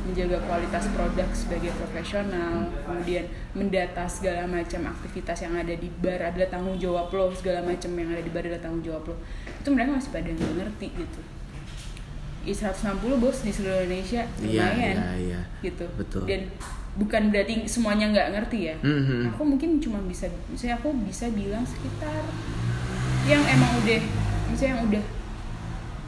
menjaga 0.00 0.40
kualitas 0.48 0.88
produk 0.96 1.28
sebagai 1.36 1.76
profesional 1.76 2.72
kemudian 2.88 3.28
mendata 3.52 4.08
segala 4.08 4.48
macam 4.48 4.88
aktivitas 4.88 5.44
yang 5.44 5.60
ada 5.60 5.76
di 5.76 5.92
bar 6.00 6.16
adalah 6.24 6.48
tanggung 6.48 6.80
jawab 6.80 7.12
lo 7.12 7.28
segala 7.36 7.60
macam 7.60 7.92
yang 8.00 8.08
ada 8.08 8.24
di 8.24 8.32
bar 8.32 8.48
adalah 8.48 8.64
tanggung 8.64 8.80
jawab 8.80 9.12
lo. 9.12 9.14
Itu 9.60 9.68
mereka 9.76 10.00
masih 10.00 10.10
pada 10.10 10.28
nggak 10.32 10.54
ngerti 10.56 10.88
gitu 10.96 11.20
I 12.40 12.50
160 12.50 12.80
bos 13.16 13.38
di 13.38 13.50
seluruh 13.50 13.82
Indonesia 13.82 14.24
Iya, 14.38 14.64
lumayan 14.66 14.96
iya, 14.96 15.10
iya. 15.16 15.40
gitu 15.60 15.84
Betul. 15.94 16.24
dan 16.24 16.48
bukan 16.92 17.22
berarti 17.28 17.54
semuanya 17.64 18.08
nggak 18.08 18.28
ngerti 18.32 18.58
ya 18.64 18.74
Mhm. 18.78 19.30
aku 19.30 19.42
mungkin 19.46 19.76
cuma 19.76 20.00
bisa 20.02 20.24
misalnya 20.46 20.76
aku 20.76 20.90
bisa 21.00 21.28
bilang 21.28 21.62
sekitar 21.62 22.24
yang 23.24 23.44
emang 23.46 23.70
udah 23.78 24.00
misalnya 24.48 24.72
yang 24.72 24.82
udah 24.84 25.04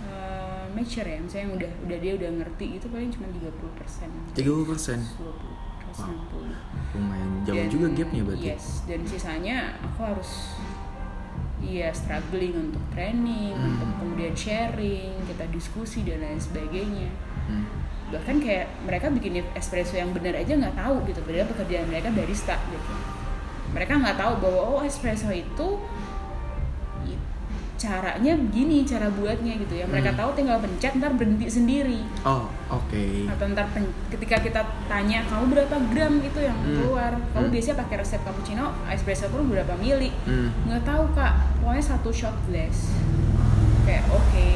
uh, 0.04 0.64
mature 0.70 1.06
ya 1.06 1.18
misalnya 1.18 1.44
yang 1.44 1.54
udah 1.54 1.70
udah 1.82 1.98
dia 1.98 2.12
udah 2.14 2.30
ngerti 2.34 2.66
itu 2.76 2.86
paling 2.86 3.10
cuma 3.10 3.26
30 3.28 3.52
persen 3.74 4.08
30 4.34 4.66
persen. 4.66 4.98
20 5.16 5.60
Wow. 5.92 6.08
60 6.08 6.96
Lumayan 6.96 7.28
jauh 7.44 7.52
Dan- 7.54 7.68
juga 7.70 7.86
gapnya 7.92 8.22
berarti. 8.24 8.48
yes 8.48 8.80
dan 8.82 9.00
sisanya 9.04 9.56
aku 9.78 10.00
harus 10.02 10.56
iya 11.62 11.88
struggling 11.90 12.70
untuk 12.70 12.82
training 12.90 13.54
Hmm. 13.54 13.78
untuk 13.78 13.88
kemudian 13.96 14.34
sharing 14.34 15.14
kita 15.24 15.46
diskusi 15.48 16.02
dan 16.02 16.20
lain 16.20 16.36
sebagainya 16.36 17.08
Hmm. 17.42 17.64
bahkan 18.10 18.36
kayak 18.38 18.68
mereka 18.82 19.08
bikin 19.08 19.40
espresso 19.52 19.94
yang 19.94 20.10
benar 20.10 20.34
aja 20.34 20.52
nggak 20.52 20.74
tahu 20.74 21.00
gitu 21.06 21.22
padahal 21.22 21.48
pekerjaan 21.48 21.86
mereka 21.86 22.08
barista 22.10 22.54
gitu 22.68 22.92
mereka 23.72 23.96
nggak 23.96 24.16
tahu 24.16 24.34
bahwa 24.38 24.60
oh 24.68 24.82
espresso 24.82 25.32
itu 25.32 25.68
caranya 27.82 28.32
begini 28.32 28.82
cara 28.82 29.10
buatnya 29.10 29.58
gitu 29.58 29.74
ya 29.74 29.84
mereka 29.84 30.10
Hmm. 30.10 30.20
tahu 30.20 30.30
tinggal 30.34 30.56
pencet 30.56 30.94
ntar 30.94 31.10
berhenti 31.12 31.46
sendiri 31.48 31.98
Oh, 32.22 32.46
oke. 32.68 33.04
atau 33.26 33.44
ntar 33.48 33.66
pen- 33.68 33.90
ketika 34.08 34.38
kita 34.38 34.60
tanya 34.86 35.26
kamu 35.26 35.50
berapa 35.50 35.76
gram 35.88 36.14
itu 36.20 36.38
yang 36.38 36.54
Hmm. 36.56 36.78
keluar 36.78 37.12
kamu 37.28 37.42
Hmm. 37.42 37.52
biasanya 37.52 37.76
pakai 37.78 37.96
resep 37.98 38.20
cappuccino 38.20 38.66
espresso 38.86 39.26
pun 39.28 39.46
berapa 39.46 39.74
mili 39.76 40.14
Hmm. 40.22 40.54
nggak 40.64 40.82
tahu 40.82 41.10
kak 41.12 41.32
pokoknya 41.58 41.82
satu 41.84 42.10
shot 42.10 42.36
glass 42.44 42.94
kayak 43.82 44.06
oke 44.08 44.46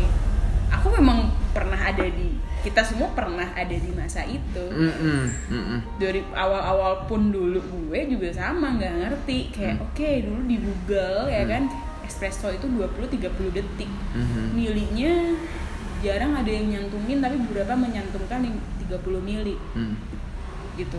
aku 0.69 0.87
memang 0.93 1.27
pernah 1.51 1.81
ada 1.81 2.05
di 2.05 2.31
kita 2.59 2.83
semua 2.83 3.07
pernah 3.09 3.47
ada 3.49 3.71
di 3.71 3.91
masa 3.93 4.23
itu 4.23 4.65
Mm-mm, 4.67 5.23
mm-mm. 5.49 5.79
dari 5.97 6.19
awal-awal 6.33 7.07
pun 7.07 7.31
dulu 7.31 7.63
gue 7.63 8.01
juga 8.09 8.27
sama 8.33 8.75
nggak 8.75 8.95
ngerti 8.97 9.39
kayak 9.51 9.75
Hmm. 9.77 9.85
oke 9.85 10.11
dulu 10.21 10.41
di 10.45 10.57
Google 10.59 11.21
ya 11.29 11.43
Hmm. 11.43 11.51
kan 11.53 11.63
espresso 12.07 12.49
itu 12.49 12.67
20-30 12.67 13.19
detik 13.53 13.91
Mhm. 14.15 14.55
milinya 14.55 15.15
jarang 15.99 16.33
ada 16.33 16.49
yang 16.49 16.67
nyantumin 16.69 17.19
tapi 17.19 17.37
beberapa 17.43 17.75
menyantumkan 17.75 18.41
yang 18.41 18.57
30 18.81 19.21
mili 19.21 19.57
Hmm. 19.73 19.99
gitu 20.75 20.99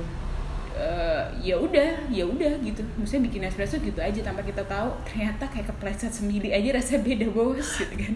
Eh, 0.78 1.24
ya 1.42 1.58
udah 1.58 2.06
ya 2.06 2.22
udah 2.22 2.54
gitu 2.62 2.86
maksudnya 2.94 3.26
bikin 3.26 3.42
espresso 3.42 3.82
gitu 3.82 3.98
aja 3.98 4.22
tanpa 4.22 4.46
kita 4.46 4.62
tahu 4.62 4.94
ternyata 5.02 5.50
kayak 5.50 5.74
kepleset 5.74 6.14
semili 6.14 6.54
aja 6.54 6.70
rasanya 6.70 7.02
beda 7.02 7.28
bos 7.34 7.82
gitu 7.82 7.98
kan 7.98 8.14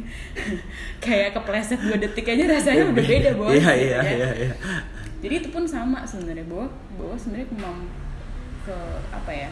kayak 1.01 1.33
kepleset 1.33 1.81
dua 1.81 1.97
detik 1.97 2.21
aja 2.21 2.45
rasanya 2.45 2.85
udah 2.85 3.01
beda 3.03 3.31
bos 3.33 3.57
Iya, 3.57 3.65
gitu 3.65 3.81
iya, 3.81 3.97
kan. 3.97 4.13
iya, 4.13 4.29
iya. 4.37 4.51
jadi 5.17 5.33
itu 5.41 5.49
pun 5.49 5.65
sama 5.65 6.05
sebenarnya 6.05 6.45
bahwa 6.45 6.69
bahwa 7.01 7.15
sebenarnya 7.17 7.49
kemamp 7.49 7.81
ke 8.61 8.77
apa 9.09 9.31
ya 9.33 9.49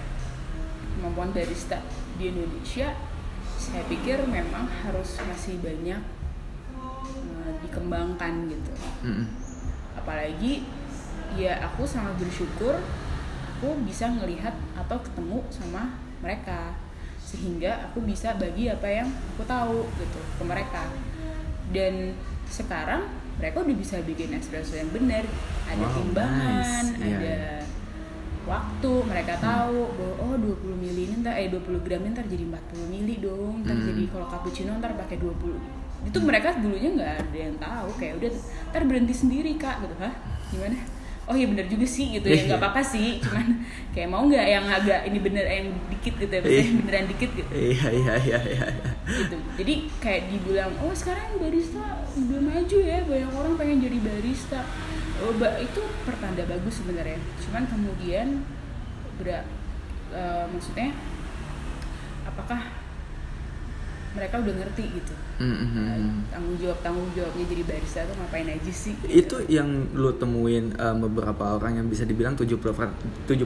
kemampuan 0.94 1.34
barista 1.34 1.82
di 2.14 2.30
Indonesia 2.30 2.94
saya 3.70 3.84
pikir 3.86 4.18
memang 4.26 4.66
harus 4.66 5.18
masih 5.22 5.62
banyak 5.62 6.02
eh, 6.76 7.54
dikembangkan 7.62 8.50
gitu 8.50 8.72
Mm-mm. 9.06 9.26
apalagi 9.94 10.66
ya 11.38 11.62
aku 11.62 11.86
sangat 11.86 12.18
bersyukur 12.18 12.74
aku 13.46 13.70
bisa 13.86 14.10
ngelihat 14.10 14.56
atau 14.74 14.98
ketemu 14.98 15.46
sama 15.54 15.94
mereka 16.20 16.74
sehingga 17.22 17.86
aku 17.86 18.02
bisa 18.02 18.34
bagi 18.36 18.66
apa 18.68 18.90
yang 18.90 19.06
aku 19.06 19.46
tahu 19.46 19.86
gitu 20.02 20.20
ke 20.40 20.44
mereka 20.44 20.90
dan 21.70 22.18
sekarang 22.50 23.06
mereka 23.38 23.62
udah 23.62 23.78
bisa 23.78 24.02
bikin 24.02 24.34
espresso 24.34 24.74
yang 24.74 24.90
benar 24.90 25.22
ada 25.70 25.86
Wow, 25.86 25.94
timbangan 25.94 26.86
nice. 26.90 26.98
Iya, 26.98 27.06
ada 27.06 27.22
iya. 27.22 27.54
Waktu 28.44 28.92
mereka 29.04 29.34
tahu 29.38 29.92
bahwa 29.92 30.14
oh 30.22 30.36
20 30.36 30.56
mili 30.76 31.02
ini 31.06 31.16
ntar 31.20 31.36
eh 31.36 31.48
20 31.48 31.60
gram 31.80 32.02
ini 32.02 32.12
ntar 32.12 32.26
jadi 32.26 32.44
40 32.46 32.56
mili 32.88 33.16
dong 33.20 33.62
ntar 33.62 33.76
Hmm. 33.76 33.86
jadi 33.86 34.04
kalau 34.08 34.26
cappuccino 34.28 34.72
ntar 34.76 34.96
pakai 34.96 35.18
20 35.18 35.60
itu 36.02 36.18
mereka 36.20 36.56
dulunya 36.56 36.90
nggak 36.94 37.14
ada 37.20 37.38
yang 37.38 37.56
tahu 37.58 37.90
kayak 37.96 38.14
udah 38.18 38.32
ntar 38.70 38.82
berhenti 38.84 39.12
sendiri 39.14 39.52
kak 39.56 39.82
gitu 39.82 39.96
hah 39.98 40.14
gimana 40.50 40.78
oh 41.26 41.36
iya 41.36 41.46
bener 41.46 41.68
juga 41.68 41.86
sih 41.86 42.10
gitu 42.12 42.26
ya 42.26 42.34
Iya. 42.34 42.44
nggak 42.48 42.58
apa-apa 42.58 42.82
sih 42.82 43.20
cuman 43.20 43.48
kayak 43.94 44.08
mau 44.08 44.24
nggak 44.24 44.46
yang 44.48 44.66
agak 44.66 45.00
ini 45.06 45.20
bener 45.20 45.46
yang 45.46 45.68
dikit 45.88 46.14
gitu 46.18 46.32
ya 46.32 46.42
maksudnya 46.42 46.64
Iya. 46.64 46.78
beneran 46.80 47.06
dikit 47.06 47.30
gitu 47.36 47.52
Iya, 47.52 47.86
iya, 47.92 48.14
iya, 48.18 48.40
iya. 48.42 48.66
iya. 48.66 48.92
gitu 49.20 49.38
jadi 49.56 49.74
kayak 50.00 50.22
dibilang 50.28 50.72
oh 50.80 50.90
sekarang 50.92 51.38
barista 51.38 51.86
udah 52.16 52.40
maju 52.42 52.78
ya 52.80 52.98
banyak 53.04 53.32
orang 53.32 53.54
pengen 53.56 53.78
jadi 53.84 53.98
barista 54.00 54.60
oh, 55.22 55.34
itu 55.58 55.82
pertanda 56.04 56.44
bagus 56.44 56.80
sebenarnya 56.80 57.20
cuman 57.44 57.64
kemudian 57.66 58.28
ber 59.18 59.44
maksudnya 60.50 60.90
apakah 62.26 62.62
mereka 64.10 64.42
udah 64.42 64.54
ngerti 64.58 64.84
gitu 64.90 65.14
Mm-mm. 65.38 66.26
tanggung 66.28 66.58
jawab 66.58 66.82
tanggung 66.82 67.08
jawabnya 67.14 67.46
jadi 67.46 67.64
barista 67.64 68.04
tuh 68.04 68.18
ngapain 68.18 68.50
aja 68.50 68.74
sih 68.74 68.98
Itu 69.06 69.46
yang 69.46 69.70
lu 69.94 70.12
temuin 70.18 70.74
eh, 70.74 70.96
beberapa 70.98 71.56
orang 71.56 71.78
yang 71.78 71.88
bisa 71.88 72.04
dibilang 72.04 72.34
70 72.34 72.58
per- 72.74 72.98
70% 73.30 73.38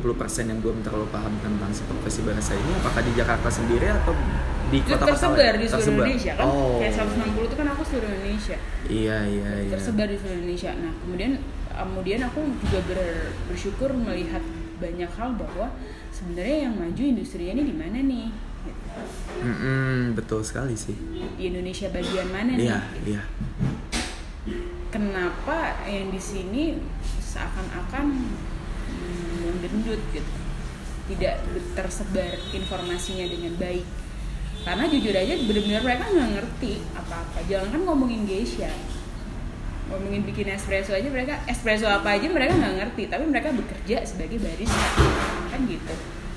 yang 0.47 0.57
belum 0.57 0.81
terlalu 0.81 1.05
paham 1.11 1.35
tentang 1.37 1.69
si 1.69 1.83
profesi 1.83 2.23
barista 2.23 2.55
ini 2.55 2.71
apakah 2.79 3.03
di 3.03 3.11
Jakarta 3.11 3.49
sendiri 3.51 3.91
atau 3.91 4.15
di 4.71 4.79
Itu 4.79 4.89
kota-kota 4.89 5.11
tersebar 5.13 5.53
di 5.53 5.65
seluruh 5.67 5.75
Tersebar. 5.75 6.05
Indonesia 6.07 6.31
kan 6.33 6.45
Oh. 6.47 6.79
kayak 6.79 6.93
160 6.95 7.43
itu 7.43 7.55
kan 7.59 7.67
aku 7.67 7.81
seluruh 7.83 8.09
Indonesia 8.09 8.57
Iya, 8.83 9.17
iya, 9.27 9.49
iya. 9.59 9.69
tersebar 9.69 10.07
di 10.07 10.15
seluruh 10.17 10.37
Indonesia. 10.39 10.71
Nah, 10.73 10.91
kemudian 10.97 11.31
kemudian 11.73 12.21
aku 12.25 12.39
juga 12.61 12.79
ber- 12.85 13.33
bersyukur 13.49 13.89
melihat 13.93 14.41
banyak 14.77 15.09
hal 15.17 15.33
bahwa 15.37 15.73
sebenarnya 16.13 16.69
yang 16.69 16.75
maju 16.77 17.01
industrinya 17.01 17.57
ini 17.57 17.63
di 17.69 17.75
mana 17.75 17.97
nih? 18.03 18.27
Gitu. 18.63 19.01
Mm-mm, 19.43 20.15
betul 20.15 20.39
sekali 20.45 20.77
sih. 20.77 20.95
Di 21.37 21.51
Indonesia 21.51 21.89
bagian 21.89 22.29
mana 22.31 22.51
nih? 22.55 22.67
Iya, 22.69 22.79
iya. 23.03 23.23
Kenapa 24.93 25.81
yang 25.89 26.13
di 26.13 26.21
sini 26.21 26.77
seakan-akan 27.17 28.05
hmm, 28.93 29.65
gitu? 30.13 30.21
Tidak 31.03 31.35
tersebar 31.75 32.37
informasinya 32.55 33.25
dengan 33.27 33.57
baik. 33.59 33.83
Karena 34.63 34.87
jujur 34.87 35.11
aja 35.11 35.33
benar-benar 35.43 35.83
mereka 35.83 36.05
nggak 36.07 36.29
ngerti 36.39 36.73
apa-apa. 36.95 37.39
Jangan 37.51 37.67
kan 37.75 37.81
ngomongin 37.83 38.23
geisha, 38.23 38.71
ngomongin 39.85 40.23
bikin 40.23 40.47
espresso 40.49 40.91
aja 40.91 41.05
mereka 41.05 41.37
espresso 41.45 41.85
apa 41.85 42.13
aja 42.13 42.25
mereka 42.25 42.53
nggak 42.53 42.75
ngerti 42.77 43.03
tapi 43.07 43.23
mereka 43.25 43.51
bekerja 43.51 43.97
sebagai 44.03 44.37
barista 44.37 44.87
kan 45.47 45.61
gitu 45.63 45.95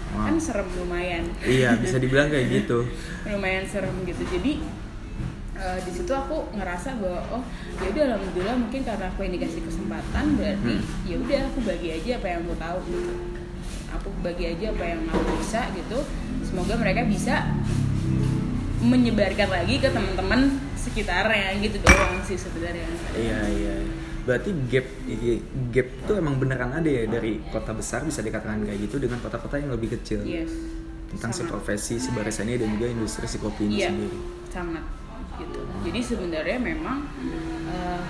Wow. 0.09 0.23
kan 0.25 0.39
serem 0.39 0.65
lumayan 0.73 1.29
Iya, 1.43 1.77
bisa 1.77 1.99
dibilang 1.99 2.31
kayak 2.31 2.47
gitu. 2.49 2.89
lumayan 3.29 3.67
serem 3.67 3.93
gitu 4.03 4.23
jadi 4.25 4.53
eh, 5.53 5.79
di 5.83 5.91
situ 5.91 6.09
aku 6.09 6.47
ngerasa 6.55 6.97
bahwa 6.97 7.21
oh 7.33 7.43
ya 7.77 7.91
udah 7.91 8.03
alhamdulillah 8.15 8.57
mungkin 8.57 8.81
karena 8.81 9.07
aku 9.07 9.21
yang 9.21 9.35
dikasih 9.35 9.61
kesempatan 9.61 10.25
berarti 10.35 10.73
Hmm. 10.73 11.05
ya 11.05 11.17
udah 11.19 11.41
aku 11.47 11.59
bagi 11.61 11.89
aja 11.93 12.11
apa 12.17 12.27
yang 12.29 12.41
aku 12.41 12.55
tahu 12.57 12.79
gitu 12.87 13.13
aku 13.91 14.09
bagi 14.23 14.45
aja 14.49 14.67
apa 14.71 14.85
yang 14.87 15.01
aku 15.05 15.21
bisa 15.37 15.61
gitu 15.75 15.99
semoga 16.41 16.75
mereka 16.77 17.03
bisa 17.05 17.35
menyebarkan 18.79 19.49
lagi 19.51 19.75
ke 19.77 19.89
teman-teman 19.91 20.41
sekitarnya 20.87 21.59
gitu 21.59 21.77
doang 21.79 22.23
sih 22.23 22.39
sebenarnya 22.39 22.87
Iya 23.13 23.41
iya. 23.49 23.75
Berarti 24.23 24.51
gap 24.67 24.87
gap 25.71 25.89
itu 25.89 26.13
emang 26.13 26.35
beneran 26.37 26.71
ada 26.73 26.87
ya 26.87 27.07
dari 27.07 27.39
kota 27.47 27.71
besar 27.71 28.03
bisa 28.03 28.21
dikatakan 28.21 28.63
kayak 28.63 28.79
gitu 28.83 28.99
dengan 28.99 29.19
kota-kota 29.19 29.55
yang 29.57 29.71
lebih 29.71 29.95
kecil. 29.95 30.23
yes 30.23 30.51
Tentang 31.07 31.31
si 31.31 31.43
Sama. 31.43 31.51
profesi 31.53 31.95
si 31.97 32.11
dan 32.57 32.69
juga 32.73 32.87
industri 32.87 33.27
si 33.27 33.39
kopi 33.39 33.67
ini 33.67 33.79
Iya, 33.79 33.89
sendiri. 33.89 34.19
sangat 34.49 34.85
gitu. 35.37 35.61
Jadi 35.85 36.01
sebenarnya 36.03 36.59
memang 36.59 37.07
eh, 37.71 38.01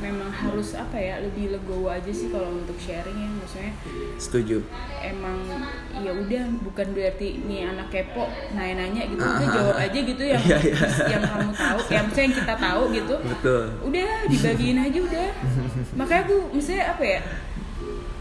memang 0.00 0.28
harus 0.28 0.72
apa 0.72 0.96
ya 0.96 1.20
lebih 1.20 1.52
legowo 1.52 1.86
aja 1.86 2.08
sih 2.08 2.28
kalau 2.28 2.56
untuk 2.56 2.74
sharing 2.76 3.14
ya 3.14 3.28
maksudnya 3.30 3.72
Setuju. 4.16 4.64
emang 4.98 5.36
ya 5.94 6.10
udah 6.10 6.42
bukan 6.60 6.86
berarti 6.90 7.40
nih 7.42 7.64
anak 7.66 7.88
kepo 7.88 8.24
nanya-nanya 8.50 9.02
gitu 9.06 9.20
udah 9.20 9.38
Ah. 9.42 9.52
jawab 9.52 9.76
aja 9.78 9.98
gitu 10.00 10.22
yang 10.22 10.40
Iya, 10.40 10.58
iya. 10.58 10.76
yang 11.10 11.22
kamu 11.22 11.50
tahu 11.52 11.78
yang 11.86 12.04
maksudnya 12.04 12.24
yang 12.24 12.36
kita 12.36 12.54
tahu 12.56 12.82
gitu 12.90 13.14
Betul. 13.20 13.64
udah 13.82 14.08
dibagiin 14.26 14.78
aja 14.80 14.98
udah 15.00 15.28
makanya 15.94 16.22
aku 16.24 16.36
misalnya 16.50 16.84
apa 16.90 17.04
ya 17.06 17.20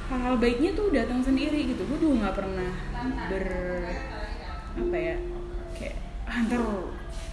hal-hal 0.10 0.36
baiknya 0.36 0.72
tuh 0.74 0.88
datang 0.90 1.20
sendiri 1.22 1.60
gitu 1.66 1.82
gue 1.86 1.98
juga 1.98 2.16
nggak 2.26 2.36
pernah 2.36 2.70
ber 3.30 3.46
apa 4.76 4.98
ya 4.98 5.16
kayak 5.74 5.96
ah, 6.26 6.42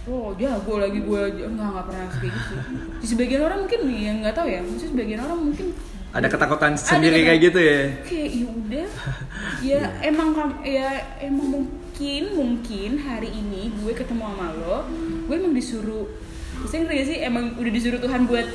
ntar 0.07 0.15
oh 0.15 0.31
jago 0.33 0.73
lagi 0.79 0.99
gue 0.99 1.21
nggak 1.35 1.67
nggak 1.67 1.85
pernah 1.85 2.07
kayak 2.09 2.31
gitu. 2.31 2.53
Di 2.97 3.05
sebagian 3.05 3.41
orang 3.43 3.59
mungkin 3.61 3.79
nih 3.83 3.99
yang 4.01 4.17
nggak 4.21 4.33
tahu 4.33 4.47
ya. 4.47 4.59
Maksudnya 4.61 4.89
sebagian 4.89 5.19
orang 5.21 5.39
mungkin 5.43 5.67
Ada 6.07 6.27
ketakutan 6.31 6.71
sendiri 6.73 7.19
ketakutan. 7.19 7.27
kayak 7.27 7.41
gitu 7.43 7.59
ya. 7.59 7.79
kayak 8.01 8.29
ya 8.31 8.45
udah 8.47 8.87
ya 9.69 9.79
emang 10.01 10.29
kam- 10.31 10.63
ya 10.63 10.89
emang 11.19 11.47
mungkin 11.51 12.23
mungkin 12.33 12.91
hari 12.97 13.29
ini 13.29 13.75
gue 13.75 13.91
ketemu 13.91 14.23
sama 14.23 14.47
lo 14.55 14.77
gue 15.27 15.35
emang 15.35 15.51
disuruh 15.51 16.07
saya 16.63 16.79
ngerti 16.81 16.95
gak 16.95 17.07
sih? 17.07 17.17
Emang 17.21 17.45
udah 17.53 17.69
disuruh 17.69 17.99
Tuhan 17.99 18.23
buat 18.25 18.47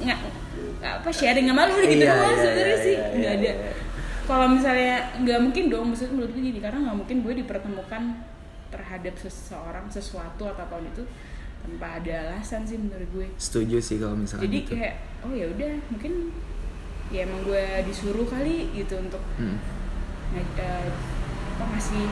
nggak 0.00 0.20
apa 0.84 1.08
sharing 1.10 1.46
sama 1.46 1.66
lo 1.66 1.74
gitu 1.80 1.96
Iya, 1.98 2.12
doang 2.12 2.22
iya, 2.28 2.38
sebenarnya 2.38 2.64
iya, 2.70 2.76
sih. 2.78 2.94
iya, 2.94 3.06
nggak 3.10 3.34
iya, 3.34 3.40
ada. 3.40 3.44
iya. 3.44 3.72
kalau 4.24 4.46
misalnya 4.48 4.92
nggak 5.18 5.38
mungkin 5.42 5.64
dong 5.68 5.84
maksudnya 5.90 6.12
menurut 6.14 6.30
gue 6.32 6.42
gini 6.44 6.58
karena 6.60 6.78
nggak 6.80 6.96
mungkin 6.96 7.16
gue 7.20 7.34
dipertemukan 7.34 8.02
terhadap 8.74 9.14
seseorang 9.16 9.86
sesuatu 9.88 10.42
atau 10.42 10.60
apa 10.60 10.74
pun 10.74 10.82
itu 10.84 11.06
tanpa 11.62 11.96
ada 11.96 12.12
alasan 12.28 12.66
sih 12.66 12.76
menurut 12.76 13.06
gue 13.08 13.26
Setuju 13.36 13.78
sih 13.78 13.96
kalau 13.96 14.18
misalnya 14.18 14.44
jadi 14.44 14.58
gitu. 14.60 14.70
kayak 14.74 14.94
oh 15.22 15.32
ya 15.32 15.46
udah 15.48 15.72
mungkin 15.88 16.12
ya 17.08 17.22
emang 17.22 17.40
gue 17.42 17.64
disuruh 17.86 18.26
kali 18.26 18.74
gitu 18.74 18.98
untuk 18.98 19.22
Hmm. 19.38 19.56
eh, 20.34 20.88
apa 21.54 21.64
ngasih 21.70 22.04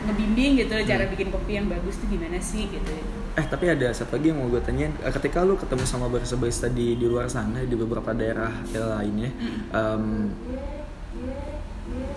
ngebimbing 0.00 0.52
gitu 0.56 0.72
loh, 0.72 0.84
cara 0.86 1.04
Hmm. 1.04 1.12
bikin 1.12 1.28
kopi 1.28 1.52
yang 1.54 1.66
bagus 1.66 1.98
tuh 1.98 2.08
gimana 2.08 2.38
sih 2.38 2.64
gitu 2.66 2.94
Eh 3.34 3.44
tapi 3.44 3.70
ada 3.70 3.86
satu 3.92 4.18
lagi 4.18 4.30
yang 4.30 4.38
mau 4.38 4.48
gue 4.48 4.58
tanyain. 4.58 4.90
Eh, 4.98 5.12
Ketika 5.12 5.46
lu 5.46 5.54
ketemu 5.54 5.84
sama 5.84 6.10
barista-barista 6.10 6.66
di 6.66 6.94
di 6.94 7.06
luar 7.06 7.30
sana 7.30 7.62
di 7.62 7.70
beberapa 7.72 8.10
daerah 8.10 8.50
lainnya, 8.66 9.30
em, 9.70 10.34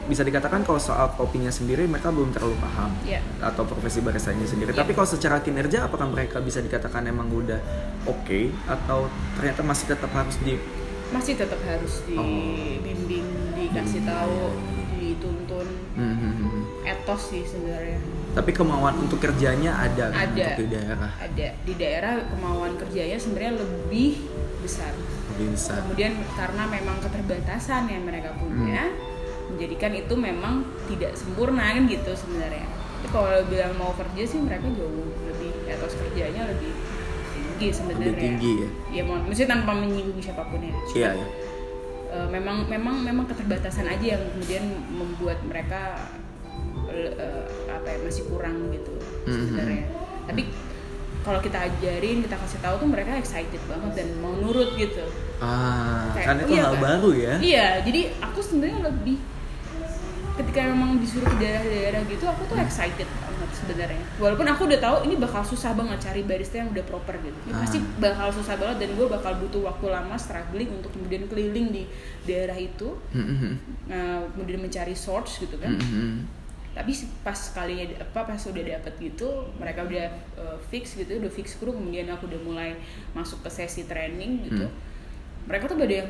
bisa 0.04 0.22
dikatakan 0.22 0.62
kalau 0.62 0.78
soal 0.78 1.12
kopinya 1.12 1.50
sendiri 1.50 1.84
mereka 1.84 2.10
belum 2.10 2.30
terlalu 2.30 2.58
paham 2.58 2.90
Iya. 3.02 3.22
atau 3.40 3.64
profesi 3.64 4.00
baristanya 4.00 4.44
sendiri. 4.44 4.70
Iya. 4.70 4.80
Tapi 4.80 4.92
kalau 4.92 5.08
secara 5.08 5.38
kinerja 5.40 5.86
apakah 5.86 6.06
mereka 6.06 6.38
bisa 6.38 6.58
dikatakan 6.58 7.06
emang 7.06 7.28
udah 7.28 7.62
oke 8.04 8.40
atau 8.66 9.06
ternyata 9.36 9.62
masih 9.62 9.86
tetap 9.88 10.10
harus 10.12 10.36
di 10.40 10.58
masih 11.12 11.36
tetap 11.36 11.60
harus 11.62 12.02
Oh. 12.10 12.24
dibimbing 12.24 13.28
dikasih 13.54 14.02
tahu 14.02 14.56
dituntun 14.96 15.68
Hmm, 15.92 16.16
hmm, 16.16 16.34
hmm. 16.40 16.64
etos 16.84 17.22
sih 17.28 17.44
sebenarnya 17.44 18.00
Tapi 18.32 18.52
kemauan 18.52 18.96
untuk 18.98 19.20
kerjanya 19.20 19.76
ada, 19.76 20.08
kan 20.08 20.32
Ada. 20.32 20.56
untuk 20.56 20.56
di 20.58 20.68
daerah 20.72 21.12
ada 21.14 21.48
di 21.62 21.74
daerah 21.76 22.14
kemauan 22.26 22.74
kerjanya 22.76 23.20
sebenarnya 23.20 23.60
lebih 23.60 24.24
besar 24.62 24.96
lebih 25.32 25.52
besar. 25.52 25.84
kemudian 25.84 26.16
karena 26.32 26.64
memang 26.66 26.98
keterbatasan 27.02 27.84
yang 27.86 28.04
mereka 28.04 28.32
punya 28.34 28.88
Hmm. 28.88 29.11
Menjadikan 29.52 29.92
itu 29.94 30.14
memang 30.14 30.54
tidak 30.86 31.12
sempurna 31.14 31.64
kan 31.70 31.84
gitu 31.86 32.12
sebenarnya 32.12 32.66
tapi 32.98 33.08
kalau 33.10 33.30
bilang 33.46 33.74
mau 33.76 33.92
kerja 33.92 34.24
sih 34.24 34.40
mereka 34.40 34.70
jauh 34.70 34.94
lebih 35.24 35.52
etos 35.66 35.94
kerjanya 35.96 36.46
lebih 36.48 36.72
tinggi 37.32 37.68
sebenarnya 37.72 38.08
Lebih 38.08 38.22
tinggi 38.24 38.52
ya. 38.56 38.68
ya 38.92 39.02
mau 39.04 39.18
maksudnya 39.20 39.50
tanpa 39.52 39.72
menyinggung 39.76 40.18
siapa 40.18 40.44
pun 40.44 40.60
ya 40.60 40.74
Cuma, 40.84 40.96
Iya 40.96 41.10
ya. 41.12 41.26
eh, 42.12 42.28
memang 42.30 42.58
memang 42.66 42.96
memang 43.00 43.26
keterbatasan 43.26 43.88
aja 43.88 44.06
yang 44.12 44.24
kemudian 44.28 44.64
membuat 44.88 45.42
mereka 45.42 45.98
eh, 46.88 47.46
apa 47.68 47.88
ya 47.88 47.98
masih 48.02 48.24
kurang 48.28 48.70
gitu 48.70 48.92
Mhm. 49.24 49.34
sebenarnya 49.48 49.86
tapi 50.24 50.42
kalau 51.22 51.38
kita 51.38 51.58
ajarin 51.62 52.18
kita 52.20 52.34
kasih 52.36 52.60
tahu 52.60 52.76
tuh 52.78 52.90
mereka 52.90 53.14
excited 53.14 53.62
banget 53.66 53.92
dan 53.96 54.08
mau 54.18 54.34
nurut 54.34 54.74
gitu 54.74 55.06
Ah, 55.38 56.10
Kayak, 56.12 56.22
kan 56.24 56.36
oh 56.36 56.42
itu 56.44 56.52
iya 56.52 56.62
hal 56.62 56.74
kan? 56.76 56.82
baru 56.84 57.10
ya. 57.16 57.34
Iya, 57.36 57.68
jadi 57.82 58.02
aku 58.22 58.40
sebenarnya 58.40 58.80
lebih 58.84 59.18
ketika 60.42 60.68
memang 60.68 60.98
disuruh 60.98 61.30
ke 61.30 61.38
daerah-daerah 61.38 62.02
gitu, 62.10 62.26
aku 62.26 62.42
tuh 62.50 62.58
excited 62.58 63.06
banget 63.06 63.50
sebenarnya. 63.54 64.04
Walaupun 64.18 64.48
aku 64.50 64.62
udah 64.66 64.80
tahu 64.82 64.96
ini 65.06 65.16
bakal 65.22 65.46
susah 65.46 65.78
banget 65.78 66.02
cari 66.02 66.22
barista 66.26 66.58
yang 66.60 66.74
udah 66.74 66.86
proper 66.86 67.16
gitu. 67.22 67.38
Ini 67.46 67.54
Ah. 67.54 67.62
pasti 67.62 67.78
bakal 68.02 68.28
susah 68.34 68.56
banget 68.58 68.78
dan 68.82 68.90
gue 68.98 69.08
bakal 69.08 69.38
butuh 69.38 69.62
waktu 69.70 69.86
lama 69.94 70.16
struggling 70.18 70.70
untuk 70.74 70.90
kemudian 70.98 71.30
keliling 71.30 71.68
di 71.70 71.84
daerah 72.26 72.58
itu, 72.58 72.98
Hmm, 73.14 73.26
hmm, 73.26 73.38
hmm. 73.38 73.56
nah, 73.88 74.26
kemudian 74.34 74.60
mencari 74.66 74.98
source 74.98 75.46
gitu 75.46 75.56
kan. 75.62 75.78
Hmm, 75.78 75.84
hmm, 75.86 76.02
hmm. 76.02 76.20
Tapi 76.72 76.92
pas 77.20 77.36
kalinya 77.52 77.84
apa 78.00 78.20
pas 78.24 78.40
udah 78.40 78.64
dapet 78.64 78.94
gitu, 79.04 79.28
mereka 79.60 79.84
udah 79.84 80.08
uh, 80.40 80.58
fix 80.72 80.96
gitu, 80.96 81.20
udah 81.20 81.28
fix 81.28 81.60
kru, 81.60 81.76
kemudian 81.76 82.08
aku 82.08 82.32
udah 82.32 82.42
mulai 82.48 82.80
masuk 83.12 83.44
ke 83.44 83.50
sesi 83.52 83.84
training 83.92 84.48
gitu. 84.48 84.64
Hmm. 84.64 84.80
Mereka 85.52 85.68
tuh 85.68 85.76
pada 85.76 85.92
yang 86.00 86.10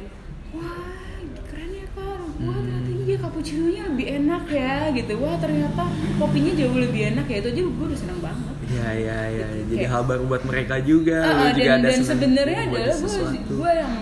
wah 0.53 1.17
keren 1.49 1.71
ya 1.73 1.85
kak, 1.97 2.21
wah 2.45 2.55
ternyata 2.61 2.90
iya 3.01 3.15
cappuccino-nya 3.17 3.81
lebih 3.89 4.07
enak 4.21 4.43
ya 4.47 4.75
gitu, 4.93 5.13
wah 5.17 5.35
ternyata 5.37 5.83
kopinya 6.15 6.51
jauh 6.53 6.77
lebih 6.77 7.01
enak 7.15 7.25
ya 7.25 7.37
itu 7.41 7.49
aja 7.51 7.61
gue 7.65 7.85
udah 7.89 7.99
seneng 7.99 8.19
banget. 8.21 8.55
Iya 8.71 8.87
iya 8.93 9.17
iya. 9.27 9.47
Jadi 9.67 9.75
Kayak- 9.83 9.91
hal 9.91 10.01
baru 10.05 10.23
buat 10.25 10.43
mereka 10.45 10.75
juga. 10.79 11.19
Ah, 11.21 11.49
juga 11.51 11.65
dan 11.65 11.79
ada 11.81 11.89
dan 11.89 11.99
sebenarnya 12.03 12.59
adalah 12.69 12.95
gue 12.95 13.21
gue 13.51 13.71
yang 13.73 13.93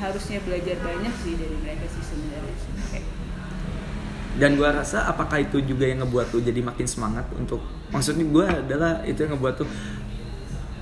harusnya 0.00 0.38
belajar 0.44 0.76
banyak 0.80 1.14
sih 1.24 1.32
dari 1.34 1.56
mereka 1.58 1.84
sih 1.88 2.02
sebenarnya. 2.04 2.54
Kayak, 2.92 3.06
Dan 4.34 4.50
gua 4.58 4.70
rasa 4.74 5.06
apakah 5.06 5.38
itu 5.38 5.62
juga 5.62 5.86
yang 5.86 6.02
ngebuat 6.02 6.34
lu 6.34 6.42
jadi 6.42 6.60
makin 6.60 6.86
semangat 6.90 7.22
untuk 7.38 7.62
maksudnya 7.88 8.26
gua 8.26 8.50
adalah 8.50 9.00
itu 9.06 9.22
yang 9.22 9.38
ngebuat 9.38 9.54
tuh 9.62 9.68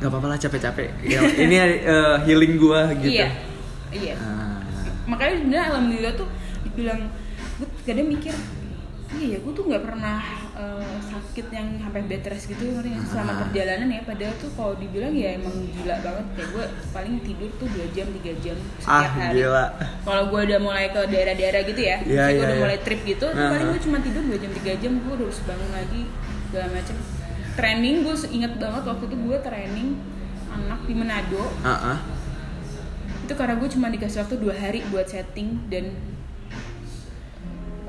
nggak 0.01 0.09
apa-apa 0.09 0.27
lah 0.33 0.39
capek-capek. 0.41 0.89
Ya, 1.05 1.21
ini 1.45 1.57
eh, 1.61 2.17
healing 2.27 2.57
gua 2.57 2.91
gitu. 2.97 3.13
Iya, 3.23 3.29
iya. 3.93 4.15
Ah, 4.19 4.59
makanya 5.05 5.39
sebenarnya 5.39 5.65
alhamdulillah 5.69 6.15
tuh 6.17 6.29
dibilang 6.65 7.01
gue 7.63 7.83
kadang 7.85 8.09
mikir 8.09 8.35
iya 9.13 9.37
ya 9.37 9.39
gue 9.39 9.53
tuh 9.53 9.69
nggak 9.69 9.85
pernah 9.85 10.19
eh, 10.53 10.97
sakit 11.05 11.47
yang 11.49 11.69
sampai 11.79 12.01
bed 12.03 12.25
rest 12.25 12.49
gitu 12.49 12.65
ngerti 12.67 12.97
selama 13.05 13.29
Ah. 13.29 13.39
perjalanan 13.45 13.89
ya 13.89 14.01
padahal 14.03 14.35
tuh 14.37 14.51
kalau 14.53 14.75
dibilang 14.75 15.13
ya 15.13 15.37
emang 15.37 15.53
gila 15.69 15.97
banget 16.01 16.27
kayak 16.33 16.49
gue 16.51 16.65
paling 16.91 17.15
tidur 17.21 17.51
tuh 17.55 17.69
dua 17.69 17.87
jam 17.93 18.07
tiga 18.11 18.33
jam 18.41 18.57
ah 18.83 19.05
setiap 19.05 19.13
hari 19.15 19.37
gila. 19.39 19.65
kalau 20.03 20.23
gue 20.27 20.41
udah 20.43 20.59
mulai 20.59 20.87
ke 20.89 21.01
daerah-daerah 21.07 21.61
gitu 21.63 21.81
ya 21.83 21.97
Iya, 21.99 22.03
misalnya 22.03 22.33
gue 22.33 22.41
udah 22.43 22.49
iya. 22.51 22.65
mulai 22.65 22.79
trip 22.81 23.01
gitu 23.05 23.27
tuh 23.27 23.37
Ah, 23.39 23.51
paling 23.53 23.67
ah. 23.67 23.71
gue 23.71 23.81
cuma 23.81 23.97
tidur 24.01 24.23
dua 24.25 24.39
jam 24.39 24.51
tiga 24.55 24.73
jam 24.77 24.93
gue 24.97 25.15
harus 25.15 25.39
bangun 25.45 25.71
lagi 25.71 26.03
segala 26.49 26.67
macem 26.73 26.97
training 27.53 27.97
gue 28.01 28.15
inget 28.31 28.53
banget 28.57 28.83
waktu 28.83 29.05
itu 29.07 29.17
gue 29.19 29.39
training 29.39 29.89
anak 30.51 30.81
di 30.83 30.95
Manado 30.95 31.45
Ah, 31.61 31.71
ah. 31.93 31.99
itu 33.21 33.33
karena 33.35 33.55
gue 33.55 33.69
cuma 33.69 33.87
dikasih 33.89 34.19
waktu 34.21 34.37
dua 34.41 34.55
hari 34.55 34.81
buat 34.89 35.05
setting 35.07 35.69
dan 35.69 35.93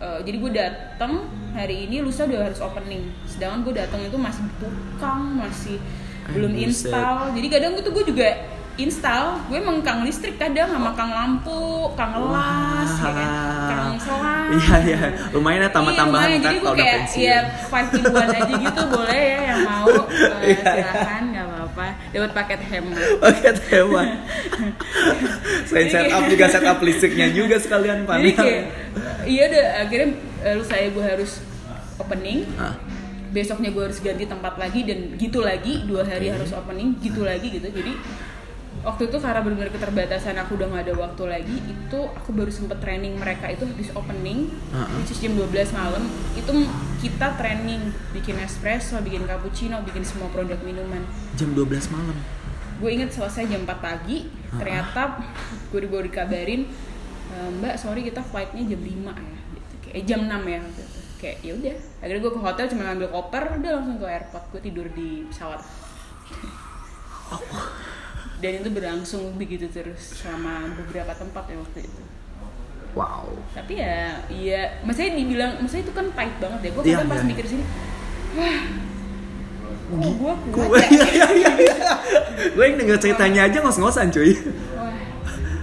eh, 0.03 0.19
jadi 0.21 0.37
gue 0.37 0.51
datang 0.53 1.11
hari 1.51 1.87
ini 1.87 2.01
lusa 2.01 2.23
udah 2.23 2.43
harus 2.43 2.59
opening 2.59 3.07
sedangkan 3.25 3.63
gue 3.63 3.73
datang 3.77 4.01
itu 4.01 4.17
masih 4.17 4.43
tukang 4.59 5.37
masih 5.37 5.79
Eh, 6.23 6.31
belum 6.31 6.55
install 6.57 7.31
jadi 7.31 7.47
kadang 7.49 7.75
itu 7.75 7.89
gue 7.89 8.05
juga 8.05 8.27
install 8.73 9.43
gue 9.45 9.59
emang 9.59 9.79
kang 9.79 10.01
listrik 10.01 10.35
kadang 10.35 10.65
sama 10.67 10.91
kang 10.93 11.11
lampu 11.11 11.61
kang 11.93 12.15
las 12.25 12.89
ya 12.97 13.11
kan? 13.11 13.29
kang 13.69 13.95
selang 13.97 14.47
Iya 14.49 14.75
iya. 14.81 14.99
Lumayan 15.29 15.61
ya 15.61 15.69
tambah-tambahan 15.69 16.25
Iya, 16.25 16.31
lumayan. 16.31 16.39
ntar 16.39 16.47
jadi 16.47 16.55
gue 16.55 16.63
kalau 16.63 16.73
udah 16.73 16.79
kayak 16.81 16.99
pensiun. 17.03 17.27
ya 17.27 17.39
five 17.65 17.89
one 18.07 18.31
aja 18.31 18.53
gitu 18.55 18.81
boleh 18.87 19.19
ya 19.21 19.39
yang 19.45 19.61
mau 19.63 19.87
eh, 20.39 20.47
Iya. 20.47 20.63
silahkan 20.63 21.23
nggak 21.27 21.45
apa-apa 21.73 22.13
dapat 22.13 22.31
paket 22.33 22.61
hemat 22.69 23.01
Paket 23.19 23.57
hewan. 23.67 24.07
Selain 25.67 25.87
Jadi 25.87 25.93
setup 26.05 26.23
juga 26.29 26.45
setup 26.47 26.77
listriknya 26.79 27.27
juga 27.29 27.55
sekalian 27.57 28.05
jadi 28.05 28.09
panel. 28.29 28.37
kayak 28.37 28.63
iya 29.25 29.43
udah 29.49 29.65
akhirnya 29.81 30.09
eh, 30.43 30.53
lu 30.53 30.63
saya 30.63 30.85
gue 30.87 31.03
harus 31.03 31.41
opening 31.97 32.45
Ah, 32.55 32.75
besoknya 33.31 33.73
gue 33.73 33.83
harus 33.83 33.97
ganti 33.97 34.29
tempat 34.29 34.53
lagi 34.55 34.85
dan 34.85 35.17
gitu 35.17 35.41
lagi 35.41 35.81
dua 35.83 36.05
hari 36.05 36.29
Oke. 36.29 36.35
harus 36.37 36.51
opening 36.53 36.93
gitu 37.01 37.25
lagi 37.25 37.49
gitu 37.49 37.65
jadi 37.65 37.93
waktu 38.83 39.07
itu 39.07 39.17
karena 39.17 39.39
benar-benar 39.39 39.71
keterbatasan 39.71 40.35
aku 40.37 40.55
udah 40.55 40.67
nggak 40.67 40.83
ada 40.83 40.95
waktu 40.97 41.23
lagi 41.25 41.55
itu 41.63 41.99
aku 42.11 42.29
baru 42.31 42.51
sempet 42.51 42.77
training 42.77 43.15
mereka 43.15 43.47
itu 43.47 43.63
habis 43.63 43.87
opening 43.93 44.51
Ah, 44.69 44.83
ah. 44.83 44.87
which 44.93 45.09
is 45.09 45.19
jam 45.19 45.33
12 45.33 45.47
malam 45.71 46.03
itu 46.35 46.51
kita 46.99 47.27
training 47.33 47.79
bikin 48.11 48.35
espresso 48.37 48.99
bikin 48.99 49.23
cappuccino 49.23 49.79
bikin 49.81 50.03
semua 50.03 50.27
produk 50.27 50.59
minuman 50.61 50.99
jam 51.33 51.49
12 51.49 51.63
malam. 51.89 52.17
gue 52.75 52.89
inget 52.91 53.09
selesai 53.09 53.47
jam 53.47 53.63
4 53.63 53.71
pagi 53.79 54.27
ternyata 54.51 55.15
gue 55.71 55.79
dibawa 55.79 56.03
dikabarin 56.03 56.67
"E, 57.25 57.35
mbak 57.55 57.79
sorry 57.79 58.03
kita 58.03 58.19
flightnya 58.21 58.67
jam 58.67 58.81
5 58.81 59.15
ya 59.15 59.15
gitu. 59.49 59.75
kayak 59.81 59.95
eh, 59.95 60.03
jam 60.03 60.21
6 60.21 60.43
ya 60.43 60.59
waktu 60.59 60.81
itu 60.81 60.99
kayak 61.17 61.37
ya 61.39 61.51
udah 61.55 61.75
akhirnya 61.97 62.19
gue 62.19 62.31
ke 62.31 62.41
hotel 62.41 62.65
cuma 62.67 62.81
ngambil 62.85 63.07
koper 63.09 63.43
udah 63.57 63.71
langsung 63.73 63.95
ke 63.95 64.07
airport 64.09 64.43
gue 64.51 64.61
tidur 64.61 64.87
di 64.91 65.07
pesawat 65.25 65.61
dan 68.43 68.59
itu 68.59 68.69
berlangsung 68.69 69.39
begitu 69.39 69.71
terus 69.71 70.19
selama 70.19 70.75
beberapa 70.75 71.15
tempat 71.15 71.47
ya 71.47 71.57
waktu 71.57 71.79
itu 71.81 72.03
Wow. 72.93 73.25
tapi 73.57 73.81
ya 73.81 74.21
iya 74.29 74.77
maksudnya 74.85 75.17
dibilang 75.17 75.57
maksudnya 75.57 75.81
itu 75.81 75.93
kan 75.95 76.05
pahit 76.13 76.35
banget 76.37 76.59
ya 76.61 76.69
gue 76.69 76.81
Iya, 76.83 76.93
kadang 76.93 77.09
pas 77.09 77.17
iya. 77.17 77.25
mikir 77.25 77.45
sini 77.47 77.63
wah 78.35 78.59
kok 79.93 80.13
gue 80.13 80.33
kuat 80.53 80.87
ya 80.89 81.05
iya 81.17 81.27
iya 81.33 81.51
iya. 81.57 81.75
Gue 82.53 82.63
yang 82.65 82.77
denger 82.77 82.97
ceritanya 82.99 83.41
aja 83.45 83.57
ngos-ngosan 83.61 84.09
cuy. 84.09 84.37
wah 84.77 84.93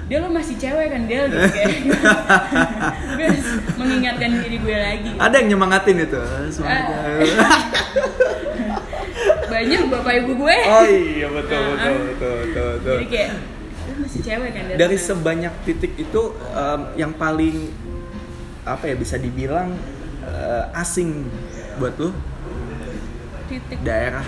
dia 0.06 0.18
lo 0.18 0.26
masih 0.26 0.58
cewek 0.58 0.90
kan 0.90 1.06
dia 1.06 1.22
gitu 1.30 1.38
kayak 1.38 1.74
gue 3.14 3.24
harus 3.30 3.46
mengingatkan 3.78 4.30
diri 4.42 4.56
gue 4.58 4.74
lagi 4.74 5.10
Ada 5.14 5.34
yang 5.38 5.48
nyemangatin 5.54 5.96
itu. 6.02 6.20
Semangat. 6.50 6.98
banyak 9.60 9.80
bapak 9.86 10.12
ibu 10.18 10.32
gue 10.38 10.56
Oh 10.64 10.84
iya 10.84 11.28
betul 11.28 11.60
Nah, 11.60 11.72
betul 11.74 11.94
betul 12.08 12.34
betul. 12.40 12.68
betul. 12.74 12.94
jadi 12.94 13.06
kayak 13.06 13.30
lo 13.80 13.92
masih 13.98 14.20
cewek 14.20 14.50
kan 14.50 14.62
Dari 14.72 14.96
sana." 14.96 15.06
sebanyak 15.06 15.54
titik 15.62 15.92
itu 15.94 16.22
em, 16.50 16.80
yang 16.96 17.12
paling 17.12 17.56
apa 18.62 18.84
ya 18.84 18.94
bisa 18.94 19.16
dibilang 19.16 19.72
eh, 20.22 20.64
asing 20.74 21.26
buat 21.76 21.96
lu 21.96 22.10
titik 23.46 23.78
daerah 23.80 24.24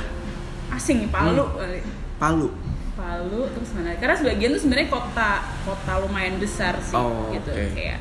asing 0.71 1.05
nih 1.05 1.11
Palu 1.11 1.45
Hmm. 1.45 1.57
kali. 1.59 1.81
Palu. 2.19 2.49
Palu 2.93 3.41
terus 3.51 3.71
mana 3.73 3.93
karena 3.95 4.15
sebagian 4.15 4.51
tuh 4.53 4.61
sebenarnya 4.61 4.89
kota 4.89 5.31
kota 5.63 5.93
lumayan 5.99 6.37
besar 6.37 6.77
sih 6.79 6.93
Oh, 6.93 7.29
gitu 7.31 7.51
oke. 7.51 7.73
kayak 7.73 8.01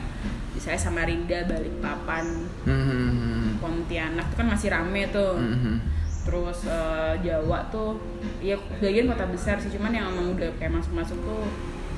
misalnya 0.52 0.80
Samarinda 0.80 1.40
Balikpapan 1.46 2.26
Hmm. 2.64 3.58
Pontianak 3.58 4.26
tuh 4.28 4.38
kan 4.38 4.48
masih 4.48 4.68
rame 4.70 5.02
tuh 5.10 5.36
Hmm. 5.38 5.78
Terus 6.22 6.60
eh, 6.64 7.14
Jawa 7.20 7.66
tuh 7.68 7.98
ya 8.40 8.54
sebagian 8.72 9.08
kota 9.08 9.26
besar 9.26 9.56
sih 9.58 9.70
cuman 9.70 9.90
yang 9.90 10.08
emang 10.10 10.34
udah 10.34 10.50
kayak 10.56 10.72
masuk 10.72 10.94
masuk 10.94 11.18
tuh 11.20 11.44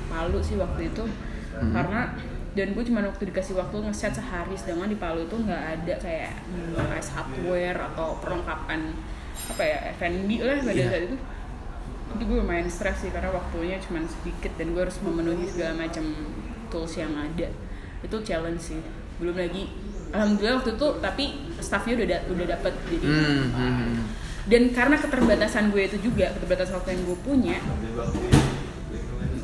Palu 0.06 0.40
sih 0.40 0.56
waktu 0.56 0.88
itu 0.88 1.04
Hmm. 1.54 1.70
karena 1.70 2.10
dan 2.50 2.74
gue 2.74 2.82
cuma 2.82 2.98
waktu 3.00 3.30
dikasih 3.30 3.54
waktu 3.54 3.78
ngeset 3.78 4.10
sehari 4.12 4.58
sedangkan 4.58 4.90
di 4.90 4.98
Palu 4.98 5.22
itu 5.22 5.38
nggak 5.38 5.62
ada 5.78 5.94
kayak 5.98 6.34
device 6.74 7.14
hardware 7.14 7.78
atau 7.78 8.18
perlengkapan 8.18 8.90
apa 9.46 9.62
ya 9.62 9.78
F&B 9.94 10.42
lah 10.42 10.58
pada 10.58 10.74
Iya. 10.74 10.86
saat 10.88 11.02
itu 11.06 11.16
itu 12.10 12.22
gue 12.24 12.38
lumayan 12.38 12.66
stres 12.66 13.02
sih 13.02 13.10
karena 13.10 13.30
waktunya 13.30 13.78
cuma 13.78 14.02
sedikit 14.02 14.50
dan 14.54 14.70
gue 14.70 14.82
harus 14.82 14.98
memenuhi 14.98 15.46
segala 15.46 15.78
macam 15.78 16.04
tools 16.66 16.94
yang 16.94 17.14
ada 17.14 17.46
itu 18.02 18.16
challenge 18.22 18.62
sih 18.74 18.80
belum 19.18 19.38
lagi 19.38 19.70
alhamdulillah 20.14 20.56
waktu 20.56 20.72
itu 20.72 20.88
tapi 20.98 21.24
staffnya 21.58 21.92
udah 21.96 22.06
da- 22.06 22.24
udah 22.30 22.46
dapet 22.48 22.72
jadi 22.86 23.04
Hmm, 23.04 23.42
hmm. 23.50 23.92
dan 24.46 24.62
karena 24.70 24.96
keterbatasan 24.96 25.64
gue 25.68 25.82
itu 25.84 25.98
juga 26.00 26.30
keterbatasan 26.32 26.78
waktu 26.78 26.90
yang 26.94 27.02
gue 27.04 27.18
punya 27.20 27.58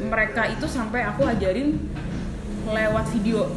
mereka 0.01 0.49
itu 0.49 0.64
sampai 0.64 1.05
aku 1.05 1.29
ajarin 1.29 1.77
lewat 2.64 3.05
video. 3.11 3.53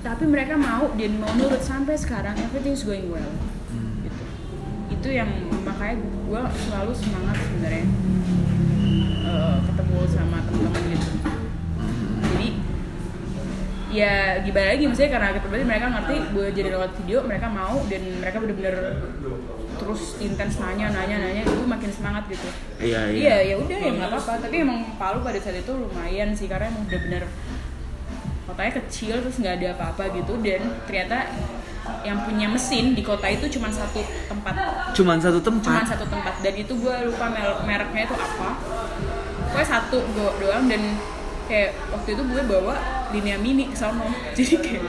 Tapi 0.00 0.24
mereka 0.24 0.56
mau 0.56 0.92
dan 0.92 1.12
mau 1.16 1.32
nurut 1.36 1.60
sampai 1.60 1.92
sekarang 1.92 2.36
everything's 2.36 2.84
going 2.84 3.08
well. 3.08 3.32
Hmm. 3.68 4.04
gitu. 4.04 4.22
Itu 4.92 5.08
yang 5.08 5.28
makanya 5.62 6.00
gue 6.00 6.42
selalu 6.68 6.92
semangat 6.92 7.36
sebenarnya 7.38 7.84
eh, 9.24 9.56
ketemu 9.64 9.98
sama 10.08 10.36
teman-teman 10.44 10.82
gitu 10.90 11.08
ya 13.90 14.38
gimana 14.46 14.66
lagi 14.70 14.84
maksudnya 14.86 15.10
karena 15.10 15.28
kita 15.34 15.46
berarti 15.50 15.66
mereka 15.66 15.86
ngerti 15.90 16.14
gue 16.30 16.46
jadi 16.54 16.68
lewat 16.78 16.90
video 17.02 17.18
mereka 17.26 17.46
mau 17.50 17.82
dan 17.90 18.02
mereka 18.22 18.36
bener-bener 18.38 18.74
terus 19.80 20.14
intens 20.22 20.62
nanya 20.62 20.94
nanya 20.94 21.16
nanya 21.18 21.42
itu 21.42 21.64
makin 21.66 21.90
semangat 21.90 22.28
gitu. 22.30 22.48
Iya 22.78 23.10
iya. 23.10 23.16
iya 23.16 23.36
ya 23.50 23.54
udah 23.58 23.78
ya 23.80 23.90
nggak 23.96 24.10
apa-apa. 24.12 24.32
Tapi 24.46 24.56
emang 24.62 24.78
Palu 25.00 25.18
pada 25.24 25.38
saat 25.42 25.58
itu 25.58 25.72
lumayan 25.72 26.30
sih 26.36 26.46
karena 26.46 26.70
emang 26.70 26.86
udah 26.86 27.00
bener 27.00 27.22
kotanya 28.44 28.72
kecil 28.82 29.14
terus 29.24 29.36
nggak 29.40 29.54
ada 29.58 29.66
apa-apa 29.74 30.02
gitu. 30.14 30.38
Dan 30.38 30.60
ternyata 30.84 31.32
yang 32.04 32.22
punya 32.22 32.46
mesin 32.46 32.92
di 32.94 33.02
kota 33.02 33.26
itu 33.26 33.48
cuma 33.58 33.72
satu 33.72 34.04
tempat. 34.28 34.54
Cuman 34.94 35.16
satu 35.18 35.40
cuma 35.42 35.58
tempat. 35.64 35.96
satu 35.96 36.06
tempat. 36.06 36.34
Dan 36.44 36.54
itu 36.54 36.72
gue 36.76 36.96
lupa 37.08 37.26
mer- 37.32 37.62
mereknya 37.64 38.02
itu 38.06 38.14
apa. 38.14 38.48
Pokoknya 39.50 39.66
satu 39.66 39.98
gue 39.98 40.30
doang 40.38 40.68
dan 40.70 40.82
kayak 41.50 41.74
waktu 41.90 42.08
itu 42.14 42.22
gue 42.22 42.42
bawa 42.46 42.74
linea 43.10 43.34
mini 43.36 43.66
ke 43.66 43.76
sono 43.76 44.06
jadi 44.38 44.54
kayak 44.56 44.84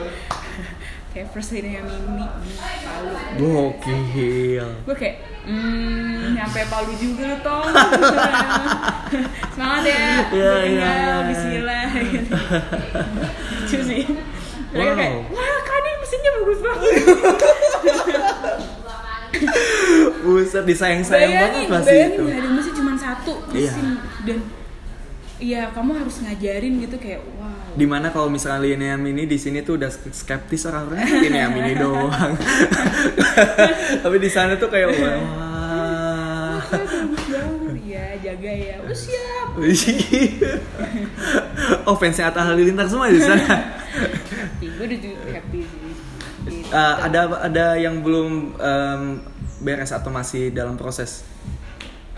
kayak 1.10 1.26
first 1.28 1.50
linea 1.50 1.82
mini 1.82 2.22
di 2.40 2.54
Palu 2.80 3.12
Gokil. 3.36 4.66
gue 4.86 4.94
kayak 4.94 5.16
hmm 5.42 6.32
nyampe 6.32 6.62
Palu 6.66 6.94
juga 6.96 7.22
lu 7.26 7.38
tong 7.42 7.66
semangat 9.52 9.84
ya 9.84 10.06
iya, 10.30 10.52
tinggal 10.62 10.96
iya. 10.96 11.26
Bismillah 11.26 11.86
gitu 12.14 12.32
lucu 13.60 13.78
sih 13.82 14.02
mereka 14.70 14.88
Wow. 14.88 14.96
kayak 14.96 15.14
wah 15.28 15.56
kan 15.62 15.80
ini 15.82 15.96
mesinnya 16.00 16.30
bagus 16.32 16.60
banget 16.62 16.92
Buset 20.22 20.64
disayang-sayang 20.64 21.32
banget 21.34 21.50
bayangin 21.52 21.68
pasti 21.68 21.90
bayangin 21.90 22.14
itu. 22.14 22.22
nggak 22.22 22.38
ada 22.38 22.50
mesin 22.52 22.72
cuma 22.72 22.92
satu 22.94 23.32
Iya. 23.50 23.68
mesin 23.68 23.86
dan 24.22 24.38
iya 25.42 25.74
kamu 25.74 25.90
harus 25.98 26.22
ngajarin 26.22 26.78
gitu 26.78 26.94
kayak 27.02 27.18
wow 27.34 27.50
Di 27.74 27.86
mana 27.88 28.12
kalau 28.14 28.28
misalnya 28.30 28.62
lineam 28.62 29.02
ini 29.10 29.26
di 29.26 29.34
sini 29.40 29.64
tuh 29.66 29.74
udah 29.80 29.88
skeptis 29.90 30.68
orang-orang 30.68 31.08
lineam 31.24 31.56
ini 31.56 31.72
doang. 31.72 32.36
Tapi 34.04 34.16
di 34.20 34.28
sana 34.28 34.60
tuh 34.60 34.68
kayak 34.68 34.92
wah. 34.92 35.00
Wah, 35.00 36.60
bagus 36.68 36.92
banget 37.32 37.80
ya 37.82 38.06
jaga 38.20 38.52
ya 38.52 38.76
oh 38.80 38.92
siap 38.92 39.56
oh 41.88 41.96
fansnya 41.96 42.28
Atta 42.28 42.44
Halilintar 42.44 42.86
semua 42.88 43.08
di 43.08 43.20
sana. 43.20 43.40
happy 43.42 44.66
gue 44.68 44.84
udah 44.86 44.98
happy 45.32 45.60
sih 45.64 45.80
Gitu. 46.42 46.74
Eh, 46.74 46.96
ada 47.06 47.38
ada 47.38 47.78
yang 47.78 48.02
belum 48.02 48.58
em, 48.58 49.02
beres 49.62 49.94
atau 49.94 50.10
masih 50.10 50.50
dalam 50.50 50.74
proses? 50.74 51.22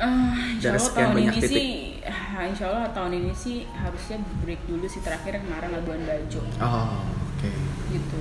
Insya 0.00 0.72
Dari 0.72 0.80
sekian 0.80 1.12
tahun 1.12 1.12
banyak 1.12 1.34
ini 1.36 1.42
titik. 1.44 1.60
sih 1.60 1.68
ah, 2.04 2.44
insya 2.44 2.64
Allah 2.66 2.88
tahun 2.90 3.12
ini 3.14 3.32
sih 3.32 3.64
harusnya 3.70 4.16
break 4.40 4.60
dulu 4.64 4.84
sih 4.84 5.00
terakhir 5.00 5.38
kemarin 5.38 5.72
Labuan 5.72 6.00
Bajo 6.02 6.40
Oh, 6.58 7.00
oke. 7.02 7.50
gitu 7.88 8.18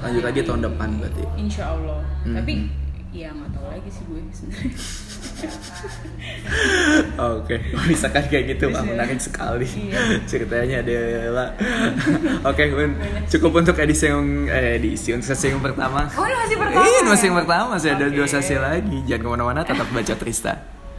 Lanjut 0.00 0.22
lagi 0.22 0.40
tahun 0.42 0.60
depan 0.64 0.88
berarti. 0.96 1.22
insya 1.36 1.70
Allah 1.70 2.00
Mhm. 2.22 2.34
tapi 2.34 2.52
ya 3.10 3.28
nggak 3.28 3.50
tahu 3.50 3.66
lagi 3.68 3.88
sih 3.88 4.02
gue 4.04 4.20
sebenarnya 4.30 4.70
Oke, 7.32 7.56
misalkan 7.86 8.24
kayak 8.26 8.44
gitu 8.50 8.68
Pak, 8.68 8.82
menarik 8.82 9.16
sekali 9.16 9.64
Iya. 9.64 10.20
ceritanya 10.24 10.76
adalah. 10.80 11.48
Oke, 12.50 12.68
Un, 12.68 12.92
cukup 13.26 13.52
untuk 13.56 13.76
edisi 13.78 14.04
yang 14.04 14.20
eh, 14.46 14.76
edisi 14.76 15.10
untuk 15.10 15.26
sesi 15.26 15.48
yang 15.48 15.60
pertama. 15.60 16.04
oh 16.10 16.24
ini 16.24 16.36
masih 16.36 16.56
pertama 16.56 16.82
Iya, 16.82 17.00
masih 17.02 17.26
yang 17.26 17.38
pertama 17.38 17.64
masih 17.70 17.88
ada 17.90 18.04
Oke. 18.04 18.14
dua 18.14 18.26
sesi 18.26 18.54
lagi. 18.54 18.98
Jangan 19.04 19.22
ke 19.22 19.28
mana-mana, 19.30 19.60
tetap 19.62 19.86
baca 19.86 20.14
Trista. 20.14 20.54